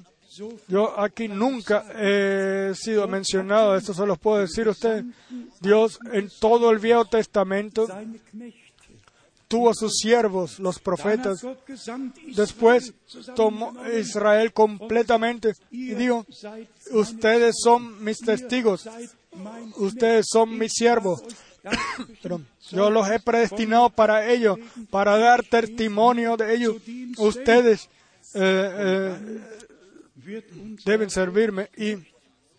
yo 0.70 0.98
aquí 0.98 1.28
nunca 1.28 1.84
he 2.00 2.72
sido 2.76 3.10
mencionado, 3.10 3.76
esto 3.76 3.94
se 3.94 4.06
los 4.06 4.18
puedo 4.20 4.38
decir 4.38 4.68
a 4.68 4.72
ustedes. 4.72 5.04
Dios 5.60 6.00
en 6.14 6.30
todo 6.40 6.72
el 6.72 6.80
Viejo 6.80 7.04
Testamento 7.04 7.90
tuvo 9.54 9.70
a 9.70 9.76
sus 9.76 9.98
siervos, 9.98 10.58
los 10.58 10.80
profetas. 10.80 11.46
Después 12.36 12.92
tomó 13.36 13.72
Israel 13.96 14.52
completamente 14.52 15.54
y 15.70 15.94
dijo, 15.94 16.26
ustedes 16.90 17.58
son 17.64 18.04
mis 18.04 18.18
testigos, 18.18 18.90
ustedes 19.78 20.26
son 20.28 20.58
mis 20.58 20.74
siervos. 20.74 21.24
Pero 22.24 22.42
yo 22.72 22.90
los 22.90 23.08
he 23.12 23.20
predestinado 23.20 23.92
para 23.92 24.28
ello, 24.28 24.58
para 24.90 25.20
dar 25.20 25.44
testimonio 25.44 26.36
de 26.36 26.56
ello. 26.56 26.76
Ustedes 27.20 27.90
eh, 28.34 29.20
eh, 30.26 30.42
deben 30.84 31.12
servirme. 31.12 31.70
Y 31.78 31.98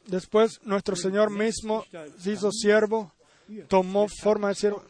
después 0.07 0.61
nuestro 0.63 0.95
Señor 0.95 1.31
mismo 1.31 1.85
se 2.19 2.35
hizo 2.35 2.53
siervo 2.53 3.13
tomó 3.69 4.07
forma 4.09 4.49
de 4.49 4.55
siervo. 4.55 4.85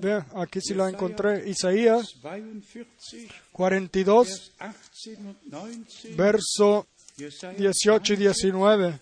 Ya, 0.00 0.26
aquí 0.34 0.60
sí 0.60 0.74
la 0.74 0.88
encontré. 0.88 1.48
Isaías 1.48 2.06
42, 3.52 4.52
verso 6.16 6.86
18 7.56 8.12
y 8.12 8.16
19. 8.16 9.00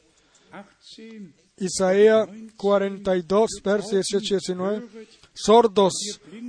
Isaías 1.59 2.29
42, 2.57 3.51
verso 3.63 3.91
18 3.91 4.19
y 4.19 4.39
19. 4.39 4.89
Sordos, 5.33 5.95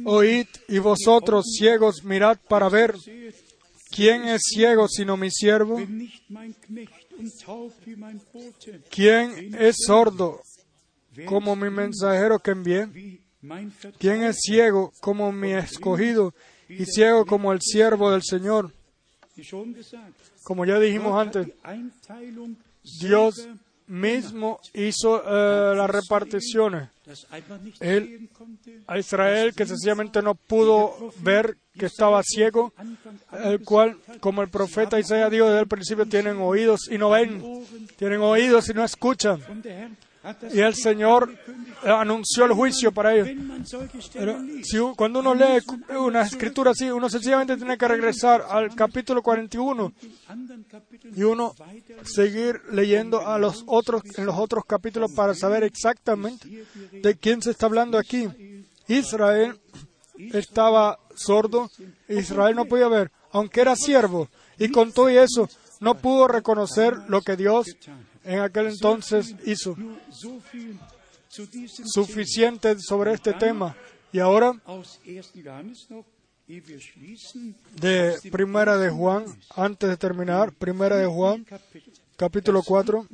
oíd, 0.06 0.47
y 0.68 0.80
vosotros 0.80 1.45
ciegos, 1.58 2.04
mirad 2.04 2.38
para 2.47 2.70
ver. 2.70 2.95
¿Quién 3.93 4.26
es 4.26 4.41
ciego 4.54 4.88
sino 4.88 5.18
mi 5.18 5.30
siervo? 5.30 5.78
¿Quién 8.89 9.54
es 9.60 9.76
sordo 9.86 10.41
como 11.26 11.55
mi 11.55 11.70
mensajero 11.70 12.39
que 12.39 12.51
envié? 12.51 12.88
¿Quién 13.97 14.24
es 14.24 14.39
ciego 14.41 14.93
como 15.01 15.32
mi 15.32 15.53
escogido 15.53 16.34
y 16.70 16.86
ciego 16.86 17.26
como 17.26 17.51
el 17.51 17.62
siervo 17.62 18.12
del 18.12 18.22
Señor? 18.24 18.72
Como 20.43 20.66
ya 20.66 20.80
dijimos 20.80 21.20
antes, 21.20 21.47
Dios 22.99 23.47
mismo 23.88 24.59
hizo 24.74 25.22
eh, 25.26 25.76
las 25.76 25.89
reparticiones. 25.89 26.89
Él, 27.82 28.30
a 28.88 28.97
Israel, 28.97 29.53
que 29.53 29.66
sencillamente 29.66 30.22
no 30.22 30.36
pudo 30.36 31.14
ver 31.20 31.57
que 31.78 31.88
estaba 31.88 32.22
ciego, 32.24 32.74
el 33.43 33.62
cual, 33.64 33.97
como 34.22 34.41
el 34.41 34.49
profeta 34.49 34.99
Isaías 34.99 35.30
dijo 35.30 35.47
desde 35.47 35.62
el 35.62 35.68
principio, 35.68 36.05
tienen 36.05 36.38
oídos 36.38 36.89
y 36.89 36.97
no 36.97 37.09
ven, 37.09 37.43
tienen 37.97 38.22
oídos 38.22 38.70
y 38.70 38.74
no 38.74 38.84
escuchan. 38.84 39.41
Y 40.54 40.60
el 40.60 40.76
Señor 40.76 41.36
anunció 41.84 42.46
el 42.46 42.54
juicio 42.54 42.92
para 42.92 43.16
ellos. 43.16 43.30
Cuando 44.96 45.20
uno 45.20 45.34
lee 45.34 45.64
una 45.98 46.22
escritura 46.22 46.72
así, 46.72 46.90
uno 46.90 47.10
sencillamente 47.10 47.58
tiene 47.58 47.78
que 47.78 47.88
regresar 47.88 48.46
al 48.48 48.76
capítulo 48.76 49.24
41 49.24 49.92
y 51.16 51.24
uno 51.24 51.56
seguir 52.04 52.62
leyendo 52.72 53.28
a 53.28 53.40
los 53.40 53.64
otros, 53.66 54.04
en 54.18 54.26
los 54.26 54.38
otros 54.38 54.64
capítulos 54.66 55.12
para 55.16 55.34
saber 55.34 55.64
exactamente 55.64 56.66
de 56.92 57.16
quién 57.16 57.42
se 57.42 57.52
está 57.52 57.66
hablando 57.66 57.98
aquí. 57.98 58.28
Israel 58.88 59.60
estaba 60.34 61.00
sordo, 61.16 61.72
Israel 62.08 62.56
no 62.56 62.66
podía 62.66 62.88
ver, 62.90 63.12
aunque 63.32 63.62
era 63.62 63.76
siervo, 63.76 64.30
y 64.60 64.70
con 64.70 64.92
todo 64.92 65.10
eso 65.10 65.50
no 65.80 65.96
pudo 65.96 66.28
reconocer 66.28 66.96
lo 67.08 67.22
que 67.22 67.36
Dios 67.36 67.66
en 68.24 68.40
aquel 68.40 68.68
entonces 68.68 69.36
hizo 69.46 69.76
suficiente 71.86 72.78
sobre 72.80 73.14
este 73.14 73.34
tema. 73.34 73.76
Y 74.12 74.20
ahora, 74.20 74.54
de 77.80 78.20
Primera 78.32 78.78
de 78.78 78.90
Juan, 78.90 79.26
antes 79.56 79.90
de 79.90 79.98
terminar, 79.98 80.54
Primera 80.54 80.98
de 80.98 81.08
Juan, 81.08 81.46
capítulo 82.18 82.62
4, 82.64 83.08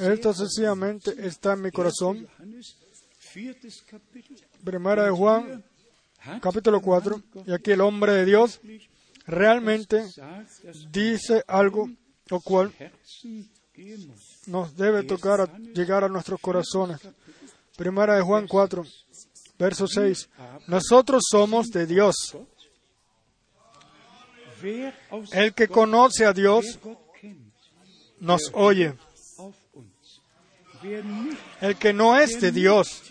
esto 0.00 0.34
sencillamente 0.34 1.14
está 1.26 1.54
en 1.54 1.62
mi 1.62 1.70
corazón. 1.70 2.28
Primera 4.62 5.04
de 5.04 5.10
Juan, 5.10 5.64
capítulo 6.42 6.80
4, 6.82 7.22
y 7.46 7.52
aquí 7.52 7.70
el 7.70 7.80
hombre 7.80 8.12
de 8.12 8.24
Dios 8.26 8.60
realmente 9.26 10.04
dice 10.90 11.42
algo 11.46 11.88
lo 12.32 12.40
cual 12.40 12.72
nos 14.46 14.76
debe 14.76 15.02
tocar 15.02 15.50
llegar 15.58 16.04
a 16.04 16.08
nuestros 16.08 16.40
corazones. 16.40 17.00
Primera 17.76 18.16
de 18.16 18.22
Juan 18.22 18.46
4, 18.46 18.84
verso 19.58 19.86
6. 19.86 20.28
Nosotros 20.66 21.22
somos 21.30 21.68
de 21.68 21.86
Dios. 21.86 22.14
El 25.32 25.54
que 25.54 25.68
conoce 25.68 26.24
a 26.24 26.32
Dios 26.32 26.78
nos 28.20 28.50
oye. 28.52 28.94
El 31.60 31.76
que 31.76 31.92
no 31.92 32.18
es 32.18 32.40
de 32.40 32.52
Dios, 32.52 33.02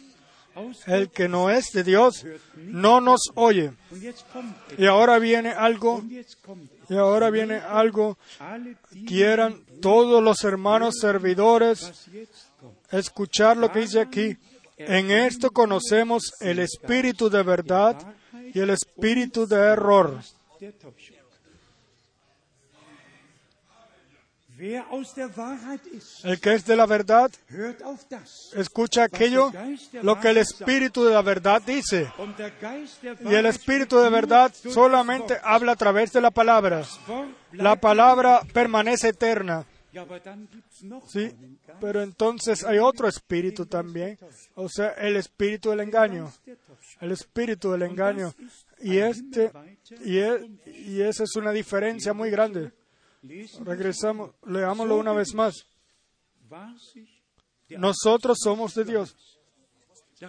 el 0.88 1.10
que 1.10 1.28
no 1.28 1.50
es 1.50 1.72
de 1.74 1.84
Dios, 1.84 2.26
no 2.56 3.02
nos 3.02 3.32
oye. 3.36 3.72
Y 4.78 4.86
ahora 4.86 5.20
viene 5.20 5.50
algo, 5.50 6.04
y 6.90 6.96
ahora 6.96 7.30
viene 7.30 7.56
algo, 7.56 8.18
quieran 9.08 9.64
todos 9.82 10.24
los 10.24 10.44
hermanos 10.44 10.96
servidores 11.00 12.08
escuchar 12.92 13.58
lo 13.58 13.72
que 13.72 13.80
dice 13.80 14.00
aquí. 14.00 14.38
En 14.78 15.12
esto 15.12 15.52
conocemos 15.52 16.34
el 16.40 16.60
espíritu 16.60 17.30
de 17.30 17.44
verdad 17.44 17.98
y 18.54 18.60
el 18.60 18.72
espíritu 18.72 19.48
de 19.48 19.58
error. 19.58 20.20
El 26.24 26.40
que 26.40 26.54
es 26.54 26.66
de 26.66 26.76
la 26.76 26.86
verdad, 26.86 27.32
escucha 28.56 29.06
aquello, 29.06 29.52
lo 30.04 30.20
que 30.20 30.30
el 30.30 30.38
Espíritu 30.38 31.04
de 31.04 31.14
la 31.14 31.24
verdad 31.24 31.64
dice. 31.66 32.08
Y 33.22 33.34
el 33.34 33.48
Espíritu 33.48 34.00
de 34.00 34.10
verdad 34.10 34.54
solamente 34.54 35.38
habla 35.44 35.72
a 35.72 35.76
través 35.76 36.12
de 36.14 36.22
la 36.22 36.30
palabra. 36.30 36.84
La 37.54 37.76
palabra 37.76 38.42
permanece 38.54 39.10
eterna. 39.10 39.66
Sí, 41.08 41.32
pero 41.82 42.02
entonces 42.04 42.64
hay 42.64 42.78
otro 42.78 43.08
espíritu 43.10 43.66
también, 43.66 44.18
o 44.56 44.70
sea, 44.70 44.92
el 44.92 45.18
espíritu 45.18 45.72
del 45.72 45.82
engaño, 45.82 46.32
el 47.02 47.12
espíritu 47.12 47.72
del 47.72 47.82
engaño. 47.82 48.34
Y 48.80 49.00
este, 49.00 49.52
y, 50.06 50.18
y 50.68 51.02
esa 51.02 51.24
es 51.24 51.36
una 51.36 51.52
diferencia 51.52 52.14
muy 52.14 52.30
grande. 52.30 52.72
Regresamos, 53.64 54.32
leámoslo 54.46 54.98
una 54.98 55.14
vez 55.14 55.34
más. 55.34 55.66
Nosotros 57.70 58.38
somos 58.42 58.74
de 58.74 58.86
Dios. 58.86 59.16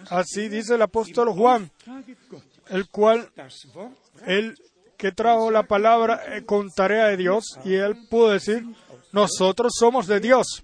Así 0.09 0.49
dice 0.49 0.75
el 0.75 0.81
apóstol 0.81 1.29
Juan, 1.29 1.71
el 2.69 2.87
cual, 2.89 3.29
él 4.25 4.57
que 4.97 5.11
trajo 5.11 5.51
la 5.51 5.63
palabra 5.63 6.37
eh, 6.37 6.45
con 6.45 6.69
tarea 6.69 7.07
de 7.07 7.17
Dios, 7.17 7.59
y 7.65 7.73
él 7.73 8.07
pudo 8.09 8.29
decir, 8.29 8.63
nosotros 9.11 9.73
somos 9.77 10.07
de 10.07 10.19
Dios. 10.19 10.63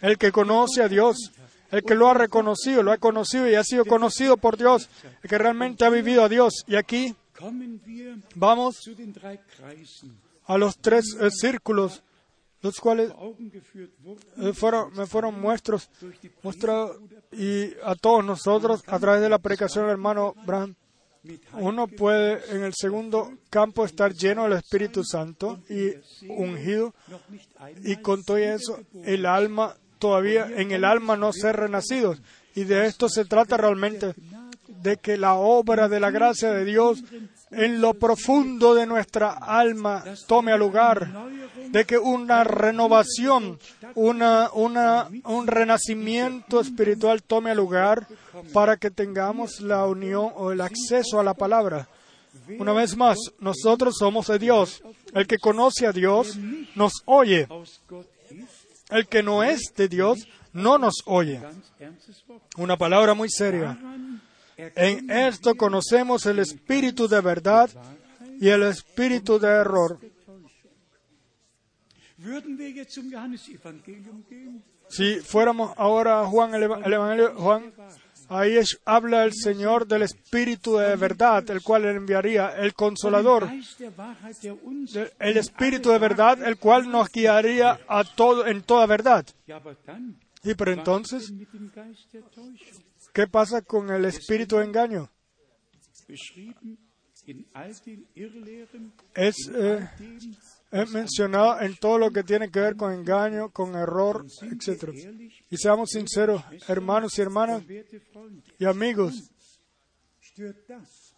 El 0.00 0.18
que 0.18 0.32
conoce 0.32 0.82
a 0.82 0.88
Dios, 0.88 1.30
el 1.70 1.84
que 1.84 1.94
lo 1.94 2.08
ha 2.08 2.14
reconocido, 2.14 2.82
lo 2.82 2.92
ha 2.92 2.98
conocido 2.98 3.48
y 3.48 3.54
ha 3.54 3.64
sido 3.64 3.84
conocido 3.84 4.36
por 4.36 4.56
Dios, 4.56 4.88
el 5.22 5.30
que 5.30 5.38
realmente 5.38 5.84
ha 5.84 5.90
vivido 5.90 6.24
a 6.24 6.28
Dios. 6.28 6.64
Y 6.66 6.76
aquí 6.76 7.14
vamos 8.34 8.76
a 10.46 10.58
los 10.58 10.78
tres 10.78 11.16
eh, 11.20 11.30
círculos, 11.30 12.02
los 12.60 12.78
cuales 12.80 13.12
eh, 14.38 14.52
fueron, 14.52 14.92
me 14.94 15.06
fueron 15.06 15.40
muestros, 15.40 15.90
y 17.32 17.74
a 17.82 17.94
todos 17.94 18.24
nosotros 18.24 18.82
a 18.86 18.98
través 18.98 19.20
de 19.20 19.28
la 19.28 19.38
predicación 19.38 19.84
del 19.84 19.92
hermano 19.92 20.34
Bram. 20.46 20.74
Uno 21.54 21.86
puede 21.86 22.54
en 22.54 22.64
el 22.64 22.74
segundo 22.74 23.32
campo 23.48 23.86
estar 23.86 24.12
lleno 24.12 24.44
del 24.44 24.58
Espíritu 24.58 25.02
Santo 25.04 25.58
y 25.70 25.94
ungido, 26.28 26.94
y 27.82 27.96
con 27.96 28.24
todo 28.24 28.36
eso 28.36 28.80
el 29.04 29.24
alma 29.24 29.74
todavía 29.98 30.46
en 30.54 30.72
el 30.72 30.84
alma 30.84 31.16
no 31.16 31.32
ser 31.32 31.56
renacidos. 31.56 32.20
Y 32.54 32.64
de 32.64 32.86
esto 32.86 33.08
se 33.08 33.24
trata 33.24 33.56
realmente, 33.56 34.14
de 34.82 34.98
que 34.98 35.16
la 35.16 35.34
obra 35.34 35.88
de 35.88 35.98
la 35.98 36.10
gracia 36.10 36.52
de 36.52 36.66
Dios 36.66 37.02
en 37.50 37.80
lo 37.80 37.94
profundo 37.94 38.74
de 38.74 38.86
nuestra 38.86 39.32
alma 39.32 40.04
tome 40.26 40.56
lugar, 40.56 41.10
de 41.70 41.84
que 41.84 41.98
una 41.98 42.44
renovación, 42.44 43.58
una, 43.94 44.50
una, 44.52 45.08
un 45.24 45.46
renacimiento 45.46 46.60
espiritual 46.60 47.22
tome 47.22 47.54
lugar 47.54 48.06
para 48.52 48.76
que 48.76 48.90
tengamos 48.90 49.60
la 49.60 49.86
unión 49.86 50.30
o 50.36 50.52
el 50.52 50.60
acceso 50.60 51.20
a 51.20 51.24
la 51.24 51.34
palabra. 51.34 51.88
Una 52.58 52.72
vez 52.72 52.96
más, 52.96 53.18
nosotros 53.38 53.96
somos 53.98 54.26
de 54.26 54.38
Dios. 54.38 54.82
El 55.14 55.26
que 55.26 55.38
conoce 55.38 55.86
a 55.86 55.92
Dios 55.92 56.36
nos 56.74 57.02
oye. 57.06 57.48
El 58.90 59.06
que 59.06 59.22
no 59.22 59.42
es 59.42 59.72
de 59.76 59.88
Dios 59.88 60.26
no 60.52 60.78
nos 60.78 61.02
oye. 61.06 61.40
Una 62.56 62.76
palabra 62.76 63.14
muy 63.14 63.30
seria. 63.30 63.78
En 64.56 65.10
esto 65.10 65.54
conocemos 65.54 66.26
el 66.26 66.38
espíritu 66.38 67.08
de 67.08 67.20
verdad 67.20 67.70
y 68.40 68.48
el 68.48 68.62
espíritu 68.64 69.38
de 69.38 69.48
error. 69.48 69.98
Si 74.88 75.16
fuéramos 75.16 75.72
ahora 75.76 76.20
a 76.20 76.26
Juan, 76.26 76.54
el, 76.54 76.62
Evangelio 76.62 77.34
Juan, 77.36 77.72
ahí 78.28 78.58
habla 78.84 79.24
el 79.24 79.32
Señor 79.34 79.86
del 79.86 80.02
Espíritu 80.02 80.76
de 80.76 80.96
verdad, 80.96 81.48
el 81.50 81.62
cual 81.62 81.84
enviaría, 81.84 82.56
el 82.56 82.74
Consolador, 82.74 83.48
el 85.18 85.36
Espíritu 85.36 85.90
de 85.90 85.98
verdad, 85.98 86.42
el 86.46 86.56
cual 86.58 86.90
nos 86.90 87.10
guiaría 87.10 87.80
a 87.88 88.04
todo, 88.04 88.46
en 88.46 88.62
toda 88.62 88.86
verdad. 88.86 89.26
Y 90.44 90.54
pero 90.54 90.72
entonces, 90.72 91.32
¿qué 93.14 93.26
pasa 93.26 93.62
con 93.62 93.90
el 93.90 94.04
Espíritu 94.04 94.56
de 94.58 94.64
engaño? 94.64 95.10
Es 99.14 99.50
eh, 99.54 99.88
mencionado 100.92 101.60
en 101.60 101.76
todo 101.76 101.98
lo 101.98 102.10
que 102.10 102.22
tiene 102.22 102.50
que 102.50 102.60
ver 102.60 102.76
con 102.76 102.92
engaño, 102.92 103.50
con 103.50 103.74
error, 103.74 104.26
etc. 104.42 104.90
Y 105.48 105.56
seamos 105.56 105.90
sinceros, 105.90 106.42
hermanos 106.68 107.16
y 107.18 107.22
hermanas 107.22 107.62
y 108.58 108.64
amigos, 108.66 109.30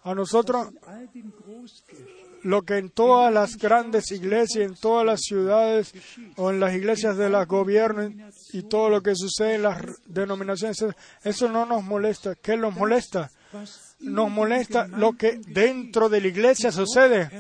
a 0.03 0.15
nosotros 0.15 0.69
lo 2.43 2.63
que 2.63 2.79
en 2.79 2.91
todas 2.91 3.33
las 3.33 3.57
grandes 3.57 4.11
iglesias, 4.13 4.65
en 4.65 4.75
todas 4.77 5.05
las 5.05 5.21
ciudades 5.23 5.93
o 6.37 6.51
en 6.51 6.61
las 6.61 6.75
iglesias 6.75 7.17
de 7.17 7.29
los 7.29 7.47
gobiernos 7.47 8.13
y 8.53 8.63
todo 8.63 8.89
lo 8.89 9.03
que 9.03 9.15
sucede 9.15 9.57
en 9.57 9.63
las 9.63 9.83
denominaciones, 10.07 10.85
eso 11.23 11.49
no 11.49 11.67
nos 11.67 11.83
molesta. 11.83 12.35
¿Qué 12.35 12.57
nos 12.57 12.75
molesta? 12.75 13.31
Nos 14.01 14.31
molesta 14.31 14.87
lo 14.87 15.13
que 15.15 15.41
dentro 15.47 16.09
de 16.09 16.21
la 16.21 16.29
iglesia 16.29 16.71
sucede 16.71 17.31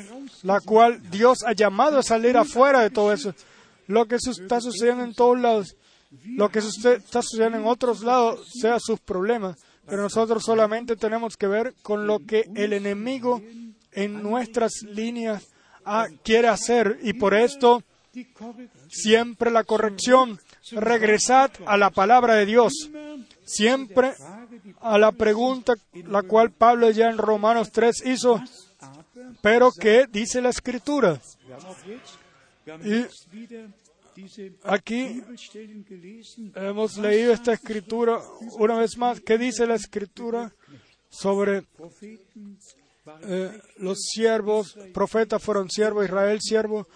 la 0.42 0.60
cual 0.60 1.00
Dios 1.10 1.38
ha 1.44 1.52
llamado 1.52 1.98
a 1.98 2.02
salir 2.02 2.36
afuera 2.36 2.80
de 2.80 2.90
todo 2.90 3.12
eso. 3.12 3.34
Lo 3.86 4.06
que 4.06 4.16
está 4.16 4.60
sucediendo 4.60 5.04
en 5.04 5.14
todos 5.14 5.38
lados, 5.38 5.76
lo 6.24 6.48
que 6.50 6.60
está 6.60 7.22
sucediendo 7.22 7.58
en 7.58 7.66
otros 7.66 8.02
lados, 8.02 8.48
sea 8.60 8.78
sus 8.80 9.00
problemas. 9.00 9.58
Pero 9.86 10.02
nosotros 10.02 10.42
solamente 10.44 10.96
tenemos 10.96 11.36
que 11.36 11.46
ver 11.46 11.74
con 11.82 12.06
lo 12.06 12.18
que 12.18 12.48
el 12.56 12.72
enemigo 12.72 13.40
en 13.96 14.22
nuestras 14.22 14.82
líneas 14.82 15.48
ah, 15.84 16.06
quiere 16.22 16.46
hacer. 16.46 17.00
Y 17.02 17.14
por 17.14 17.34
esto, 17.34 17.82
siempre 18.88 19.50
la 19.50 19.64
corrección. 19.64 20.38
Regresad 20.70 21.50
a 21.66 21.76
la 21.76 21.90
palabra 21.90 22.34
de 22.34 22.46
Dios. 22.46 22.72
Siempre 23.44 24.14
a 24.80 24.98
la 24.98 25.12
pregunta 25.12 25.74
la 25.92 26.22
cual 26.22 26.52
Pablo 26.52 26.90
ya 26.90 27.08
en 27.08 27.18
Romanos 27.18 27.70
3 27.72 28.06
hizo, 28.06 28.42
pero 29.40 29.70
¿qué 29.72 30.06
dice 30.10 30.40
la 30.40 30.50
escritura? 30.50 31.20
Y 32.84 33.04
aquí 34.64 35.22
hemos 36.54 36.96
leído 36.96 37.32
esta 37.32 37.52
escritura 37.52 38.20
una 38.58 38.78
vez 38.78 38.96
más. 38.96 39.20
¿Qué 39.20 39.38
dice 39.38 39.66
la 39.66 39.74
escritura 39.76 40.52
sobre 41.08 41.64
eh, 43.22 43.60
los 43.78 43.98
siervos? 44.00 44.76
Profetas 44.92 45.42
fueron 45.42 45.70
siervos, 45.70 46.04
Israel 46.04 46.38
siervo, 46.40 46.86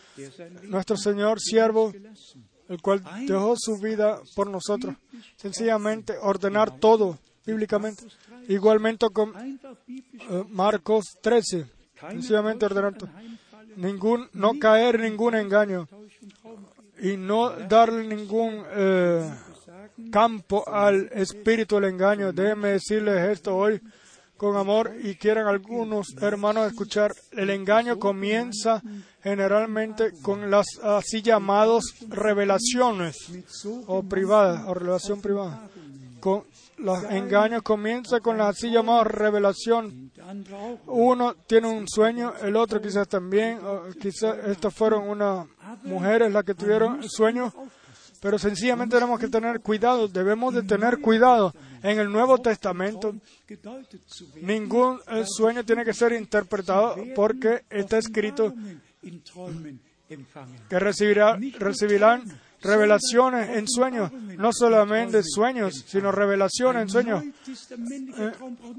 nuestro 0.62 0.96
Señor 0.96 1.40
siervo, 1.40 1.92
el 2.68 2.80
cual 2.80 3.02
dejó 3.26 3.54
su 3.56 3.78
vida 3.78 4.20
por 4.34 4.48
nosotros. 4.48 4.94
Sencillamente 5.36 6.16
ordenar 6.20 6.78
todo 6.78 7.18
bíblicamente. 7.46 8.04
Igualmente 8.48 9.06
con 9.12 9.34
eh, 9.36 10.44
Marcos 10.48 11.04
13 11.22 11.80
sencillamente 12.08 12.66
ordenar 12.66 12.94
ningún, 13.76 14.28
no 14.32 14.58
caer 14.58 15.00
ningún 15.00 15.34
engaño 15.34 15.88
y 17.00 17.16
no 17.16 17.50
darle 17.50 18.06
ningún 18.06 18.64
eh, 18.70 19.30
campo 20.10 20.68
al 20.68 21.10
espíritu 21.12 21.76
del 21.76 21.92
engaño. 21.92 22.32
Déjenme 22.32 22.70
decirles 22.70 23.30
esto 23.30 23.56
hoy 23.56 23.80
con 24.40 24.56
amor 24.56 24.94
y 25.02 25.16
quieren 25.16 25.46
algunos 25.46 26.16
hermanos 26.18 26.66
escuchar. 26.66 27.12
El 27.32 27.50
engaño 27.50 27.98
comienza 27.98 28.82
generalmente 29.22 30.14
con 30.22 30.50
las 30.50 30.64
así 30.82 31.20
llamadas 31.20 31.84
revelaciones 32.08 33.18
o 33.86 34.02
privadas 34.02 34.64
o 34.66 34.72
revelación 34.72 35.20
privada. 35.20 35.68
Los 36.78 37.04
engaños 37.10 37.60
comienzan 37.60 38.20
con 38.20 38.38
la 38.38 38.48
así 38.48 38.70
llamada 38.70 39.04
revelación. 39.04 40.10
Uno 40.86 41.34
tiene 41.46 41.68
un 41.68 41.86
sueño, 41.86 42.32
el 42.40 42.56
otro 42.56 42.80
quizás 42.80 43.08
también, 43.08 43.60
quizás 44.00 44.38
estas 44.46 44.72
fueron 44.72 45.06
unas 45.06 45.46
mujeres 45.82 46.32
las 46.32 46.44
que 46.44 46.54
tuvieron 46.54 47.02
el 47.02 47.10
sueño, 47.10 47.52
pero 48.20 48.38
sencillamente 48.38 48.96
tenemos 48.96 49.18
que 49.18 49.28
tener 49.28 49.60
cuidado, 49.60 50.06
debemos 50.06 50.54
de 50.54 50.62
tener 50.62 51.00
cuidado. 51.00 51.54
En 51.82 51.98
el 51.98 52.12
Nuevo 52.12 52.38
Testamento, 52.38 53.14
ningún 54.42 55.00
sueño 55.24 55.64
tiene 55.64 55.84
que 55.84 55.94
ser 55.94 56.12
interpretado 56.12 56.96
porque 57.16 57.64
está 57.70 57.98
escrito 57.98 58.54
que 60.68 60.78
recibirá, 60.78 61.38
recibirán 61.58 62.24
revelaciones 62.62 63.56
en 63.56 63.66
sueños, 63.68 64.12
no 64.12 64.52
solamente 64.52 65.22
sueños, 65.22 65.84
sino 65.86 66.12
revelaciones 66.12 66.82
en 66.82 66.88
sueños. 66.90 67.24
Eh, 67.24 68.32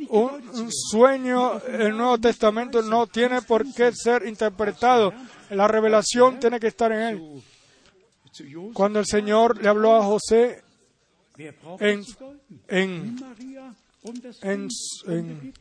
un, 0.09 0.71
sueño, 0.71 1.59
el 1.61 1.97
Nuevo 1.97 2.19
Testamento 2.19 2.81
no 2.83 3.07
tiene 3.07 3.41
por 3.41 3.65
qué 3.73 3.91
ser 3.93 4.27
interpretado. 4.27 5.13
La 5.49 5.67
revelación 5.67 6.39
tiene 6.39 6.59
que 6.59 6.67
estar 6.67 6.91
en 6.91 7.01
él. 7.01 7.43
Cuando 8.73 8.99
el 8.99 9.05
Señor 9.05 9.61
le 9.61 9.69
habló 9.69 9.95
a 9.95 10.03
José 10.03 10.63
en, 11.79 12.03
en 12.67 13.17
en, 14.41 15.53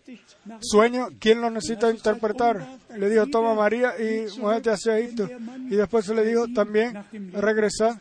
sueño, 0.61 1.09
¿quién 1.19 1.41
lo 1.41 1.51
necesita 1.51 1.91
interpretar? 1.91 2.79
Le 2.97 3.09
dijo, 3.09 3.27
toma 3.27 3.55
María 3.55 3.95
y 3.99 4.27
muévete 4.41 4.71
hacia 4.71 4.99
Egipto. 4.99 5.29
Y 5.69 5.77
después 5.77 6.05
se 6.05 6.15
le 6.15 6.25
dijo 6.25 6.47
también, 6.55 7.05
regresa, 7.33 8.01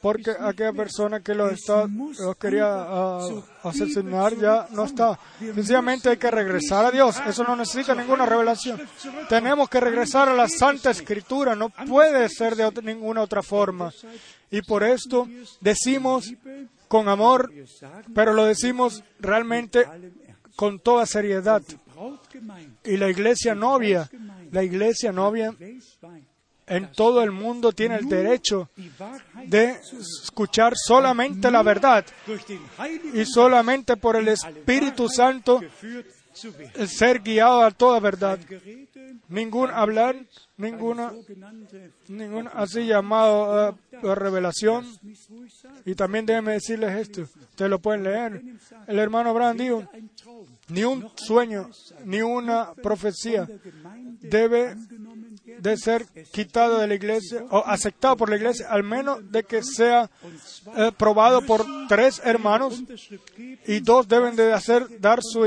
porque 0.00 0.30
aquella 0.38 0.72
persona 0.72 1.20
que 1.20 1.34
los, 1.34 1.52
está, 1.52 1.86
los 1.86 2.36
quería 2.36 2.66
uh, 2.68 3.42
asesinar 3.64 4.36
ya 4.36 4.66
no 4.70 4.84
está. 4.84 5.18
Sencillamente 5.38 6.10
hay 6.10 6.16
que 6.16 6.30
regresar 6.30 6.84
a 6.84 6.90
Dios. 6.90 7.16
Eso 7.26 7.44
no 7.44 7.56
necesita 7.56 7.94
ninguna 7.94 8.26
revelación. 8.26 8.80
Tenemos 9.28 9.68
que 9.68 9.80
regresar 9.80 10.28
a 10.28 10.34
la 10.34 10.48
Santa 10.48 10.90
Escritura. 10.90 11.54
No 11.54 11.70
puede 11.70 12.28
ser 12.28 12.54
de 12.56 12.70
ninguna 12.82 13.22
otra 13.22 13.42
forma. 13.42 13.92
Y 14.50 14.62
por 14.62 14.82
esto 14.82 15.28
decimos 15.60 16.32
con 16.88 17.08
amor, 17.08 17.52
pero 18.14 18.32
lo 18.32 18.44
decimos 18.44 19.04
realmente 19.20 19.86
con 20.56 20.80
toda 20.80 21.06
seriedad. 21.06 21.62
Y 22.84 22.96
la 22.96 23.08
iglesia 23.08 23.54
novia, 23.54 24.08
la 24.50 24.62
iglesia 24.62 25.12
novia 25.12 25.54
en 26.66 26.92
todo 26.92 27.22
el 27.22 27.32
mundo 27.32 27.72
tiene 27.72 27.96
el 27.96 28.08
derecho 28.08 28.70
de 29.46 29.80
escuchar 30.22 30.74
solamente 30.76 31.50
la 31.50 31.62
verdad 31.62 32.06
y 33.12 33.24
solamente 33.24 33.96
por 33.96 34.16
el 34.16 34.28
Espíritu 34.28 35.08
Santo 35.08 35.60
ser 36.86 37.20
guiado 37.20 37.62
a 37.62 37.70
toda 37.70 38.00
verdad. 38.00 38.38
Ningún 39.28 39.70
hablar, 39.70 40.16
ninguna, 40.56 41.12
ninguna 42.08 42.50
así 42.50 42.86
llamado 42.86 43.76
uh, 44.02 44.14
revelación. 44.14 44.86
Y 45.84 45.94
también 45.94 46.26
déjenme 46.26 46.52
decirles 46.52 46.96
esto, 46.96 47.22
ustedes 47.22 47.70
lo 47.70 47.78
pueden 47.80 48.04
leer. 48.04 48.42
El 48.86 48.98
hermano 48.98 49.30
Abraham 49.30 49.56
dijo, 49.56 49.88
ni 50.70 50.84
un 50.84 51.10
sueño, 51.16 51.70
ni 52.04 52.22
una 52.22 52.72
profecía 52.74 53.48
debe 54.20 54.76
de 55.58 55.76
ser 55.76 56.06
quitado 56.32 56.78
de 56.78 56.86
la 56.86 56.94
iglesia 56.94 57.44
o 57.50 57.62
aceptado 57.66 58.16
por 58.16 58.30
la 58.30 58.36
iglesia, 58.36 58.68
al 58.70 58.82
menos 58.82 59.30
de 59.30 59.44
que 59.44 59.62
sea 59.62 60.10
eh, 60.76 60.92
probado 60.96 61.42
por 61.42 61.64
tres 61.88 62.20
hermanos 62.24 62.82
y 63.66 63.80
dos 63.80 64.08
deben 64.08 64.36
de 64.36 64.52
hacer, 64.52 65.00
dar 65.00 65.20
su, 65.22 65.46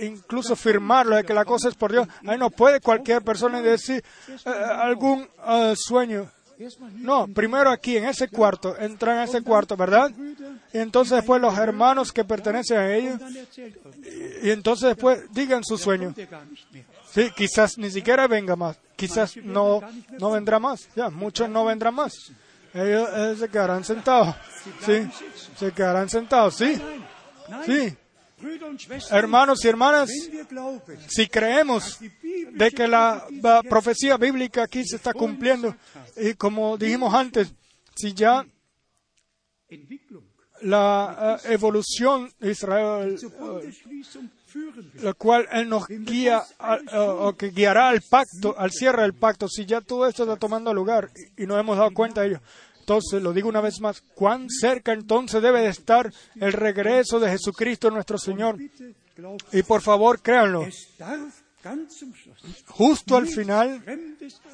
incluso 0.00 0.56
firmarlo 0.56 1.16
de 1.16 1.24
que 1.24 1.34
la 1.34 1.44
cosa 1.44 1.68
es 1.68 1.74
por 1.74 1.92
Dios. 1.92 2.08
Ahí 2.26 2.38
no 2.38 2.50
puede 2.50 2.80
cualquier 2.80 3.22
persona 3.22 3.60
decir 3.62 4.02
eh, 4.28 4.50
algún 4.50 5.28
eh, 5.46 5.74
sueño. 5.76 6.30
No, 6.94 7.26
primero 7.28 7.70
aquí, 7.70 7.96
en 7.96 8.06
ese 8.06 8.28
cuarto, 8.28 8.76
entran 8.78 9.18
en 9.18 9.22
ese 9.24 9.42
cuarto, 9.42 9.76
¿verdad? 9.76 10.10
Y 10.72 10.78
entonces 10.78 11.16
después 11.16 11.40
los 11.40 11.56
hermanos 11.58 12.12
que 12.12 12.24
pertenecen 12.24 12.78
a 12.78 12.94
ellos, 12.94 13.20
y, 14.42 14.50
entonces 14.50 14.88
después 14.90 15.20
digan 15.32 15.64
su 15.64 15.76
sueño. 15.76 16.14
Sí, 17.12 17.30
quizás 17.36 17.78
ni 17.78 17.90
siquiera 17.90 18.26
venga 18.26 18.56
más, 18.56 18.78
quizás 18.96 19.36
no, 19.36 19.80
no 20.18 20.30
vendrá 20.30 20.58
más, 20.58 20.88
ya, 20.94 21.10
muchos 21.10 21.48
no 21.48 21.64
vendrán 21.64 21.94
más. 21.94 22.14
Ellos 22.72 23.38
se 23.38 23.48
quedarán 23.48 23.84
sentados, 23.84 24.34
sí, 24.84 25.08
se 25.56 25.72
quedarán 25.72 26.08
sentados, 26.08 26.56
sí, 26.56 26.80
sí. 27.64 27.96
Hermanos 29.10 29.64
y 29.64 29.68
hermanas, 29.68 30.10
si 31.08 31.26
creemos 31.26 31.98
de 32.52 32.70
que 32.70 32.86
la, 32.86 33.24
profecía 33.68 34.18
bíblica 34.18 34.64
aquí 34.64 34.84
se 34.84 34.96
está 34.96 35.14
cumpliendo, 35.14 35.74
y 36.16 36.34
como 36.34 36.76
dijimos 36.76 37.14
antes, 37.14 37.52
si 37.94 38.12
ya 38.12 38.46
la 40.62 41.38
eh, 41.44 41.52
evolución 41.54 42.32
de 42.38 42.50
Israel, 42.50 43.16
eh, 43.22 43.72
la 45.02 45.12
cual 45.14 45.46
Él 45.52 45.68
nos 45.68 45.86
guía 45.86 46.42
eh, 46.92 46.96
o 46.98 47.36
que 47.36 47.50
guiará 47.50 47.88
al 47.88 48.00
pacto, 48.02 48.58
al 48.58 48.70
cierre 48.70 49.02
del 49.02 49.14
pacto, 49.14 49.48
si 49.48 49.66
ya 49.66 49.80
todo 49.80 50.06
esto 50.06 50.22
está 50.22 50.36
tomando 50.36 50.72
lugar 50.72 51.10
y, 51.36 51.42
y 51.42 51.46
no 51.46 51.58
hemos 51.58 51.76
dado 51.76 51.92
cuenta 51.92 52.22
de 52.22 52.28
ello, 52.28 52.40
entonces, 52.86 53.20
lo 53.20 53.32
digo 53.32 53.48
una 53.48 53.60
vez 53.60 53.80
más, 53.80 54.00
cuán 54.00 54.48
cerca 54.48 54.92
entonces 54.92 55.42
debe 55.42 55.60
de 55.60 55.70
estar 55.70 56.12
el 56.36 56.52
regreso 56.52 57.18
de 57.18 57.30
Jesucristo 57.30 57.90
nuestro 57.90 58.16
Señor. 58.16 58.56
Y 59.50 59.62
por 59.64 59.82
favor, 59.82 60.22
créanlo, 60.22 60.64
justo 62.66 63.16
al 63.16 63.26
final 63.26 63.82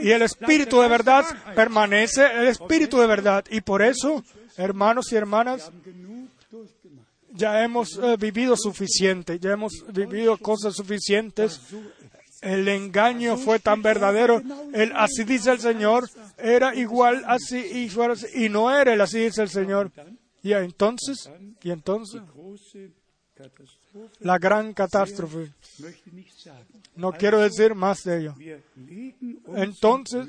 Y 0.03 0.11
el 0.11 0.23
espíritu 0.23 0.81
de 0.81 0.89
verdad 0.89 1.24
permanece 1.55 2.27
el 2.27 2.49
espíritu 2.49 2.99
de 2.99 3.07
verdad. 3.07 3.45
Y 3.49 3.61
por 3.61 3.81
eso, 3.81 4.24
hermanos 4.57 5.12
y 5.12 5.16
hermanas, 5.16 5.70
ya 7.39 7.62
hemos 7.65 7.97
eh, 7.97 8.16
vivido 8.19 8.56
suficiente, 8.56 9.39
ya 9.39 9.52
hemos 9.52 9.85
vivido 9.93 10.36
cosas 10.36 10.74
suficientes. 10.74 11.60
El 12.43 12.69
engaño 12.69 13.36
fue 13.36 13.59
tan 13.60 13.81
verdadero. 13.81 14.43
El 14.74 14.93
así 14.94 15.24
dice 15.24 15.52
el 15.52 15.60
Señor 15.60 16.09
era 16.36 16.74
igual 16.74 17.24
así 17.27 17.59
y, 17.59 18.44
y 18.44 18.48
no 18.48 18.77
era 18.77 18.93
el 18.93 19.01
así 19.01 19.20
dice 19.20 19.43
el 19.43 19.48
Señor. 19.48 19.90
Y 20.43 20.52
entonces, 20.52 21.31
y 21.62 21.70
entonces, 21.70 22.20
la 24.20 24.39
gran 24.39 24.74
catástrofe. 24.74 25.52
No 26.98 27.12
quiero 27.12 27.38
decir 27.38 27.76
más 27.76 28.02
de 28.02 28.18
ello. 28.18 28.34
Entonces, 29.54 30.26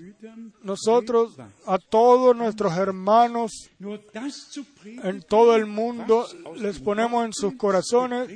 nosotros 0.61 1.35
a 1.65 1.79
todos 1.79 2.35
nuestros 2.35 2.77
hermanos 2.77 3.71
en 4.83 5.23
todo 5.23 5.55
el 5.55 5.65
mundo 5.65 6.27
les 6.57 6.77
ponemos 6.77 7.25
en 7.25 7.33
sus 7.33 7.55
corazones 7.55 8.29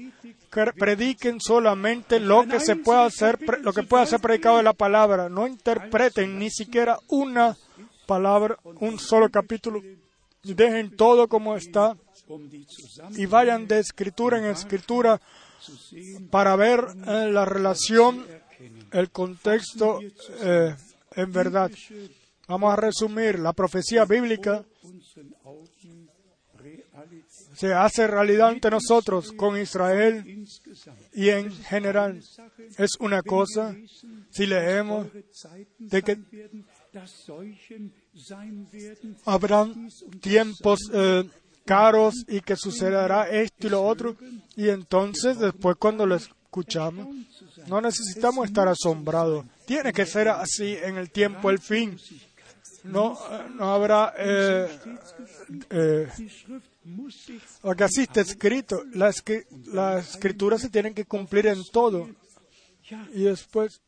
que 0.52 0.66
prediquen 0.76 1.40
solamente 1.40 2.20
lo 2.20 2.48
que 2.48 2.60
se 2.60 2.76
pueda 2.76 3.06
hacer, 3.06 3.38
lo 3.62 3.72
que 3.72 3.84
pueda 3.84 4.08
ser 4.08 4.20
predicado 4.20 4.58
de 4.58 4.64
la 4.64 4.74
palabra. 4.74 5.30
No 5.30 5.46
interpreten 5.46 6.40
ni 6.40 6.50
siquiera 6.50 6.98
una 7.10 7.56
palabra, 8.08 8.58
un 8.64 8.98
solo 8.98 9.30
capítulo. 9.30 9.80
Dejen 10.42 10.96
todo 10.98 11.28
como 11.28 11.56
está 11.56 11.96
y 13.12 13.28
vayan 13.28 13.68
de 13.68 13.78
escritura 13.78 14.40
en 14.40 14.46
escritura 14.46 15.22
para 16.30 16.56
ver 16.56 16.86
eh, 17.08 17.30
la 17.32 17.46
relación, 17.46 18.26
el 18.92 19.10
contexto 19.12 20.00
eh, 20.42 20.76
en 21.16 21.32
verdad. 21.32 21.72
Vamos 22.48 22.74
a 22.74 22.76
resumir, 22.76 23.40
la 23.40 23.54
profecía 23.54 24.06
bíblica 24.06 24.64
se 27.56 27.74
hace 27.74 28.08
realidad 28.08 28.50
ante 28.50 28.70
nosotros 28.70 29.32
con 29.32 29.60
Israel 29.60 30.46
y 31.14 31.30
en 31.30 31.52
general. 31.52 32.22
Es 32.78 32.92
una 33.00 33.22
cosa, 33.22 33.76
si 34.32 34.46
leemos, 34.46 35.08
de 35.80 36.02
que 36.02 36.18
habrán 39.26 39.90
tiempos 40.22 40.80
eh, 40.94 41.24
caros 41.66 42.26
y 42.28 42.42
que 42.42 42.56
sucederá 42.56 43.30
esto 43.30 43.68
y 43.68 43.70
lo 43.70 43.84
otro. 43.84 44.16
Y 44.56 44.70
entonces, 44.70 45.40
después 45.40 45.78
cuando 45.78 46.06
lo 46.06 46.16
escuchamos, 46.16 47.08
no 47.68 47.82
necesitamos 47.82 48.48
estar 48.48 48.68
asombrados. 48.68 49.46
Tiene 49.66 49.94
que 49.94 50.06
ser 50.06 50.30
así 50.30 50.76
en 50.82 50.98
el 50.98 51.10
tiempo, 51.12 51.50
el 51.50 51.60
fin. 51.60 51.98
No, 52.84 53.18
no 53.56 53.74
habrá... 53.74 54.14
Eh, 54.18 54.68
eh, 55.70 56.08
lo 57.64 57.76
que 57.76 57.84
así 57.86 58.02
está 58.02 58.22
escrito, 58.22 58.84
la, 58.94 59.14
la 59.68 60.00
escritura 60.00 60.58
se 60.58 60.70
tiene 60.70 60.94
que 60.94 61.06
cumplir 61.06 61.48
en 61.48 61.64
todo. 61.72 62.10
Y 63.14 63.24
después 63.24 63.82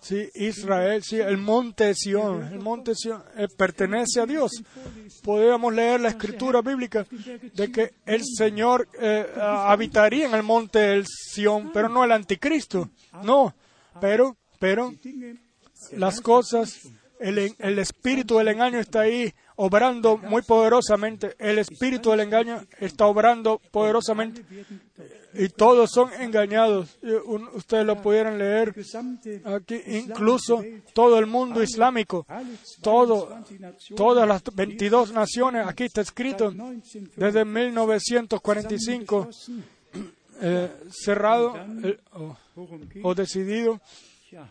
Sí, 0.00 0.30
Israel, 0.34 1.02
sí, 1.02 1.20
el 1.20 1.36
monte 1.36 1.94
Sion, 1.94 2.42
el 2.42 2.58
monte 2.58 2.94
Sion 2.94 3.22
eh, 3.36 3.46
pertenece 3.54 4.20
a 4.20 4.26
Dios. 4.26 4.50
Podríamos 5.22 5.74
leer 5.74 6.00
la 6.00 6.08
escritura 6.08 6.62
bíblica 6.62 7.06
de 7.54 7.70
que 7.70 7.92
el 8.06 8.22
Señor 8.24 8.88
eh, 8.98 9.26
habitaría 9.38 10.26
en 10.26 10.34
el 10.34 10.42
monte 10.42 11.02
Sion, 11.04 11.70
pero 11.72 11.90
no 11.90 12.02
el 12.02 12.12
anticristo. 12.12 12.88
No, 13.22 13.54
pero, 14.00 14.38
pero 14.58 14.94
las 15.92 16.22
cosas, 16.22 16.88
el, 17.18 17.54
el 17.58 17.78
espíritu 17.78 18.38
del 18.38 18.48
engaño 18.48 18.78
está 18.78 19.00
ahí 19.00 19.34
obrando 19.62 20.16
muy 20.16 20.40
poderosamente. 20.40 21.34
El 21.38 21.58
espíritu 21.58 22.10
del 22.10 22.20
engaño 22.20 22.64
está 22.78 23.04
obrando 23.06 23.60
poderosamente 23.70 24.42
y 25.34 25.50
todos 25.50 25.90
son 25.90 26.10
engañados. 26.18 26.98
Ustedes 27.52 27.84
lo 27.84 28.00
pudieran 28.00 28.38
leer 28.38 28.74
aquí, 29.44 29.80
incluso 29.86 30.64
todo 30.94 31.18
el 31.18 31.26
mundo 31.26 31.62
islámico, 31.62 32.26
todas 32.80 34.28
las 34.28 34.42
22 34.50 35.12
naciones, 35.12 35.66
aquí 35.66 35.84
está 35.84 36.00
escrito, 36.00 36.54
desde 37.16 37.44
1945, 37.44 39.28
eh, 40.40 40.70
cerrado 40.90 41.54
o 43.02 43.14
decidido 43.14 43.78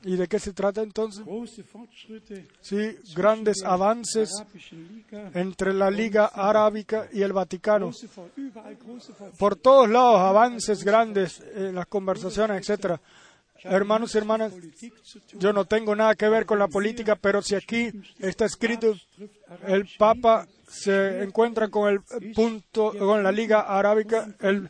¿Y 0.03 0.15
de 0.15 0.27
qué 0.27 0.39
se 0.39 0.53
trata 0.53 0.81
entonces? 0.81 1.23
Sí, 2.61 2.97
grandes 3.15 3.63
avances 3.63 4.31
entre 5.33 5.73
la 5.73 5.89
Liga 5.89 6.25
Arábica 6.25 7.07
y 7.11 7.21
el 7.21 7.33
Vaticano. 7.33 7.91
Por 9.37 9.55
todos 9.55 9.89
lados, 9.89 10.19
avances 10.19 10.83
grandes 10.83 11.41
en 11.55 11.75
las 11.75 11.87
conversaciones, 11.87 12.61
etcétera. 12.61 12.99
Hermanos 13.63 14.15
y 14.15 14.17
hermanas, 14.17 14.53
yo 15.37 15.51
no 15.51 15.65
tengo 15.65 15.95
nada 15.95 16.15
que 16.15 16.29
ver 16.29 16.45
con 16.45 16.59
la 16.59 16.69
política, 16.69 17.17
pero 17.17 17.41
si 17.41 17.55
aquí 17.55 17.91
está 18.19 18.45
escrito, 18.45 18.95
el 19.67 19.87
Papa 19.97 20.47
se 20.65 21.23
encuentra 21.23 21.67
con 21.67 21.89
el 21.89 22.01
punto, 22.33 22.93
con 22.97 23.21
la 23.21 23.31
Liga 23.31 23.61
Arábica, 23.61 24.29
el 24.39 24.69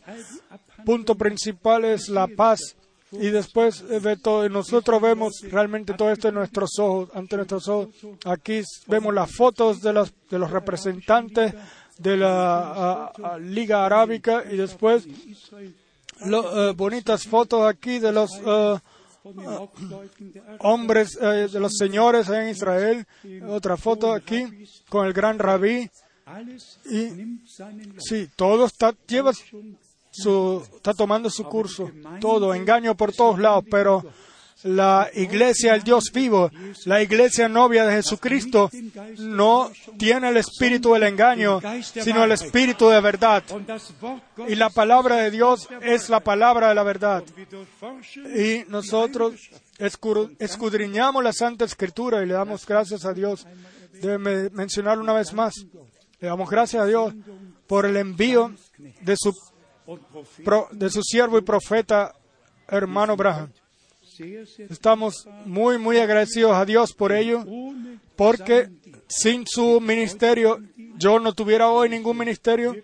punto 0.85 1.15
principal 1.15 1.85
es 1.85 2.09
la 2.09 2.27
paz 2.27 2.75
y 3.11 3.29
después 3.29 3.87
de 3.87 4.17
todo, 4.17 4.47
nosotros 4.49 5.01
vemos 5.01 5.41
realmente 5.49 5.93
todo 5.93 6.11
esto 6.11 6.27
en 6.27 6.35
nuestros 6.35 6.77
ojos, 6.79 7.09
ante 7.13 7.37
nuestros 7.37 7.67
ojos. 7.67 7.89
Aquí 8.25 8.61
vemos 8.87 9.13
las 9.13 9.31
fotos 9.35 9.81
de 9.81 9.93
los, 9.93 10.13
de 10.29 10.39
los 10.39 10.51
representantes 10.51 11.53
de 11.97 12.17
la 12.17 13.11
Liga 13.39 13.85
Arábica 13.85 14.43
y 14.49 14.57
después 14.57 15.05
eh, 15.05 16.73
bonitas 16.75 17.23
fotos 17.27 17.65
aquí 17.65 17.99
de 17.99 18.11
los 18.11 18.29
uh, 18.39 18.77
hombres, 20.59 21.17
uh, 21.17 21.51
de 21.51 21.59
los 21.59 21.77
señores 21.77 22.29
en 22.29 22.49
Israel. 22.49 23.05
Otra 23.47 23.77
foto 23.77 24.13
aquí 24.13 24.45
con 24.89 25.05
el 25.07 25.13
gran 25.13 25.39
rabí. 25.39 25.89
Y 26.85 27.39
sí, 27.97 28.29
todo 28.35 28.65
está, 28.65 28.93
lleva 29.07 29.31
está 30.11 30.93
tomando 30.93 31.29
su 31.29 31.43
curso. 31.45 31.91
Todo, 32.19 32.53
engaño 32.53 32.95
por 32.95 33.13
todos 33.13 33.39
lados, 33.39 33.65
pero 33.69 34.03
la 34.63 35.09
iglesia, 35.13 35.73
el 35.73 35.83
Dios 35.83 36.11
vivo, 36.13 36.51
la 36.85 37.01
iglesia 37.01 37.47
novia 37.47 37.85
de 37.85 37.95
Jesucristo, 37.95 38.69
no 39.19 39.71
tiene 39.97 40.29
el 40.29 40.37
espíritu 40.37 40.93
del 40.93 41.03
engaño, 41.03 41.61
sino 41.81 42.23
el 42.25 42.31
espíritu 42.33 42.89
de 42.89 42.99
verdad. 42.99 43.43
Y 44.47 44.55
la 44.55 44.69
palabra 44.69 45.17
de 45.17 45.31
Dios 45.31 45.69
es 45.81 46.09
la 46.09 46.19
palabra 46.19 46.69
de 46.69 46.75
la 46.75 46.83
verdad. 46.83 47.23
Y 48.35 48.69
nosotros 48.69 49.49
escudriñamos 49.77 51.23
la 51.23 51.31
Santa 51.31 51.63
Escritura 51.63 52.21
y 52.21 52.25
le 52.25 52.33
damos 52.33 52.65
gracias 52.65 53.05
a 53.05 53.13
Dios. 53.13 53.47
Debe 54.01 54.49
mencionar 54.49 54.99
una 54.99 55.13
vez 55.13 55.33
más. 55.33 55.53
Le 56.19 56.27
damos 56.27 56.49
gracias 56.49 56.83
a 56.83 56.85
Dios 56.85 57.13
por 57.65 57.85
el 57.85 57.95
envío 57.95 58.51
de 58.77 59.15
su 59.15 59.33
de 60.71 60.89
su 60.89 61.01
siervo 61.03 61.37
y 61.37 61.41
profeta 61.41 62.13
hermano 62.67 63.13
Abraham. 63.13 63.51
Estamos 64.69 65.27
muy, 65.45 65.77
muy 65.77 65.97
agradecidos 65.97 66.53
a 66.53 66.65
Dios 66.65 66.93
por 66.93 67.11
ello, 67.11 67.45
porque 68.15 68.69
sin 69.07 69.45
su 69.47 69.79
ministerio 69.79 70.59
yo 70.97 71.19
no 71.19 71.33
tuviera 71.33 71.69
hoy 71.69 71.89
ningún 71.89 72.17
ministerio 72.17 72.75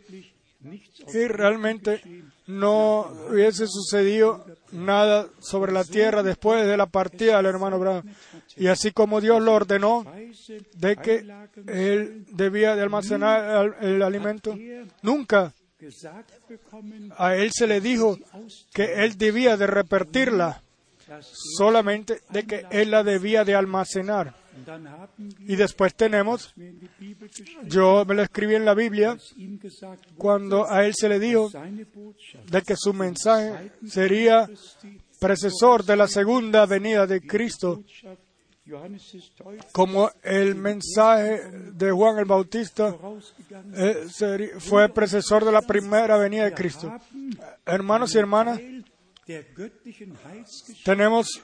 y 1.14 1.28
realmente 1.28 2.02
no 2.48 3.12
hubiese 3.30 3.68
sucedido 3.68 4.46
nada 4.72 5.28
sobre 5.40 5.72
la 5.74 5.84
tierra 5.84 6.24
después 6.24 6.66
de 6.66 6.78
la 6.78 6.86
partida 6.86 7.38
del 7.38 7.48
hermano 7.48 7.76
Abraham. 7.76 8.04
Y 8.56 8.68
así 8.68 8.92
como 8.92 9.20
Dios 9.20 9.42
lo 9.42 9.54
ordenó 9.54 10.06
de 10.76 10.96
que 10.96 11.26
él 11.68 12.26
debía 12.32 12.76
de 12.76 12.82
almacenar 12.82 13.78
el 13.82 14.02
alimento, 14.02 14.56
nunca 15.02 15.54
a 17.18 17.36
él 17.36 17.52
se 17.54 17.68
le 17.68 17.82
dijo 17.82 18.18
que 18.74 19.04
él 19.04 19.18
debía 19.18 19.58
de 19.58 19.68
repetirla, 19.68 20.62
solamente 21.58 22.22
de 22.30 22.46
que 22.46 22.66
él 22.72 22.92
la 22.92 23.04
debía 23.04 23.44
de 23.44 23.56
almacenar. 23.56 24.36
Y 25.40 25.56
después 25.56 25.94
tenemos, 25.96 26.54
yo 27.66 28.06
me 28.06 28.16
lo 28.16 28.22
escribí 28.24 28.56
en 28.56 28.66
la 28.66 28.74
Biblia, 28.74 29.18
cuando 30.18 30.70
a 30.72 30.86
él 30.86 30.94
se 30.96 31.10
le 31.10 31.20
dijo 31.20 31.52
de 32.50 32.62
que 32.62 32.76
su 32.78 32.94
mensaje 32.94 33.72
sería 33.86 34.50
precesor 35.20 35.84
de 35.84 35.96
la 35.98 36.08
segunda 36.08 36.66
venida 36.66 37.06
de 37.06 37.22
Cristo 37.22 37.84
como 39.72 40.10
el 40.24 40.56
mensaje 40.56 41.42
de 41.74 41.92
Juan 41.92 42.18
el 42.18 42.26
Bautista 42.26 42.96
eh, 43.76 44.08
fue 44.60 44.90
precesor 44.90 45.46
de 45.46 45.52
la 45.52 45.62
primera 45.62 46.18
venida 46.18 46.46
de 46.46 46.54
Cristo. 46.54 46.92
Hermanos 47.66 48.16
y 48.16 48.18
hermanas, 48.18 48.60
tenemos, 50.84 51.42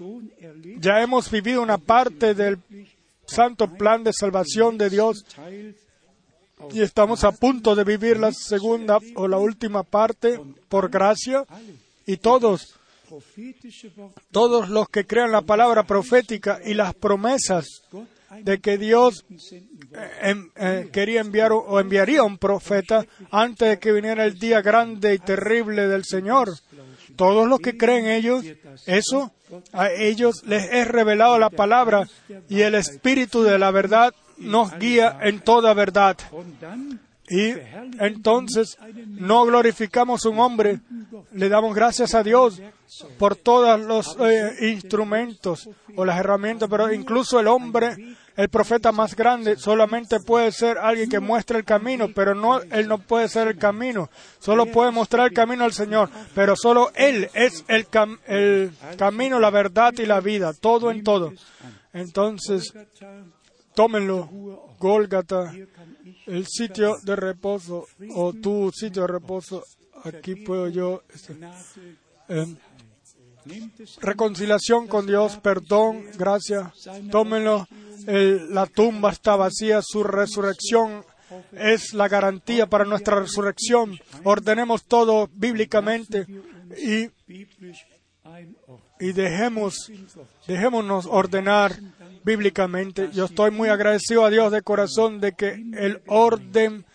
ya 0.77 1.02
hemos 1.02 1.30
vivido 1.30 1.61
una 1.61 1.77
parte 1.77 2.34
del 2.34 2.60
santo 3.26 3.68
plan 3.68 4.03
de 4.03 4.14
salvación 4.14 4.77
de 4.77 4.89
Dios 4.89 5.26
y 6.72 6.81
estamos 6.81 7.23
a 7.23 7.31
punto 7.31 7.76
de 7.76 7.84
vivir 7.84 8.18
la 8.18 8.31
segunda 8.34 8.99
o 9.15 9.27
la 9.27 9.38
última 9.38 9.84
parte 9.84 10.39
por 10.69 10.89
gracia 10.89 11.45
y 12.06 12.18
todos 12.18 12.80
todos 14.32 14.70
los 14.70 14.90
que 14.90 15.06
crean 15.06 15.32
la 15.32 15.42
palabra 15.42 15.84
profética 15.84 16.60
y 16.66 16.74
las 16.74 16.94
promesas 16.94 17.84
de 18.40 18.60
que 18.60 18.78
Dios 18.78 19.26
eh, 19.52 20.12
em, 20.22 20.50
eh, 20.56 20.90
quería 20.92 21.22
enviar 21.22 21.52
o 21.52 21.80
enviaría 21.80 22.24
un 22.24 22.38
profeta 22.38 23.06
antes 23.30 23.70
de 23.70 23.80
que 23.80 23.92
viniera 23.92 24.26
el 24.26 24.40
día 24.40 24.62
grande 24.62 25.14
y 25.14 25.20
terrible 25.20 25.88
del 25.88 26.06
Señor. 26.06 26.50
Todos 27.18 27.48
los 27.48 27.60
que 27.60 27.78
creen 27.78 28.08
ellos, 28.08 28.46
eso, 28.86 29.32
a 29.74 29.92
ellos 29.92 30.44
les 30.46 30.72
es 30.72 30.88
revelado 30.88 31.38
la 31.38 31.50
palabra 31.50 32.08
y 32.48 32.62
el 32.62 32.76
Espíritu 32.76 33.44
de 33.44 33.60
la 33.60 33.72
verdad 33.72 34.14
nos 34.38 34.78
guía 34.80 35.20
en 35.22 35.42
toda 35.42 35.74
verdad. 35.74 36.18
Y 37.32 37.53
entonces 38.02 38.78
no 39.08 39.45
glorificamos 39.45 40.26
un 40.26 40.38
hombre, 40.40 40.82
le 41.32 41.48
damos 41.48 41.74
gracias 41.74 42.14
a 42.14 42.24
Dios 42.24 42.62
por 43.18 43.38
todos 43.38 43.80
los 43.80 44.18
eh, 44.20 44.70
instrumentos 44.70 45.70
o 45.95 46.03
las 46.03 46.20
herramientas, 46.20 46.68
pero 46.70 46.91
incluso 46.91 47.40
el 47.40 47.48
hombre, 47.48 47.95
el 48.36 48.49
profeta 48.49 48.91
más 48.91 49.16
grande, 49.16 49.56
solamente 49.56 50.20
puede 50.20 50.52
ser 50.52 50.78
alguien 50.78 51.10
que 51.10 51.22
muestre 51.22 51.60
el 51.60 51.64
camino, 51.64 52.10
pero 52.14 52.36
no, 52.36 52.60
él 52.60 52.90
no 52.90 52.98
puede 52.98 53.30
ser 53.30 53.48
el 53.48 53.58
camino, 53.58 54.10
solo 54.40 54.66
puede 54.66 54.91
mostrar 54.91 55.28
el 55.28 55.34
camino 55.34 55.64
al 55.64 55.72
Señor, 55.72 56.10
pero 56.36 56.58
solo 56.58 56.91
Él 56.95 57.30
es 57.34 57.64
el, 57.70 57.88
el 58.28 58.72
camino, 58.98 59.40
la 59.40 59.52
verdad 59.52 59.94
y 59.98 60.06
la 60.06 60.20
vida, 60.20 60.52
todo 60.53 60.91
en 60.91 61.02
todo. 61.02 61.32
Entonces, 61.94 62.74
tómenlo, 63.74 64.30
Golgata, 64.80 65.53
el 66.32 66.48
sitio 66.48 66.98
de 67.03 67.16
reposo 67.16 67.88
o 68.16 68.34
tu 68.34 68.72
sitio 68.72 69.02
de 69.03 69.08
reposo, 69.08 69.64
aquí 70.06 70.36
puedo 70.36 70.70
yo. 70.70 71.03
Este, 71.14 71.36
em, 72.30 72.56
reconciliación 73.99 74.88
con 74.88 75.06
Dios, 75.06 75.38
perdón, 75.38 76.06
gracia, 76.18 76.74
tómenlo. 77.12 77.68
la 78.06 78.66
tumba 78.66 79.12
está 79.12 79.36
vacía, 79.36 79.82
su 79.84 80.03
resurrección 80.03 81.03
es 81.52 81.94
la 81.94 82.08
garantía 82.08 82.68
para 82.68 82.86
nuestra 82.86 83.20
resurrección. 83.20 83.99
Ordenemos 84.24 84.86
todo 84.86 85.30
bíblicamente 85.34 86.26
y, 86.78 87.10
y 88.99 89.12
dejemos, 89.14 89.91
dejémonos 90.48 91.06
ordenar 91.06 91.78
bíblicamente. 92.23 93.10
Yo 93.14 93.26
estoy 93.26 93.52
muy 93.52 93.69
agradecido 93.69 94.26
a 94.26 94.30
Dios 94.30 94.52
de 94.52 94.61
corazón 94.61 95.19
de 95.19 95.34
que 95.34 95.49
el 95.73 96.02
orden 96.07 96.85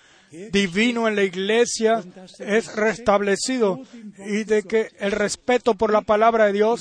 divino 0.50 1.08
en 1.08 1.16
la 1.16 1.22
iglesia 1.22 2.04
es 2.38 2.74
restablecido 2.74 3.80
y 4.26 4.44
de 4.44 4.62
que 4.62 4.90
el 4.98 5.12
respeto 5.12 5.74
por 5.74 5.92
la 5.92 6.02
palabra 6.02 6.46
de 6.46 6.52
Dios 6.52 6.80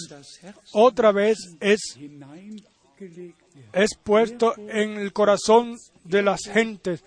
otra 0.74 1.12
vez 1.12 1.38
es, 1.60 1.98
es 3.74 3.90
puesto 4.04 4.56
en 4.58 4.98
el 4.98 5.14
corazón 5.14 5.78
de 6.04 6.22
las 6.22 6.42
gentes, 6.46 7.04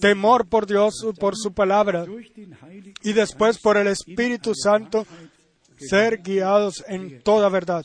temor 0.00 0.46
por 0.46 0.66
Dios, 0.66 0.94
por 1.18 1.36
su 1.36 1.52
palabra, 1.52 2.06
y 3.02 3.12
después 3.12 3.58
por 3.58 3.76
el 3.76 3.88
Espíritu 3.88 4.54
Santo 4.54 5.06
ser 5.78 6.22
guiados 6.22 6.84
en 6.88 7.22
toda 7.22 7.48
verdad. 7.48 7.84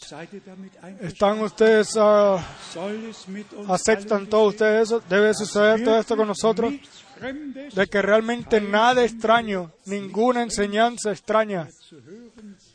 ¿Están 1.01 1.41
ustedes, 1.41 1.95
uns 1.95 3.27
aceptan 3.67 4.27
todos 4.27 4.53
ustedes 4.53 4.87
eso? 4.87 5.03
¿Debe 5.09 5.33
suceder 5.33 5.83
todo 5.83 5.99
esto 5.99 6.15
con 6.15 6.27
nosotros? 6.27 6.73
De 7.73 7.87
que 7.87 8.01
realmente 8.01 8.59
nada 8.59 9.03
extraño, 9.03 9.71
ninguna 9.85 10.41
enseñanza 10.41 11.11
extraña 11.11 11.67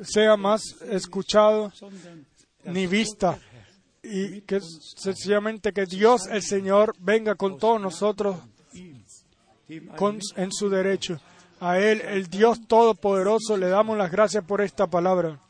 sea 0.00 0.36
más 0.36 0.62
escuchado 0.88 1.72
ni 2.64 2.86
vista. 2.86 3.38
Y 4.02 4.42
que 4.42 4.60
sencillamente 4.60 5.72
que 5.72 5.84
Dios 5.84 6.28
el 6.30 6.42
Señor 6.42 6.94
venga 7.00 7.34
con 7.34 7.58
todos 7.58 7.80
nosotros 7.80 8.36
en 9.68 10.52
su 10.52 10.68
derecho. 10.68 11.20
A 11.60 11.78
Él, 11.78 12.02
el 12.02 12.26
Dios 12.28 12.66
Todopoderoso, 12.66 13.56
le 13.56 13.68
damos 13.68 13.96
las 13.96 14.10
gracias 14.10 14.44
por 14.44 14.60
esta 14.60 14.86
palabra, 14.86 15.40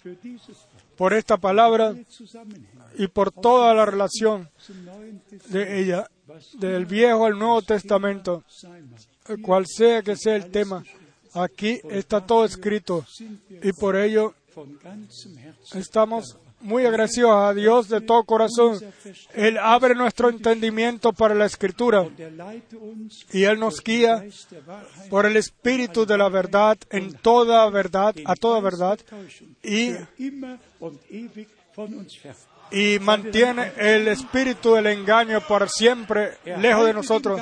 por 0.96 1.12
esta 1.14 1.36
palabra 1.36 1.94
y 2.96 3.08
por 3.08 3.32
toda 3.32 3.74
la 3.74 3.84
relación 3.86 4.48
de 5.48 5.80
ella, 5.80 6.08
del 6.54 6.86
Viejo 6.86 7.26
al 7.26 7.38
Nuevo 7.38 7.62
Testamento, 7.62 8.44
cual 9.42 9.66
sea 9.66 10.02
que 10.02 10.16
sea 10.16 10.36
el 10.36 10.50
tema. 10.50 10.84
Aquí 11.34 11.80
está 11.90 12.24
todo 12.24 12.44
escrito 12.44 13.04
y 13.62 13.72
por 13.72 13.96
ello 13.96 14.34
estamos 15.74 16.38
muy 16.60 16.84
agradecidos 16.84 17.32
a 17.32 17.54
Dios 17.54 17.88
de 17.88 18.00
todo 18.00 18.24
corazón. 18.24 18.78
Él 19.34 19.58
abre 19.58 19.94
nuestro 19.94 20.28
entendimiento 20.28 21.12
para 21.12 21.34
la 21.34 21.46
escritura 21.46 22.08
y 23.32 23.44
Él 23.44 23.58
nos 23.58 23.82
guía 23.82 24.24
por 25.10 25.26
el 25.26 25.36
espíritu 25.36 26.06
de 26.06 26.18
la 26.18 26.28
verdad 26.28 26.76
en 26.90 27.12
toda 27.14 27.68
verdad, 27.70 28.14
a 28.24 28.34
toda 28.34 28.60
verdad, 28.60 28.98
y, 29.62 29.92
y 32.70 32.98
mantiene 33.00 33.72
el 33.76 34.08
espíritu 34.08 34.74
del 34.74 34.86
engaño 34.86 35.40
por 35.46 35.68
siempre 35.68 36.38
lejos 36.58 36.86
de 36.86 36.94
nosotros. 36.94 37.40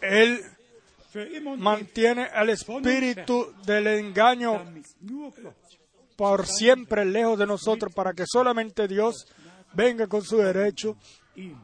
Él 0.00 0.40
mantiene 1.58 2.28
el 2.34 2.50
espíritu 2.50 3.54
del 3.64 3.86
engaño 3.86 4.62
por 6.16 6.46
siempre 6.46 7.04
lejos 7.04 7.38
de 7.38 7.46
nosotros 7.46 7.92
para 7.94 8.12
que 8.12 8.24
solamente 8.26 8.88
Dios 8.88 9.26
venga 9.74 10.06
con 10.06 10.22
su 10.22 10.38
derecho 10.38 10.96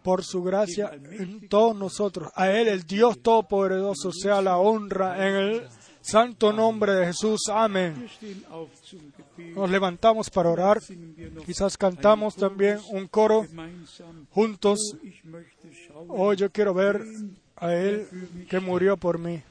por 0.03 0.23
su 0.25 0.43
gracia 0.43 0.91
en 0.93 1.49
todos 1.49 1.77
nosotros. 1.77 2.31
A 2.35 2.51
Él, 2.51 2.69
el 2.69 2.83
Dios 2.85 3.21
Todopoderoso, 3.23 4.13
sea 4.13 4.43
la 4.43 4.59
honra 4.59 5.27
en 5.27 5.35
el 5.35 5.69
santo 6.01 6.53
nombre 6.53 6.93
de 6.93 7.07
Jesús. 7.07 7.41
Amén. 7.51 8.09
Nos 9.55 9.71
levantamos 9.71 10.29
para 10.29 10.51
orar. 10.51 10.81
Quizás 11.47 11.77
cantamos 11.79 12.37
también 12.37 12.79
un 12.91 13.07
coro 13.07 13.47
juntos. 14.31 14.79
Hoy 16.09 16.37
yo 16.37 16.51
quiero 16.51 16.75
ver 16.75 17.03
a 17.57 17.73
Él 17.73 18.07
que 18.49 18.61
murió 18.61 18.97
por 18.97 19.19
mí. 19.19 19.43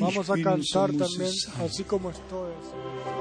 Vamos 0.00 0.30
a 0.30 0.34
cantar 0.42 0.92
también, 0.92 1.22
es 1.22 1.48
así 1.60 1.84
como 1.84 2.10
estoy. 2.10 2.50
Wir 2.50 3.19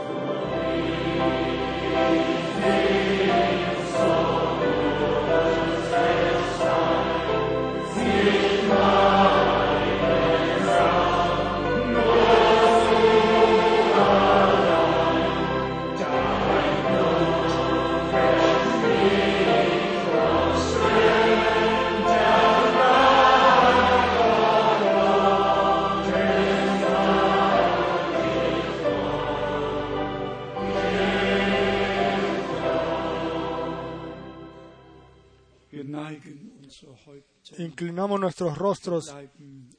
nuestros 38.30 38.58
rostros 38.60 39.16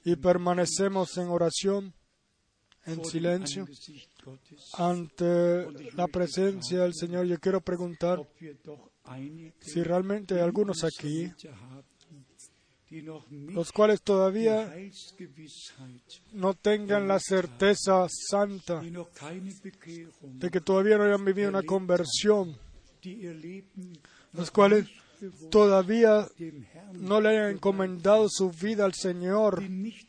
y 0.04 0.16
permanecemos 0.16 1.16
en 1.18 1.28
oración, 1.28 1.94
en 2.84 3.04
silencio, 3.04 3.64
ante 4.74 5.70
la 5.92 6.08
presencia 6.08 6.80
del 6.80 6.94
Señor. 6.94 7.26
Yo 7.26 7.38
quiero 7.38 7.60
preguntar 7.60 8.18
si 9.60 9.82
realmente 9.84 10.34
hay 10.34 10.40
algunos 10.40 10.82
aquí, 10.82 11.30
los 13.30 13.70
cuales 13.70 14.02
todavía 14.02 14.74
no 16.32 16.54
tengan 16.54 17.06
la 17.06 17.20
certeza 17.20 18.08
santa 18.08 18.82
de 20.22 20.50
que 20.50 20.60
todavía 20.60 20.98
no 20.98 21.04
hayan 21.04 21.24
vivido 21.24 21.50
una 21.50 21.62
conversión, 21.62 22.58
los 24.32 24.50
cuales 24.50 24.88
todavía 25.50 26.26
no 26.94 27.20
le 27.20 27.28
hayan 27.30 27.50
encomendado 27.52 28.28
su 28.28 28.50
vida 28.50 28.84
al 28.84 28.94
Señor 28.94 29.62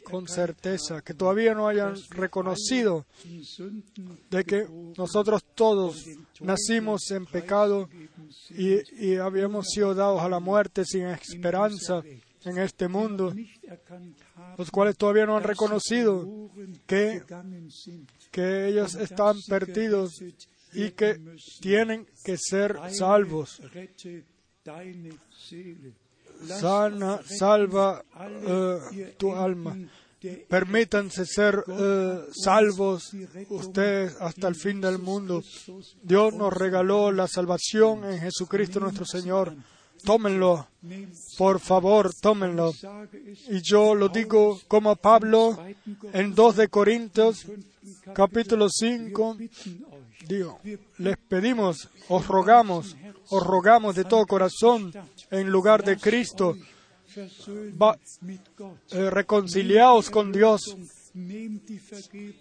con 0.04 0.28
certeza, 0.28 1.02
que 1.02 1.14
todavía 1.14 1.54
no 1.54 1.68
hayan 1.68 1.96
reconocido 2.12 3.06
de 4.30 4.44
que 4.44 4.68
nosotros 4.98 5.44
todos 5.56 6.06
nacimos 6.40 7.10
en 7.12 7.26
pecado 7.26 7.90
y, 8.50 9.06
y 9.06 9.16
habíamos 9.18 9.68
sido 9.70 9.94
dados 9.94 10.22
a 10.22 10.30
la 10.30 10.40
muerte 10.40 10.86
sin 10.86 11.06
esperanza 11.08 12.02
en 12.44 12.58
este 12.58 12.88
mundo, 12.88 13.34
los 14.58 14.72
cuales 14.72 14.98
todavía 14.98 15.26
no 15.26 15.38
han 15.38 15.44
reconocido 15.44 16.50
que, 16.86 17.22
que 18.32 18.68
ellos 18.68 18.96
están 18.96 19.38
perdidos 19.48 20.22
y 20.74 20.92
que 20.92 21.20
tienen 21.60 22.08
que 22.24 22.38
ser 22.38 22.78
salvos. 22.92 23.62
Sana, 26.46 27.20
salva 27.24 28.04
eh, 28.20 28.80
ihr 28.94 29.16
tu 29.18 29.34
alma. 29.34 29.76
Permítanse 30.48 31.26
ser 31.26 31.64
eh, 31.68 32.26
salvos 32.32 33.12
ustedes 33.50 34.16
hasta 34.20 34.48
el 34.48 34.56
fin 34.56 34.80
del 34.82 35.00
mundo. 35.00 35.44
Dios 36.04 36.34
nos 36.34 36.54
regaló 36.54 37.12
la 37.12 37.28
salvación 37.28 38.06
en 38.06 38.20
Jesucristo 38.20 38.80
nuestro 38.80 39.06
Señor. 39.06 39.56
Tómenlo, 40.04 40.68
por 41.38 41.60
favor, 41.60 42.12
tómenlo. 42.14 42.74
Y 43.50 43.62
yo 43.62 43.94
lo 43.96 44.10
digo 44.10 44.60
como 44.68 44.96
Pablo 44.96 45.58
en 46.14 46.34
2 46.34 46.56
de 46.56 46.68
Corintios, 46.70 47.46
capítulo 48.14 48.68
5, 48.70 49.38
digo, 50.28 50.60
les 51.00 51.18
pedimos, 51.28 51.90
os 52.10 52.28
rogamos, 52.28 52.96
os 53.30 53.44
rogamos 53.44 53.96
de 53.96 54.04
todo 54.04 54.26
corazón, 54.26 54.92
en 55.32 55.50
lugar 55.50 55.84
de 55.84 55.98
Cristo, 55.98 56.56
va- 57.82 57.98
eh, 58.92 59.10
reconciliaos 59.10 60.10
con 60.10 60.32
Dios, 60.32 60.62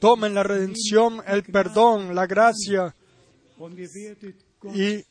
tomen 0.00 0.34
la 0.34 0.42
redención, 0.42 1.22
el 1.26 1.42
perdón, 1.42 2.14
la 2.14 2.26
gracia, 2.26 2.94
y, 4.74 5.04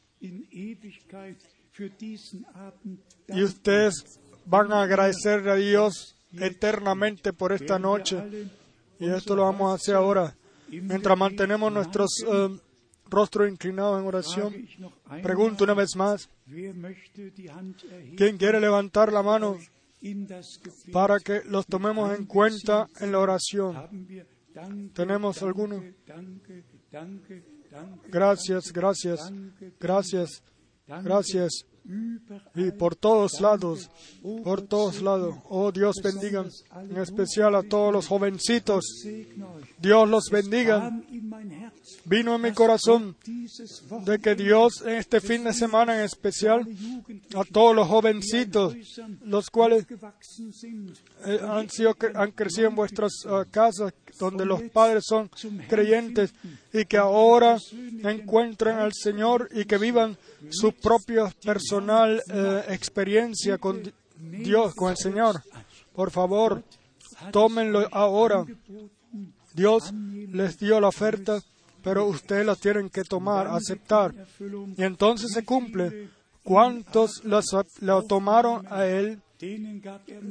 y 3.28 3.44
ustedes 3.44 4.20
van 4.46 4.72
a 4.72 4.82
agradecer 4.84 5.48
a 5.50 5.56
Dios 5.56 6.16
eternamente 6.34 7.34
por 7.34 7.52
esta 7.52 7.78
noche. 7.80 8.18
Y 9.00 9.10
esto 9.10 9.36
lo 9.36 9.44
vamos 9.44 9.72
a 9.72 9.76
hacer 9.76 9.96
ahora. 9.96 10.36
Mientras 10.70 11.18
mantenemos 11.18 11.72
nuestros 11.72 12.24
eh, 12.28 12.60
rostro 13.10 13.48
inclinado 13.48 14.00
en 14.00 14.06
oración, 14.06 14.54
pregunto 15.24 15.64
una 15.64 15.74
vez 15.74 15.96
más, 15.96 16.30
¿quién 16.46 18.38
quiere 18.38 18.60
levantar 18.60 19.12
la 19.12 19.24
mano 19.24 19.58
para 20.92 21.20
que 21.20 21.42
los 21.46 21.66
tomemos 21.66 22.18
en 22.18 22.26
cuenta 22.26 22.88
en 23.00 23.12
la 23.12 23.20
oración? 23.20 23.76
¿Tenemos 24.94 25.42
alguno? 25.42 25.84
Gracias, 28.08 28.72
gracias, 28.72 29.32
gracias, 29.80 30.44
gracias. 30.88 31.66
Y 32.56 32.72
por 32.72 32.96
todos 32.96 33.42
lados, 33.42 33.90
por 34.44 34.62
todos 34.62 35.02
lados. 35.02 35.36
Oh 35.50 35.72
Dios 35.72 35.96
bendiga 36.04 36.46
en 36.90 36.98
especial 36.98 37.56
a 37.56 37.64
todos 37.64 37.92
los 37.92 38.08
jovencitos. 38.08 38.86
Dios 39.80 40.08
los 40.08 40.30
bendiga. 40.30 40.92
Vino 42.06 42.36
en 42.36 42.42
mi 42.42 42.52
corazón 42.52 43.16
de 44.06 44.20
que 44.20 44.36
Dios 44.36 44.84
en 44.86 44.96
este 44.96 45.20
fin 45.20 45.44
de 45.44 45.54
semana 45.54 45.96
en 45.96 46.06
especial 46.06 46.68
a 47.36 47.44
todos 47.44 47.76
los 47.76 47.88
jovencitos, 47.88 48.76
los 49.24 49.50
cuales 49.50 49.86
eh, 51.26 51.40
han, 51.42 51.70
sido, 51.70 51.96
han 52.14 52.32
crecido 52.32 52.70
en 52.70 52.76
vuestras 52.76 53.14
ah, 53.26 53.46
casas 53.50 53.94
donde 54.20 54.46
los 54.46 54.62
padres 54.64 55.06
son 55.08 55.30
creyentes 55.68 56.34
y 56.74 56.86
que 56.86 56.98
ahora 56.98 57.58
encuentren 58.04 58.78
al 58.78 58.94
Señor 58.94 59.50
y 59.54 59.66
que 59.66 59.78
vivan 59.78 60.18
su 60.50 60.72
propia 60.74 61.34
personal 61.44 62.22
eh, 62.32 62.64
experiencia 62.70 63.58
con 63.58 63.82
Di- 63.82 63.94
Dios, 64.44 64.76
con 64.76 64.92
el 64.92 64.98
Señor. 64.98 65.42
Por 65.94 66.12
favor, 66.12 66.62
tómenlo 67.32 67.88
ahora. 67.92 68.46
Dios 69.54 69.92
les 69.94 70.60
dio 70.60 70.80
la 70.80 70.90
oferta, 70.90 71.42
pero 71.84 72.06
ustedes 72.06 72.46
la 72.46 72.56
tienen 72.56 72.90
que 72.90 73.04
tomar, 73.04 73.48
aceptar. 73.48 74.14
Y 74.78 74.84
entonces 74.84 75.32
se 75.34 75.44
cumple. 75.44 76.10
¿Cuántos 76.44 77.24
lo 77.24 78.04
tomaron 78.04 78.66
a 78.70 78.86
Él? 78.86 79.22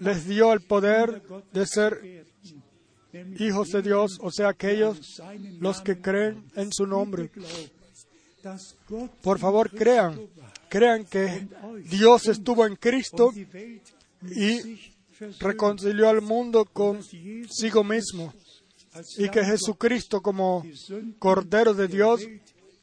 Les 0.01 0.27
dio 0.27 0.53
el 0.53 0.61
poder 0.61 1.23
de 1.53 1.67
ser 1.67 2.27
hijos 3.39 3.71
de 3.71 3.83
Dios, 3.83 4.19
o 4.21 4.31
sea, 4.31 4.49
aquellos 4.49 5.23
los 5.61 5.81
que 5.81 6.01
creen 6.01 6.45
en 6.55 6.73
su 6.73 6.87
nombre. 6.87 7.31
Por 9.23 9.39
favor, 9.39 9.71
crean, 9.71 10.21
crean 10.69 11.05
que 11.05 11.49
Dios 11.91 12.29
estuvo 12.29 12.67
en 12.67 12.77
Cristo 12.77 13.33
y 14.23 14.79
reconcilió 15.41 16.09
al 16.09 16.23
mundo 16.23 16.65
consigo 16.65 17.85
mismo 17.85 18.33
y 19.17 19.29
que 19.29 19.45
Jesucristo 19.45 20.21
como 20.21 20.65
Cordero 21.19 21.75
de 21.75 21.89
Dios 21.89 22.23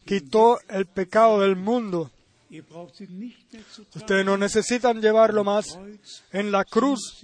quitó 0.05 0.59
el 0.69 0.85
pecado 0.85 1.41
del 1.41 1.55
mundo. 1.55 2.11
Ustedes 3.95 4.25
no 4.25 4.37
necesitan 4.37 5.01
llevarlo 5.01 5.43
más. 5.43 5.77
En 6.31 6.51
la 6.51 6.63
cruz, 6.63 7.21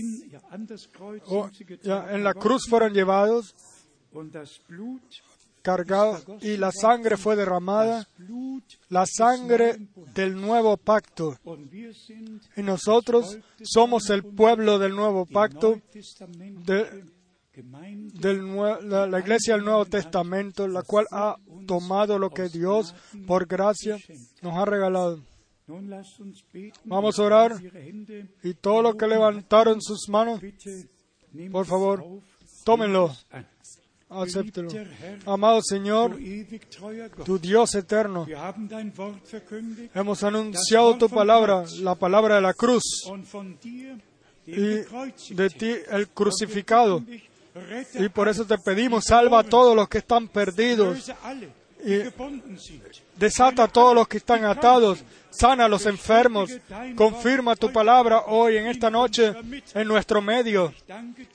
sie 0.00 0.22
hin, 0.22 0.30
ja, 0.30 0.40
an 0.50 0.66
das 0.66 0.88
Kreuz 0.90 1.22
o 1.26 1.44
sind 1.44 1.54
sie 1.56 1.64
ya, 1.64 1.76
getragen 1.76 2.14
en 2.16 2.24
la 2.24 2.34
cruz 2.34 2.66
fueron 2.68 2.92
llevados, 2.92 3.54
cargados 5.62 6.24
y 6.42 6.56
la 6.56 6.72
sangre 6.72 7.16
fue 7.16 7.36
derramada, 7.36 8.06
la 8.88 9.04
sangre 9.06 9.78
del 10.14 10.40
nuevo 10.40 10.76
pacto. 10.76 11.36
Y 12.56 12.62
nosotros 12.62 13.38
somos 13.62 14.08
el 14.10 14.24
pueblo 14.24 14.78
del 14.78 14.94
nuevo 14.96 15.26
pacto, 15.26 15.80
de- 16.64 17.04
del 17.52 18.56
la, 18.88 19.06
la 19.06 19.18
iglesia 19.20 19.54
del 19.54 19.64
Nuevo 19.64 19.84
Testamento, 19.84 20.66
la 20.66 20.82
cual 20.82 21.06
ha 21.10 21.36
tomado 21.66 22.18
lo 22.18 22.30
que 22.30 22.48
Dios, 22.48 22.94
por 23.26 23.46
gracia, 23.46 23.98
nos 24.40 24.54
ha 24.56 24.64
regalado. 24.64 25.20
Vamos 26.84 27.18
a 27.18 27.22
orar. 27.22 27.52
Y 28.42 28.54
todo 28.54 28.82
lo 28.82 28.96
que 28.96 29.06
levantaron 29.06 29.80
sus 29.80 30.08
manos, 30.08 30.40
por 31.52 31.66
favor, 31.66 32.04
tómenlo, 32.64 33.14
acéptelo. 34.08 34.70
Amado 35.26 35.62
Señor, 35.62 36.18
tu 37.24 37.38
Dios 37.38 37.74
eterno, 37.74 38.26
hemos 39.94 40.24
anunciado 40.24 40.98
tu 40.98 41.08
palabra, 41.08 41.64
la 41.80 41.94
palabra 41.94 42.36
de 42.36 42.40
la 42.40 42.54
cruz, 42.54 42.82
y 44.46 45.34
de 45.34 45.50
ti 45.56 45.72
el 45.90 46.08
crucificado. 46.08 47.04
Y 47.94 48.08
por 48.08 48.28
eso 48.28 48.44
te 48.44 48.56
pedimos, 48.58 49.04
salva 49.04 49.40
a 49.40 49.44
todos 49.44 49.76
los 49.76 49.88
que 49.88 49.98
están 49.98 50.28
perdidos, 50.28 51.10
y 51.84 52.02
desata 53.16 53.64
a 53.64 53.68
todos 53.68 53.94
los 53.94 54.08
que 54.08 54.18
están 54.18 54.44
atados, 54.44 55.02
sana 55.30 55.64
a 55.64 55.68
los 55.68 55.86
enfermos, 55.86 56.50
confirma 56.96 57.56
tu 57.56 57.72
palabra 57.72 58.24
hoy 58.26 58.56
en 58.56 58.66
esta 58.66 58.90
noche 58.90 59.34
en 59.74 59.88
nuestro 59.88 60.20
medio. 60.20 60.72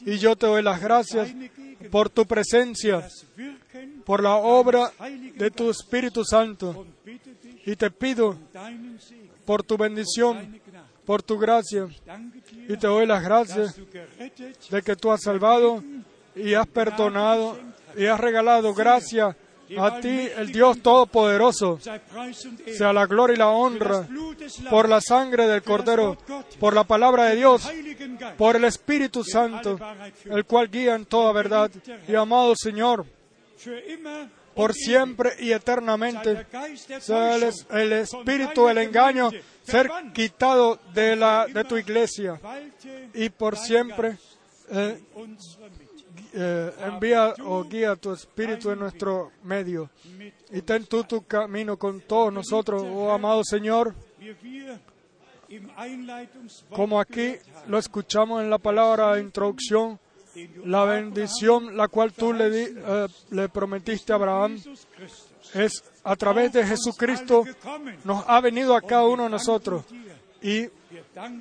Y 0.01 0.17
yo 0.17 0.35
te 0.35 0.47
doy 0.47 0.61
las 0.61 0.81
gracias 0.81 1.29
por 1.91 2.09
tu 2.09 2.25
presencia, 2.25 3.07
por 4.05 4.21
la 4.21 4.35
obra 4.35 4.91
de 5.35 5.51
tu 5.51 5.69
Espíritu 5.69 6.23
Santo. 6.23 6.85
Y 7.65 7.75
te 7.75 7.89
pido 7.89 8.37
por 9.45 9.63
tu 9.63 9.77
bendición, 9.77 10.59
por 11.05 11.23
tu 11.23 11.37
gracia. 11.37 11.87
Y 12.67 12.77
te 12.77 12.87
doy 12.87 13.05
las 13.05 13.23
gracias 13.23 13.75
de 14.69 14.81
que 14.81 14.95
tú 14.95 15.11
has 15.11 15.21
salvado 15.23 15.83
y 16.35 16.53
has 16.53 16.67
perdonado 16.67 17.57
y 17.97 18.05
has 18.05 18.19
regalado 18.19 18.73
gracia 18.73 19.35
a 19.77 19.99
ti, 19.99 20.29
el 20.37 20.51
Dios 20.51 20.81
Todopoderoso. 20.81 21.79
Sea 21.79 22.93
la 22.93 23.05
gloria 23.05 23.35
y 23.35 23.37
la 23.37 23.49
honra 23.49 24.07
por 24.69 24.89
la 24.89 25.01
sangre 25.01 25.47
del 25.47 25.63
Cordero, 25.63 26.17
por 26.59 26.73
la 26.73 26.83
palabra 26.83 27.25
de 27.25 27.35
Dios, 27.37 27.69
por 28.37 28.55
el 28.55 28.65
Espíritu 28.65 29.23
Santo, 29.23 29.79
el 30.25 30.45
cual 30.45 30.69
guía 30.69 30.95
en 30.95 31.05
toda 31.05 31.31
verdad. 31.31 31.71
Y 32.07 32.15
amado 32.15 32.53
Señor, 32.55 33.05
por 34.53 34.73
siempre 34.73 35.31
y 35.39 35.51
eternamente, 35.51 36.45
sea 36.99 37.35
el, 37.35 37.91
espíritu 37.93 38.67
del 38.67 38.77
engaño 38.79 39.29
ser 39.63 39.89
quitado 40.13 40.79
de, 40.93 41.15
la, 41.15 41.47
de 41.47 41.63
tu 41.63 41.77
iglesia 41.77 42.39
y 43.13 43.29
por 43.29 43.57
siempre 43.57 44.17
eh. 44.71 44.99
Eh, 46.37 46.71
envía 46.85 47.33
o 47.45 47.63
guía 47.63 47.95
tu 47.95 48.11
espíritu 48.11 48.69
en 48.69 48.79
nuestro 48.79 49.31
medio. 49.43 49.89
Y 50.51 50.61
ten 50.61 50.85
tú 50.85 51.03
tu 51.05 51.25
camino 51.25 51.77
con 51.77 52.01
todos 52.01 52.33
nosotros, 52.33 52.83
oh 52.83 53.11
amado 53.11 53.41
Señor, 53.43 53.95
como 56.69 56.99
aquí 56.99 57.35
lo 57.67 57.77
escuchamos 57.77 58.41
en 58.43 58.49
la 58.49 58.57
palabra 58.57 59.15
de 59.15 59.21
introducción, 59.21 59.97
la 60.65 60.83
bendición 60.83 61.77
la 61.77 61.87
cual 61.87 62.11
tú 62.11 62.33
le, 62.33 62.63
eh, 62.63 63.07
le 63.29 63.47
prometiste 63.47 64.11
a 64.11 64.15
Abraham 64.17 64.61
es 65.53 65.83
a 66.03 66.15
través 66.17 66.51
de 66.51 66.65
Jesucristo 66.65 67.45
nos 68.03 68.25
ha 68.27 68.41
venido 68.41 68.75
a 68.75 68.81
cada 68.81 69.05
uno 69.07 69.23
de 69.23 69.29
nosotros. 69.29 69.85
Y 70.41 70.67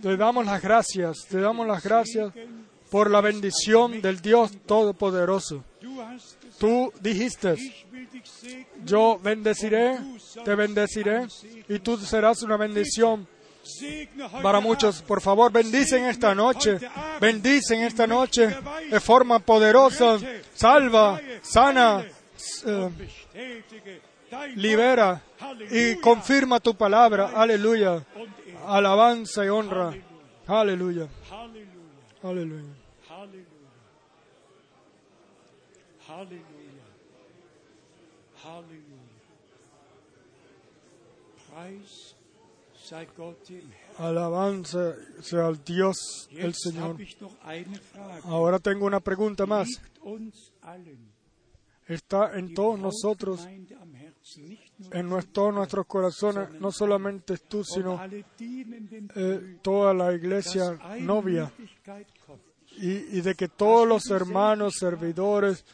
te 0.00 0.16
damos 0.16 0.46
las 0.46 0.62
gracias, 0.62 1.26
te 1.28 1.40
damos 1.40 1.66
las 1.66 1.82
gracias 1.82 2.32
por 2.94 3.10
la 3.10 3.20
bendición 3.20 4.00
del 4.00 4.20
Dios 4.20 4.52
Todopoderoso. 4.66 5.64
Tú 6.60 6.92
dijiste, 7.00 7.56
yo 8.84 9.18
bendeciré, 9.20 9.98
te 10.44 10.54
bendeciré 10.54 11.26
y 11.68 11.80
tú 11.80 11.98
serás 11.98 12.42
una 12.42 12.56
bendición 12.56 13.26
para 14.40 14.60
muchos. 14.60 15.02
Por 15.02 15.20
favor, 15.20 15.50
bendicen 15.50 16.04
esta 16.04 16.36
noche, 16.36 16.78
bendicen 17.20 17.82
esta 17.82 18.06
noche 18.06 18.56
de 18.88 19.00
forma 19.00 19.40
poderosa, 19.40 20.16
salva, 20.54 21.20
sana, 21.42 22.06
eh, 22.64 22.90
libera 24.54 25.20
y 25.68 25.96
confirma 25.96 26.60
tu 26.60 26.76
palabra. 26.76 27.32
Aleluya. 27.34 28.04
Alabanza 28.68 29.44
y 29.44 29.48
honra. 29.48 29.92
Aleluya. 30.46 31.08
Aleluya. 32.22 32.84
Halleluja. 33.24 33.54
Halleluja. 36.14 36.44
Halleluja. 38.42 39.14
Alabanza 43.98 44.94
sea 45.22 45.46
al 45.46 45.64
Dios, 45.64 46.28
el 46.30 46.54
Señor. 46.54 46.96
Ahora 48.24 48.58
tengo 48.58 48.86
una 48.86 49.00
pregunta 49.00 49.46
más. 49.46 49.68
Está 51.86 52.38
en 52.38 52.54
todos 52.54 52.78
nosotros, 52.78 53.46
en 53.46 55.22
todos 55.32 55.54
nuestros 55.54 55.86
corazones, 55.86 56.50
no 56.60 56.70
solamente 56.72 57.38
tú, 57.38 57.64
sino 57.64 58.00
eh, 58.40 59.58
toda 59.62 59.94
la 59.94 60.12
iglesia 60.12 60.78
novia. 61.00 61.52
Y 62.76 63.20
de 63.20 63.34
que 63.34 63.48
todos 63.48 63.86
los 63.86 64.10
hermanos 64.10 64.74
servidores 64.78 65.64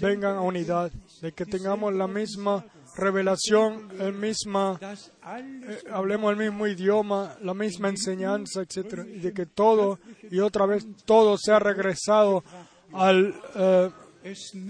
vengan 0.00 0.36
a 0.36 0.40
unidad, 0.40 0.92
de 1.20 1.32
que 1.32 1.46
tengamos 1.46 1.94
la 1.94 2.06
misma 2.06 2.64
revelación, 2.96 3.88
el 3.98 4.12
misma, 4.12 4.78
eh, 4.82 5.82
hablemos 5.90 6.32
el 6.32 6.38
mismo 6.38 6.66
idioma, 6.66 7.36
la 7.40 7.54
misma 7.54 7.88
enseñanza, 7.88 8.62
etcétera, 8.62 9.06
y 9.06 9.20
de 9.20 9.32
que 9.32 9.46
todo 9.46 9.98
y 10.30 10.40
otra 10.40 10.66
vez 10.66 10.86
todo 11.04 11.36
se 11.38 11.52
ha 11.52 11.58
regresado 11.58 12.44
al 12.92 13.34
eh, 13.54 13.90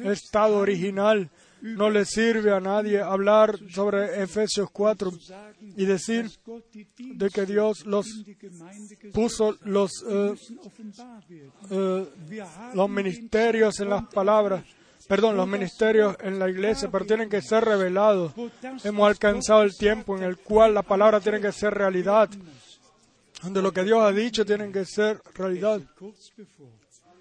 estado 0.04 0.58
original. 0.58 1.30
No 1.60 1.90
le 1.90 2.04
sirve 2.04 2.52
a 2.52 2.58
nadie 2.58 3.00
hablar 3.00 3.56
sobre 3.70 4.20
Efesios 4.20 4.68
4 4.72 5.12
y 5.76 5.84
decir 5.84 6.28
de 6.98 7.30
que 7.30 7.46
Dios 7.46 7.86
los 7.86 8.04
puso 9.12 9.56
los, 9.62 9.92
eh, 10.10 10.34
los 12.74 12.90
ministerios 12.90 13.78
en 13.78 13.90
las 13.90 14.08
palabras, 14.08 14.64
perdón, 15.12 15.36
los 15.36 15.46
ministerios 15.46 16.16
en 16.22 16.38
la 16.38 16.48
iglesia, 16.48 16.88
pero 16.90 17.04
tienen 17.04 17.28
que 17.28 17.42
ser 17.42 17.62
revelados. 17.66 18.32
Hemos 18.82 19.06
alcanzado 19.06 19.60
el 19.60 19.76
tiempo 19.76 20.16
en 20.16 20.22
el 20.22 20.38
cual 20.38 20.72
la 20.72 20.82
palabra 20.82 21.20
tiene 21.20 21.38
que 21.38 21.52
ser 21.52 21.74
realidad, 21.74 22.30
donde 23.42 23.60
lo 23.60 23.72
que 23.72 23.84
Dios 23.84 24.00
ha 24.00 24.10
dicho 24.10 24.46
tiene 24.46 24.72
que 24.72 24.86
ser 24.86 25.20
realidad. 25.34 25.82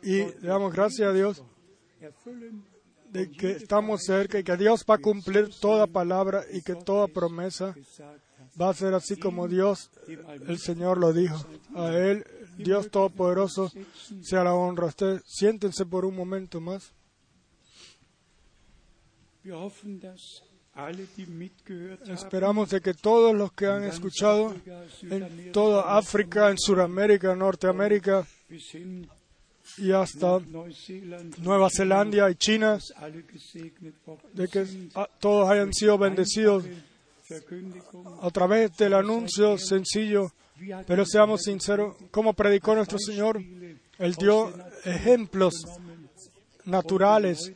Y 0.02 0.20
le 0.20 0.48
damos 0.48 0.72
gracias 0.72 1.10
a 1.10 1.12
Dios 1.12 1.44
de 3.10 3.30
que 3.30 3.52
estamos 3.52 4.04
cerca 4.06 4.40
y 4.40 4.46
que 4.46 4.56
Dios 4.56 4.86
va 4.90 4.96
a 4.96 5.00
cumplir 5.00 5.50
toda 5.60 5.86
palabra 5.86 6.46
y 6.50 6.62
que 6.62 6.76
toda 6.76 7.10
promesa 7.10 7.76
va 8.60 8.70
a 8.70 8.74
ser 8.74 8.94
así 8.94 9.18
como 9.18 9.50
Dios, 9.50 9.92
el 10.48 10.60
Señor 10.60 10.98
lo 10.98 11.12
dijo. 11.12 11.46
A 11.76 11.90
Él, 11.90 12.26
Dios 12.56 12.90
Todopoderoso, 12.90 13.70
sea 14.22 14.46
la 14.46 14.54
honra. 14.54 14.86
Ustedes 14.86 15.24
siéntense 15.26 15.86
por 15.86 16.06
un 16.06 16.16
momento 16.16 16.62
más. 16.62 16.94
Esperamos 22.08 22.70
de 22.70 22.82
que 22.82 22.94
todos 22.94 23.36
los 23.36 23.52
que 23.52 23.66
han 23.66 23.84
escuchado 23.84 24.56
en 25.02 25.52
toda 25.52 25.98
África, 25.98 26.50
en 26.50 26.58
Sudamérica, 26.58 27.36
Norteamérica, 27.36 28.26
y 29.78 29.92
hasta 29.92 30.40
Nueva 31.40 31.70
Zelanda 31.70 32.30
y 32.30 32.36
China, 32.36 32.80
de 34.34 34.48
que 34.48 34.66
todos 35.20 35.50
hayan 35.50 35.74
sido 35.74 35.98
bendecidos 35.98 36.66
a 38.22 38.30
través 38.30 38.76
del 38.78 38.94
anuncio 38.94 39.58
sencillo, 39.58 40.32
pero 40.86 41.06
seamos 41.06 41.42
sinceros, 41.44 41.96
como 42.12 42.34
predicó 42.34 42.76
nuestro 42.76 42.98
Señor, 43.00 43.42
Él 43.98 44.16
dio 44.16 44.54
ejemplos 44.86 45.54
naturales 46.66 47.52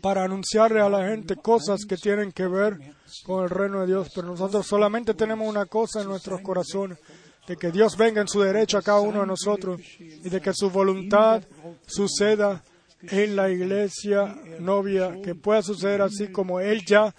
para 0.00 0.24
anunciarle 0.24 0.80
a 0.80 0.88
la 0.88 1.08
gente 1.08 1.36
cosas 1.36 1.84
que 1.84 1.96
tienen 1.96 2.32
que 2.32 2.46
ver 2.46 2.78
con 3.24 3.44
el 3.44 3.50
reino 3.50 3.80
de 3.80 3.86
Dios, 3.86 4.10
pero 4.14 4.28
nosotros 4.28 4.66
solamente 4.66 5.14
tenemos 5.14 5.48
una 5.48 5.66
cosa 5.66 6.02
en 6.02 6.08
nuestros 6.08 6.40
corazones, 6.40 6.98
de 7.46 7.56
que 7.56 7.70
Dios 7.70 7.96
venga 7.96 8.20
en 8.20 8.28
su 8.28 8.40
derecho 8.40 8.78
a 8.78 8.82
cada 8.82 9.00
uno 9.00 9.20
de 9.20 9.26
nosotros 9.26 9.80
y 9.98 10.28
de 10.28 10.40
que 10.40 10.52
su 10.54 10.70
voluntad 10.70 11.42
suceda 11.86 12.62
en 13.02 13.34
la 13.34 13.50
iglesia 13.50 14.36
novia, 14.60 15.20
que 15.22 15.34
pueda 15.34 15.62
suceder 15.62 16.02
así 16.02 16.28
como 16.30 16.60
Él 16.60 16.84
ya, 16.84 17.12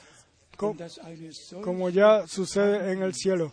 como 0.56 1.90
ya 1.90 2.26
sucede 2.28 2.94
en 2.94 3.03
el 3.03 3.14
cielo, 3.14 3.52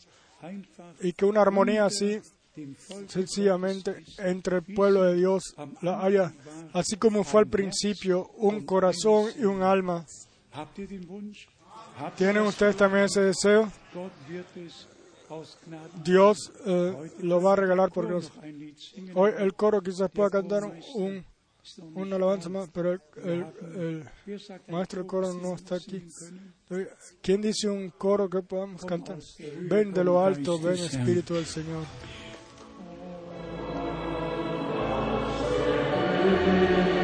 y 1.01 1.13
que 1.13 1.25
una 1.25 1.43
armonía 1.43 1.87
así 1.87 2.21
sencillamente 3.09 4.05
entre 4.19 4.59
el 4.59 4.63
pueblo 4.63 5.05
de 5.05 5.17
Dios 5.17 5.55
la 5.83 6.05
haya, 6.05 6.33
así 6.73 6.97
como 6.97 7.25
fue 7.25 7.41
al 7.41 7.49
principio, 7.49 8.29
un 8.37 8.65
corazón 8.65 9.31
y 9.39 9.45
un 9.45 9.63
alma. 9.63 10.07
¿Tienen 12.17 12.43
ustedes 12.43 12.77
también 12.77 13.05
ese 13.05 13.21
deseo? 13.21 13.71
Dios 16.03 16.53
eh, 16.67 17.13
lo 17.21 17.41
va 17.41 17.53
a 17.53 17.57
regalar 17.57 17.91
por 17.93 18.09
Dios. 18.09 18.33
Hoy 19.15 19.33
el 19.39 19.55
coro 19.55 19.81
quizás 19.81 20.11
pueda 20.11 20.31
cantar 20.31 20.65
un, 20.95 21.25
una 21.95 22.17
alabanza 22.17 22.49
más, 22.49 22.69
pero 22.73 22.93
el, 22.93 23.01
el, 23.23 24.05
maestro 24.69 25.01
del 25.01 25.07
coro 25.07 25.33
no 25.35 25.55
está 25.55 25.77
aquí. 25.77 26.03
¿Quién 27.23 27.43
dice 27.43 27.69
un 27.69 27.91
coro 27.91 28.29
que 28.29 28.43
podamos 28.43 28.85
cantar? 28.85 29.19
Ven 29.61 29.93
de 29.93 30.05
lo 30.05 30.25
alto, 30.25 30.59
ven 30.59 30.79
Espíritu 30.79 31.35
del 31.35 31.47
Señor. 31.47 31.85
Thank 36.69 36.95
you. 36.95 37.00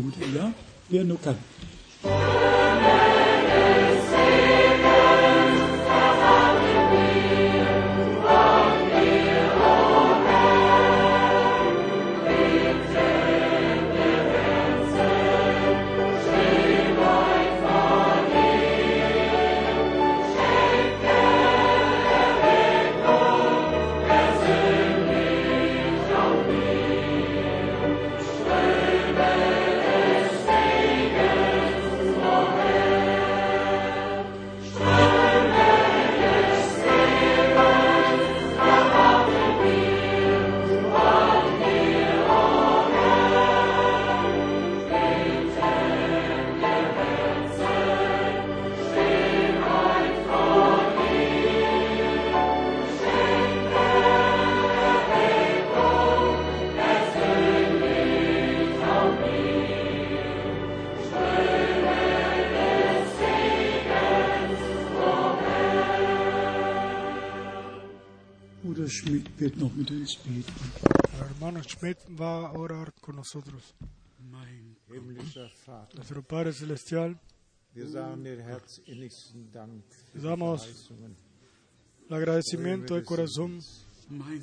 gut, 0.00 0.14
oder? 0.30 0.52
Wir 0.88 1.04
nuckern. 1.04 1.36
Schmidt 69.56 70.26
mit. 70.26 70.46
El 71.14 71.20
hermano 71.20 71.62
Schmidt 71.62 71.98
va 72.20 72.46
a 72.46 72.52
orar 72.52 72.92
con 73.00 73.16
nosotros. 73.16 73.74
Mein 74.30 74.76
Himmlischer 74.88 75.50
Vater, 75.64 75.96
Nuestro 75.96 76.22
Padre 76.22 76.52
Celestial, 76.52 77.18
wir 77.72 77.88
sagen 77.88 78.22
dir 78.24 78.42
herzinnigsten 78.42 79.50
Dank 79.52 79.82
für 80.12 80.18
die 80.18 80.24
Damos 80.24 80.90
el 82.08 82.14
agradecimiento 82.14 82.96
de 82.96 83.02
corazón, 83.02 83.62
mein 84.10 84.42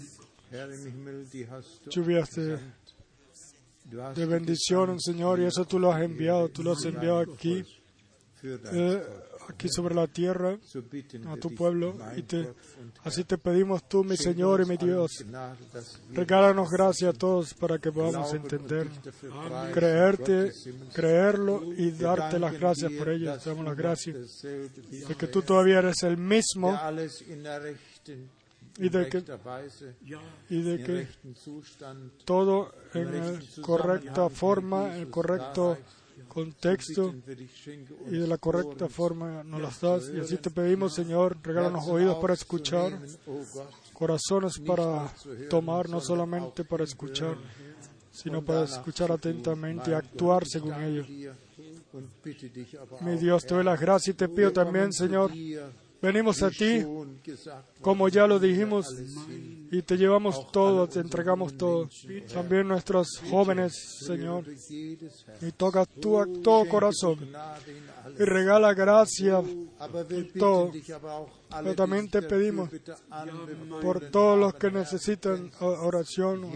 Herr 0.49 0.72
im 0.72 0.85
Himmel, 0.88 1.30
die 1.31 1.48
hast 1.48 1.85
du 1.85 1.91
lluvias 1.91 2.30
de, 2.31 2.60
bendición, 4.26 4.99
Señor, 4.99 5.40
y 5.40 5.45
eso 5.45 5.65
tú 5.65 5.77
lo 5.77 5.91
has 5.91 6.02
enviado, 6.02 6.49
tú 6.49 6.64
lo 6.64 6.72
has 6.72 6.85
enviado 6.85 7.19
aquí, 7.19 7.64
eh. 8.44 9.02
Aquí 9.49 9.68
sobre 9.70 9.94
la 9.95 10.07
tierra, 10.07 10.57
a 11.28 11.36
tu 11.38 11.53
pueblo, 11.56 11.95
y 12.18 12.22
te, 12.24 12.53
así 13.03 13.24
te 13.24 13.38
pedimos 13.38 13.88
tú, 13.88 14.03
mi 14.03 14.15
Señor 14.18 14.61
y 14.61 14.65
mi 14.65 14.78
Dios, 14.78 15.11
regálanos 16.11 16.70
gracia 16.70 17.10
a 17.10 17.14
todos 17.14 17.53
para 17.53 17.78
que 17.80 17.91
podamos 17.91 18.34
entender, 18.34 18.88
creerte, 19.74 20.52
creerlo 20.94 21.61
y 21.78 21.91
darte 21.91 22.40
las 22.40 22.53
gracias 22.60 22.91
por 22.94 23.10
ello. 23.10 23.38
Te 23.38 23.49
damos 23.49 23.65
las 23.65 23.78
gracias 23.78 24.41
de 25.07 25.15
que 25.15 25.28
tú 25.28 25.41
todavía 25.41 25.80
eres 25.80 26.03
el 26.03 26.18
mismo 26.18 26.72
Y 28.80 28.90
de 28.90 29.07
que- 29.10 29.18
y 30.49 30.61
de 30.64 30.78
que 30.84 31.07
todo 32.26 32.72
en 32.95 33.11
la 33.11 33.40
correcta 33.61 34.30
forma, 34.30 34.95
el 34.98 35.10
correcto 35.11 35.78
contexto 36.27 37.14
y 38.10 38.18
de 38.18 38.27
la 38.27 38.38
correcta 38.38 38.88
forma 38.88 39.44
nos 39.44 39.61
las 39.61 39.81
das. 39.81 40.11
Y 40.14 40.19
así 40.19 40.38
te 40.38 40.49
pedimos, 40.49 40.94
Señor, 40.94 41.38
regálanos 41.44 41.88
oídos 41.88 42.18
para 42.18 42.34
escuchar, 42.34 42.99
corazones 43.94 44.60
para 44.60 45.11
tomar, 45.49 45.90
no 45.90 46.02
solamente 46.02 46.64
para 46.64 46.84
escuchar, 46.84 47.38
sino 48.11 48.44
para 48.44 48.64
escuchar 48.64 49.11
atentamente 49.11 49.91
y 49.91 49.94
actuar 49.94 50.45
según 50.45 50.73
ello. 50.81 51.06
Mi 53.02 53.18
Dios, 53.18 53.45
te 53.45 53.53
doy 53.53 53.64
las 53.64 53.80
gracias 53.80 54.15
y 54.15 54.18
te 54.18 54.27
pido 54.27 54.52
también, 54.52 54.91
Señor, 54.91 55.31
venimos 56.03 56.43
a 56.43 56.49
ti, 56.49 56.84
como 57.80 58.09
ya 58.09 58.27
lo 58.27 58.38
dijimos, 58.38 58.93
y 59.71 59.81
te 59.81 59.97
llevamos 59.97 60.51
todo, 60.51 60.85
te 60.85 60.99
entregamos 60.99 61.55
todo. 61.55 61.89
También 62.34 62.67
nuestros 62.67 63.07
jóvenes, 63.30 63.73
Señor, 64.05 64.43
y 65.41 65.51
toca 65.53 65.85
tú 65.85 66.19
a 66.19 66.27
todo 66.43 66.67
corazón 66.67 67.19
y 68.19 68.23
regala 68.23 68.73
gracia 68.73 69.41
bitten 69.41 70.34
todo. 70.38 70.71
Pero 71.61 71.75
también 71.75 72.09
te 72.09 72.21
pedimos 72.21 72.69
por 73.81 73.99
todos 74.09 74.39
los 74.39 74.53
que 74.55 74.71
necesitan 74.71 75.51
oración. 75.59 76.49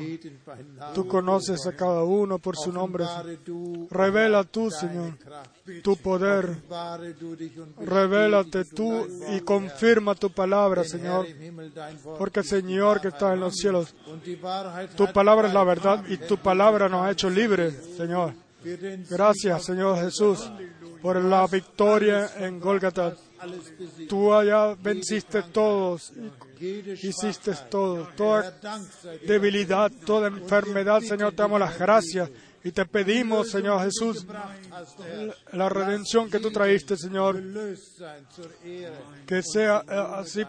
Tú 0.93 1.07
conoces 1.07 1.65
a 1.67 1.75
cada 1.75 2.03
uno 2.03 2.39
por 2.39 2.55
su 2.55 2.71
nombre. 2.71 3.05
Revela 3.89 4.43
tú, 4.43 4.71
Señor, 4.71 5.17
tu 5.83 5.97
poder. 5.97 6.57
Revélate 7.79 8.65
tú 8.65 9.07
y 9.31 9.41
confirma 9.41 10.15
tu 10.15 10.31
palabra, 10.31 10.83
Señor, 10.83 11.27
porque 12.17 12.43
Señor 12.43 13.01
que 13.01 13.07
Wahrheit. 13.07 13.13
está 13.13 13.33
en 13.33 13.39
los 13.39 13.55
cielos, 13.55 13.95
tu 14.95 15.11
palabra 15.11 15.47
es 15.47 15.53
la 15.53 15.63
verdad 15.63 16.03
y 16.07 16.17
tu 16.17 16.37
palabra 16.37 16.89
nos 16.89 17.05
ha 17.05 17.11
hecho 17.11 17.29
libres, 17.29 17.95
Señor. 17.97 18.33
Gracias, 19.09 19.65
Señor 19.65 19.99
Jesús, 19.99 20.49
por 21.01 21.21
la 21.23 21.45
victoria 21.47 22.29
en 22.39 22.59
Gólgata. 22.59 23.15
Tú 24.09 24.33
allá 24.33 24.75
venciste 24.75 25.43
todos, 25.43 26.11
hiciste 26.59 27.53
todo, 27.69 28.07
toda 28.15 28.59
debilidad, 29.25 29.91
toda 30.05 30.27
enfermedad, 30.27 31.01
Señor, 31.01 31.31
te 31.31 31.43
damos 31.43 31.59
las 31.59 31.77
gracias 31.77 32.29
y 32.63 32.71
te 32.71 32.85
pedimos, 32.85 33.49
Señor 33.49 33.81
Jesús, 33.83 34.25
la 35.53 35.69
redención 35.69 36.29
que 36.29 36.39
tú 36.39 36.51
traíste, 36.51 36.97
Señor, 36.97 37.41
que 39.25 39.43
sea 39.43 39.83
eh, 39.87 40.05
así 40.15 40.43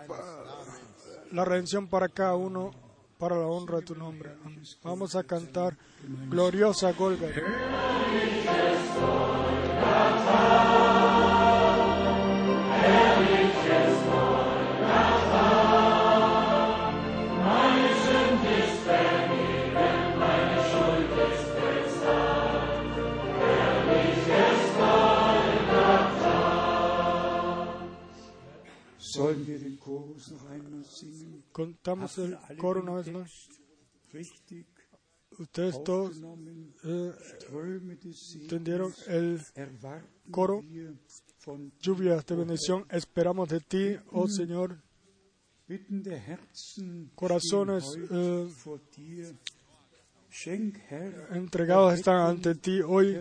la 1.33 1.45
redención 1.45 1.87
para 1.89 2.09
cada 2.09 2.35
uno, 2.35 2.73
para 3.19 3.37
la 3.37 3.47
honra 3.47 3.79
de 3.79 3.85
tu 3.85 3.95
nombre. 3.95 4.35
Vamos 4.83 5.15
a 5.15 5.23
cantar 5.23 5.77
gloriosa 6.29 6.93
Gólgata. 6.93 7.43
Contamos 31.53 32.19
el 32.19 32.39
coro 32.57 32.83
una 32.83 32.95
vez 32.95 33.13
más. 33.13 33.49
Ustedes 35.39 35.83
todos 35.85 36.21
eh, 36.85 37.13
entendieron 38.35 38.95
el 39.07 39.41
coro. 40.31 40.63
Lluvias 41.81 42.27
de 42.27 42.37
bendición. 42.37 42.87
Esperamos 42.91 43.49
de 43.49 43.61
ti, 43.61 43.97
oh 44.13 44.29
Señor, 44.29 44.79
Corazones, 47.15 47.85
eh, 48.11 48.49
entregados 51.33 51.95
están 51.95 52.17
ante 52.17 52.55
ti 52.55 52.81
hoy. 52.81 53.21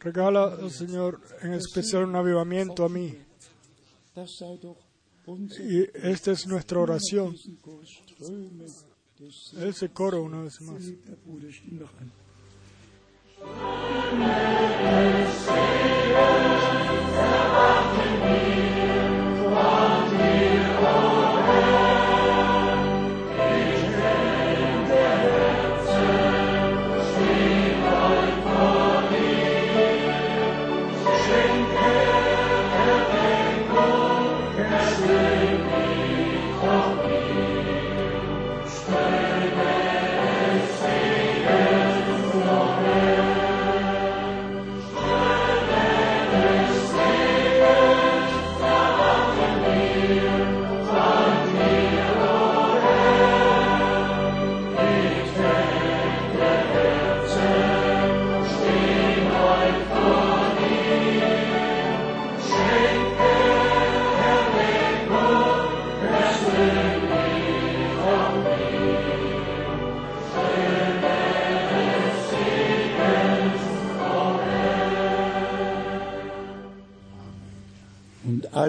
Regala, 0.00 0.46
oh 0.46 0.70
Señor, 0.70 1.20
en 1.42 1.52
especial 1.52 2.04
un 2.04 2.16
avivamiento 2.16 2.84
a 2.84 2.88
mí. 2.88 3.16
Y 5.60 5.82
esta 5.94 6.32
es 6.32 6.46
nuestra 6.46 6.80
oración. 6.80 7.36
Ese 9.58 9.88
coro 9.90 10.22
una 10.22 10.42
vez 10.42 10.60
más. 10.62 10.82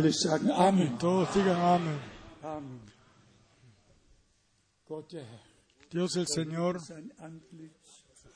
Alle 0.07 0.13
sagen 0.13 0.51
Amen. 0.51 0.97
Todos 0.97 1.33
digan 1.33 1.57
amén. 1.57 1.99
Dios 5.91 6.15
el 6.15 6.27
Señor 6.27 6.79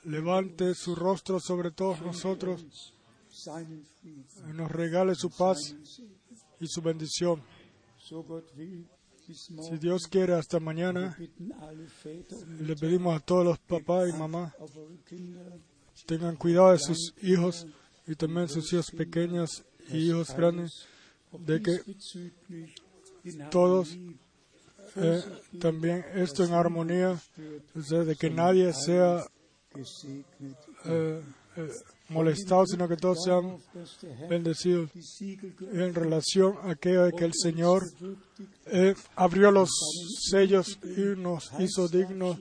levante 0.03 0.73
su 0.75 0.95
rostro 0.95 1.39
sobre 1.39 1.71
todos 1.71 2.01
nosotros 2.01 2.65
y 4.49 4.53
nos 4.53 4.71
regale 4.71 5.15
su 5.15 5.29
paz 5.29 5.75
y 6.59 6.67
su 6.67 6.81
bendición. 6.81 7.41
Si 9.33 9.77
Dios 9.77 10.07
quiere, 10.09 10.33
hasta 10.33 10.59
mañana. 10.59 11.15
Le 12.59 12.75
pedimos 12.75 13.15
a 13.15 13.19
todos 13.21 13.45
los 13.45 13.59
papás 13.59 14.09
y 14.09 14.17
mamás 14.17 14.53
tengan 16.05 16.35
cuidado 16.35 16.71
de 16.71 16.79
sus 16.79 17.13
hijos 17.21 17.65
y 18.07 18.15
también 18.15 18.49
sus 18.49 18.73
hijos 18.73 18.91
pequeños 18.91 19.63
y 19.89 20.09
hijos 20.09 20.35
grandes, 20.35 20.87
de 21.39 21.61
que 21.61 21.79
todos, 23.49 23.97
eh, 24.95 25.23
también 25.59 26.05
esto 26.15 26.43
en 26.43 26.53
armonía, 26.53 27.19
o 27.75 27.81
sea, 27.81 27.99
de 27.99 28.15
que 28.15 28.29
nadie 28.29 28.73
sea 28.73 29.25
eh, 30.85 31.21
eh, 31.55 31.71
molestado, 32.09 32.65
sino 32.65 32.87
que 32.87 32.97
todos 32.97 33.23
sean 33.23 33.57
bendecidos 34.29 34.89
en 35.19 35.93
relación 35.93 36.55
a 36.63 36.71
aquello 36.71 37.09
que 37.11 37.25
el 37.25 37.33
Señor 37.33 37.83
abrió 39.15 39.51
los 39.51 39.69
sellos 40.29 40.79
y 40.83 41.19
nos 41.19 41.51
hizo 41.59 41.87
dignos 41.87 42.37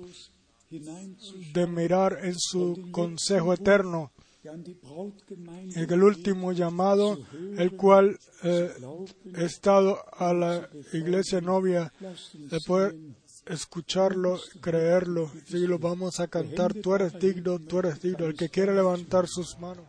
de 0.71 1.67
mirar 1.67 2.19
en 2.25 2.35
su 2.39 2.89
consejo 2.93 3.53
eterno, 3.53 4.13
en 4.45 5.91
el 5.93 6.03
último 6.03 6.53
llamado, 6.53 7.19
el 7.57 7.77
cual 7.77 8.19
eh, 8.43 8.71
he 9.37 9.45
estado 9.45 9.99
a 10.13 10.33
la 10.33 10.69
iglesia 10.93 11.41
novia 11.41 11.93
de 12.35 12.59
poder 12.67 12.97
escucharlo, 13.47 14.39
creerlo, 14.61 15.31
y 15.49 15.67
lo 15.67 15.79
vamos 15.79 16.21
a 16.21 16.29
cantar, 16.29 16.75
tú 16.75 16.95
eres 16.95 17.19
digno, 17.19 17.59
tú 17.59 17.81
eres 17.81 18.01
digno, 18.01 18.27
el 18.27 18.35
que 18.35 18.49
quiere 18.49 18.75
levantar 18.75 19.27
sus 19.27 19.59
manos. 19.59 19.85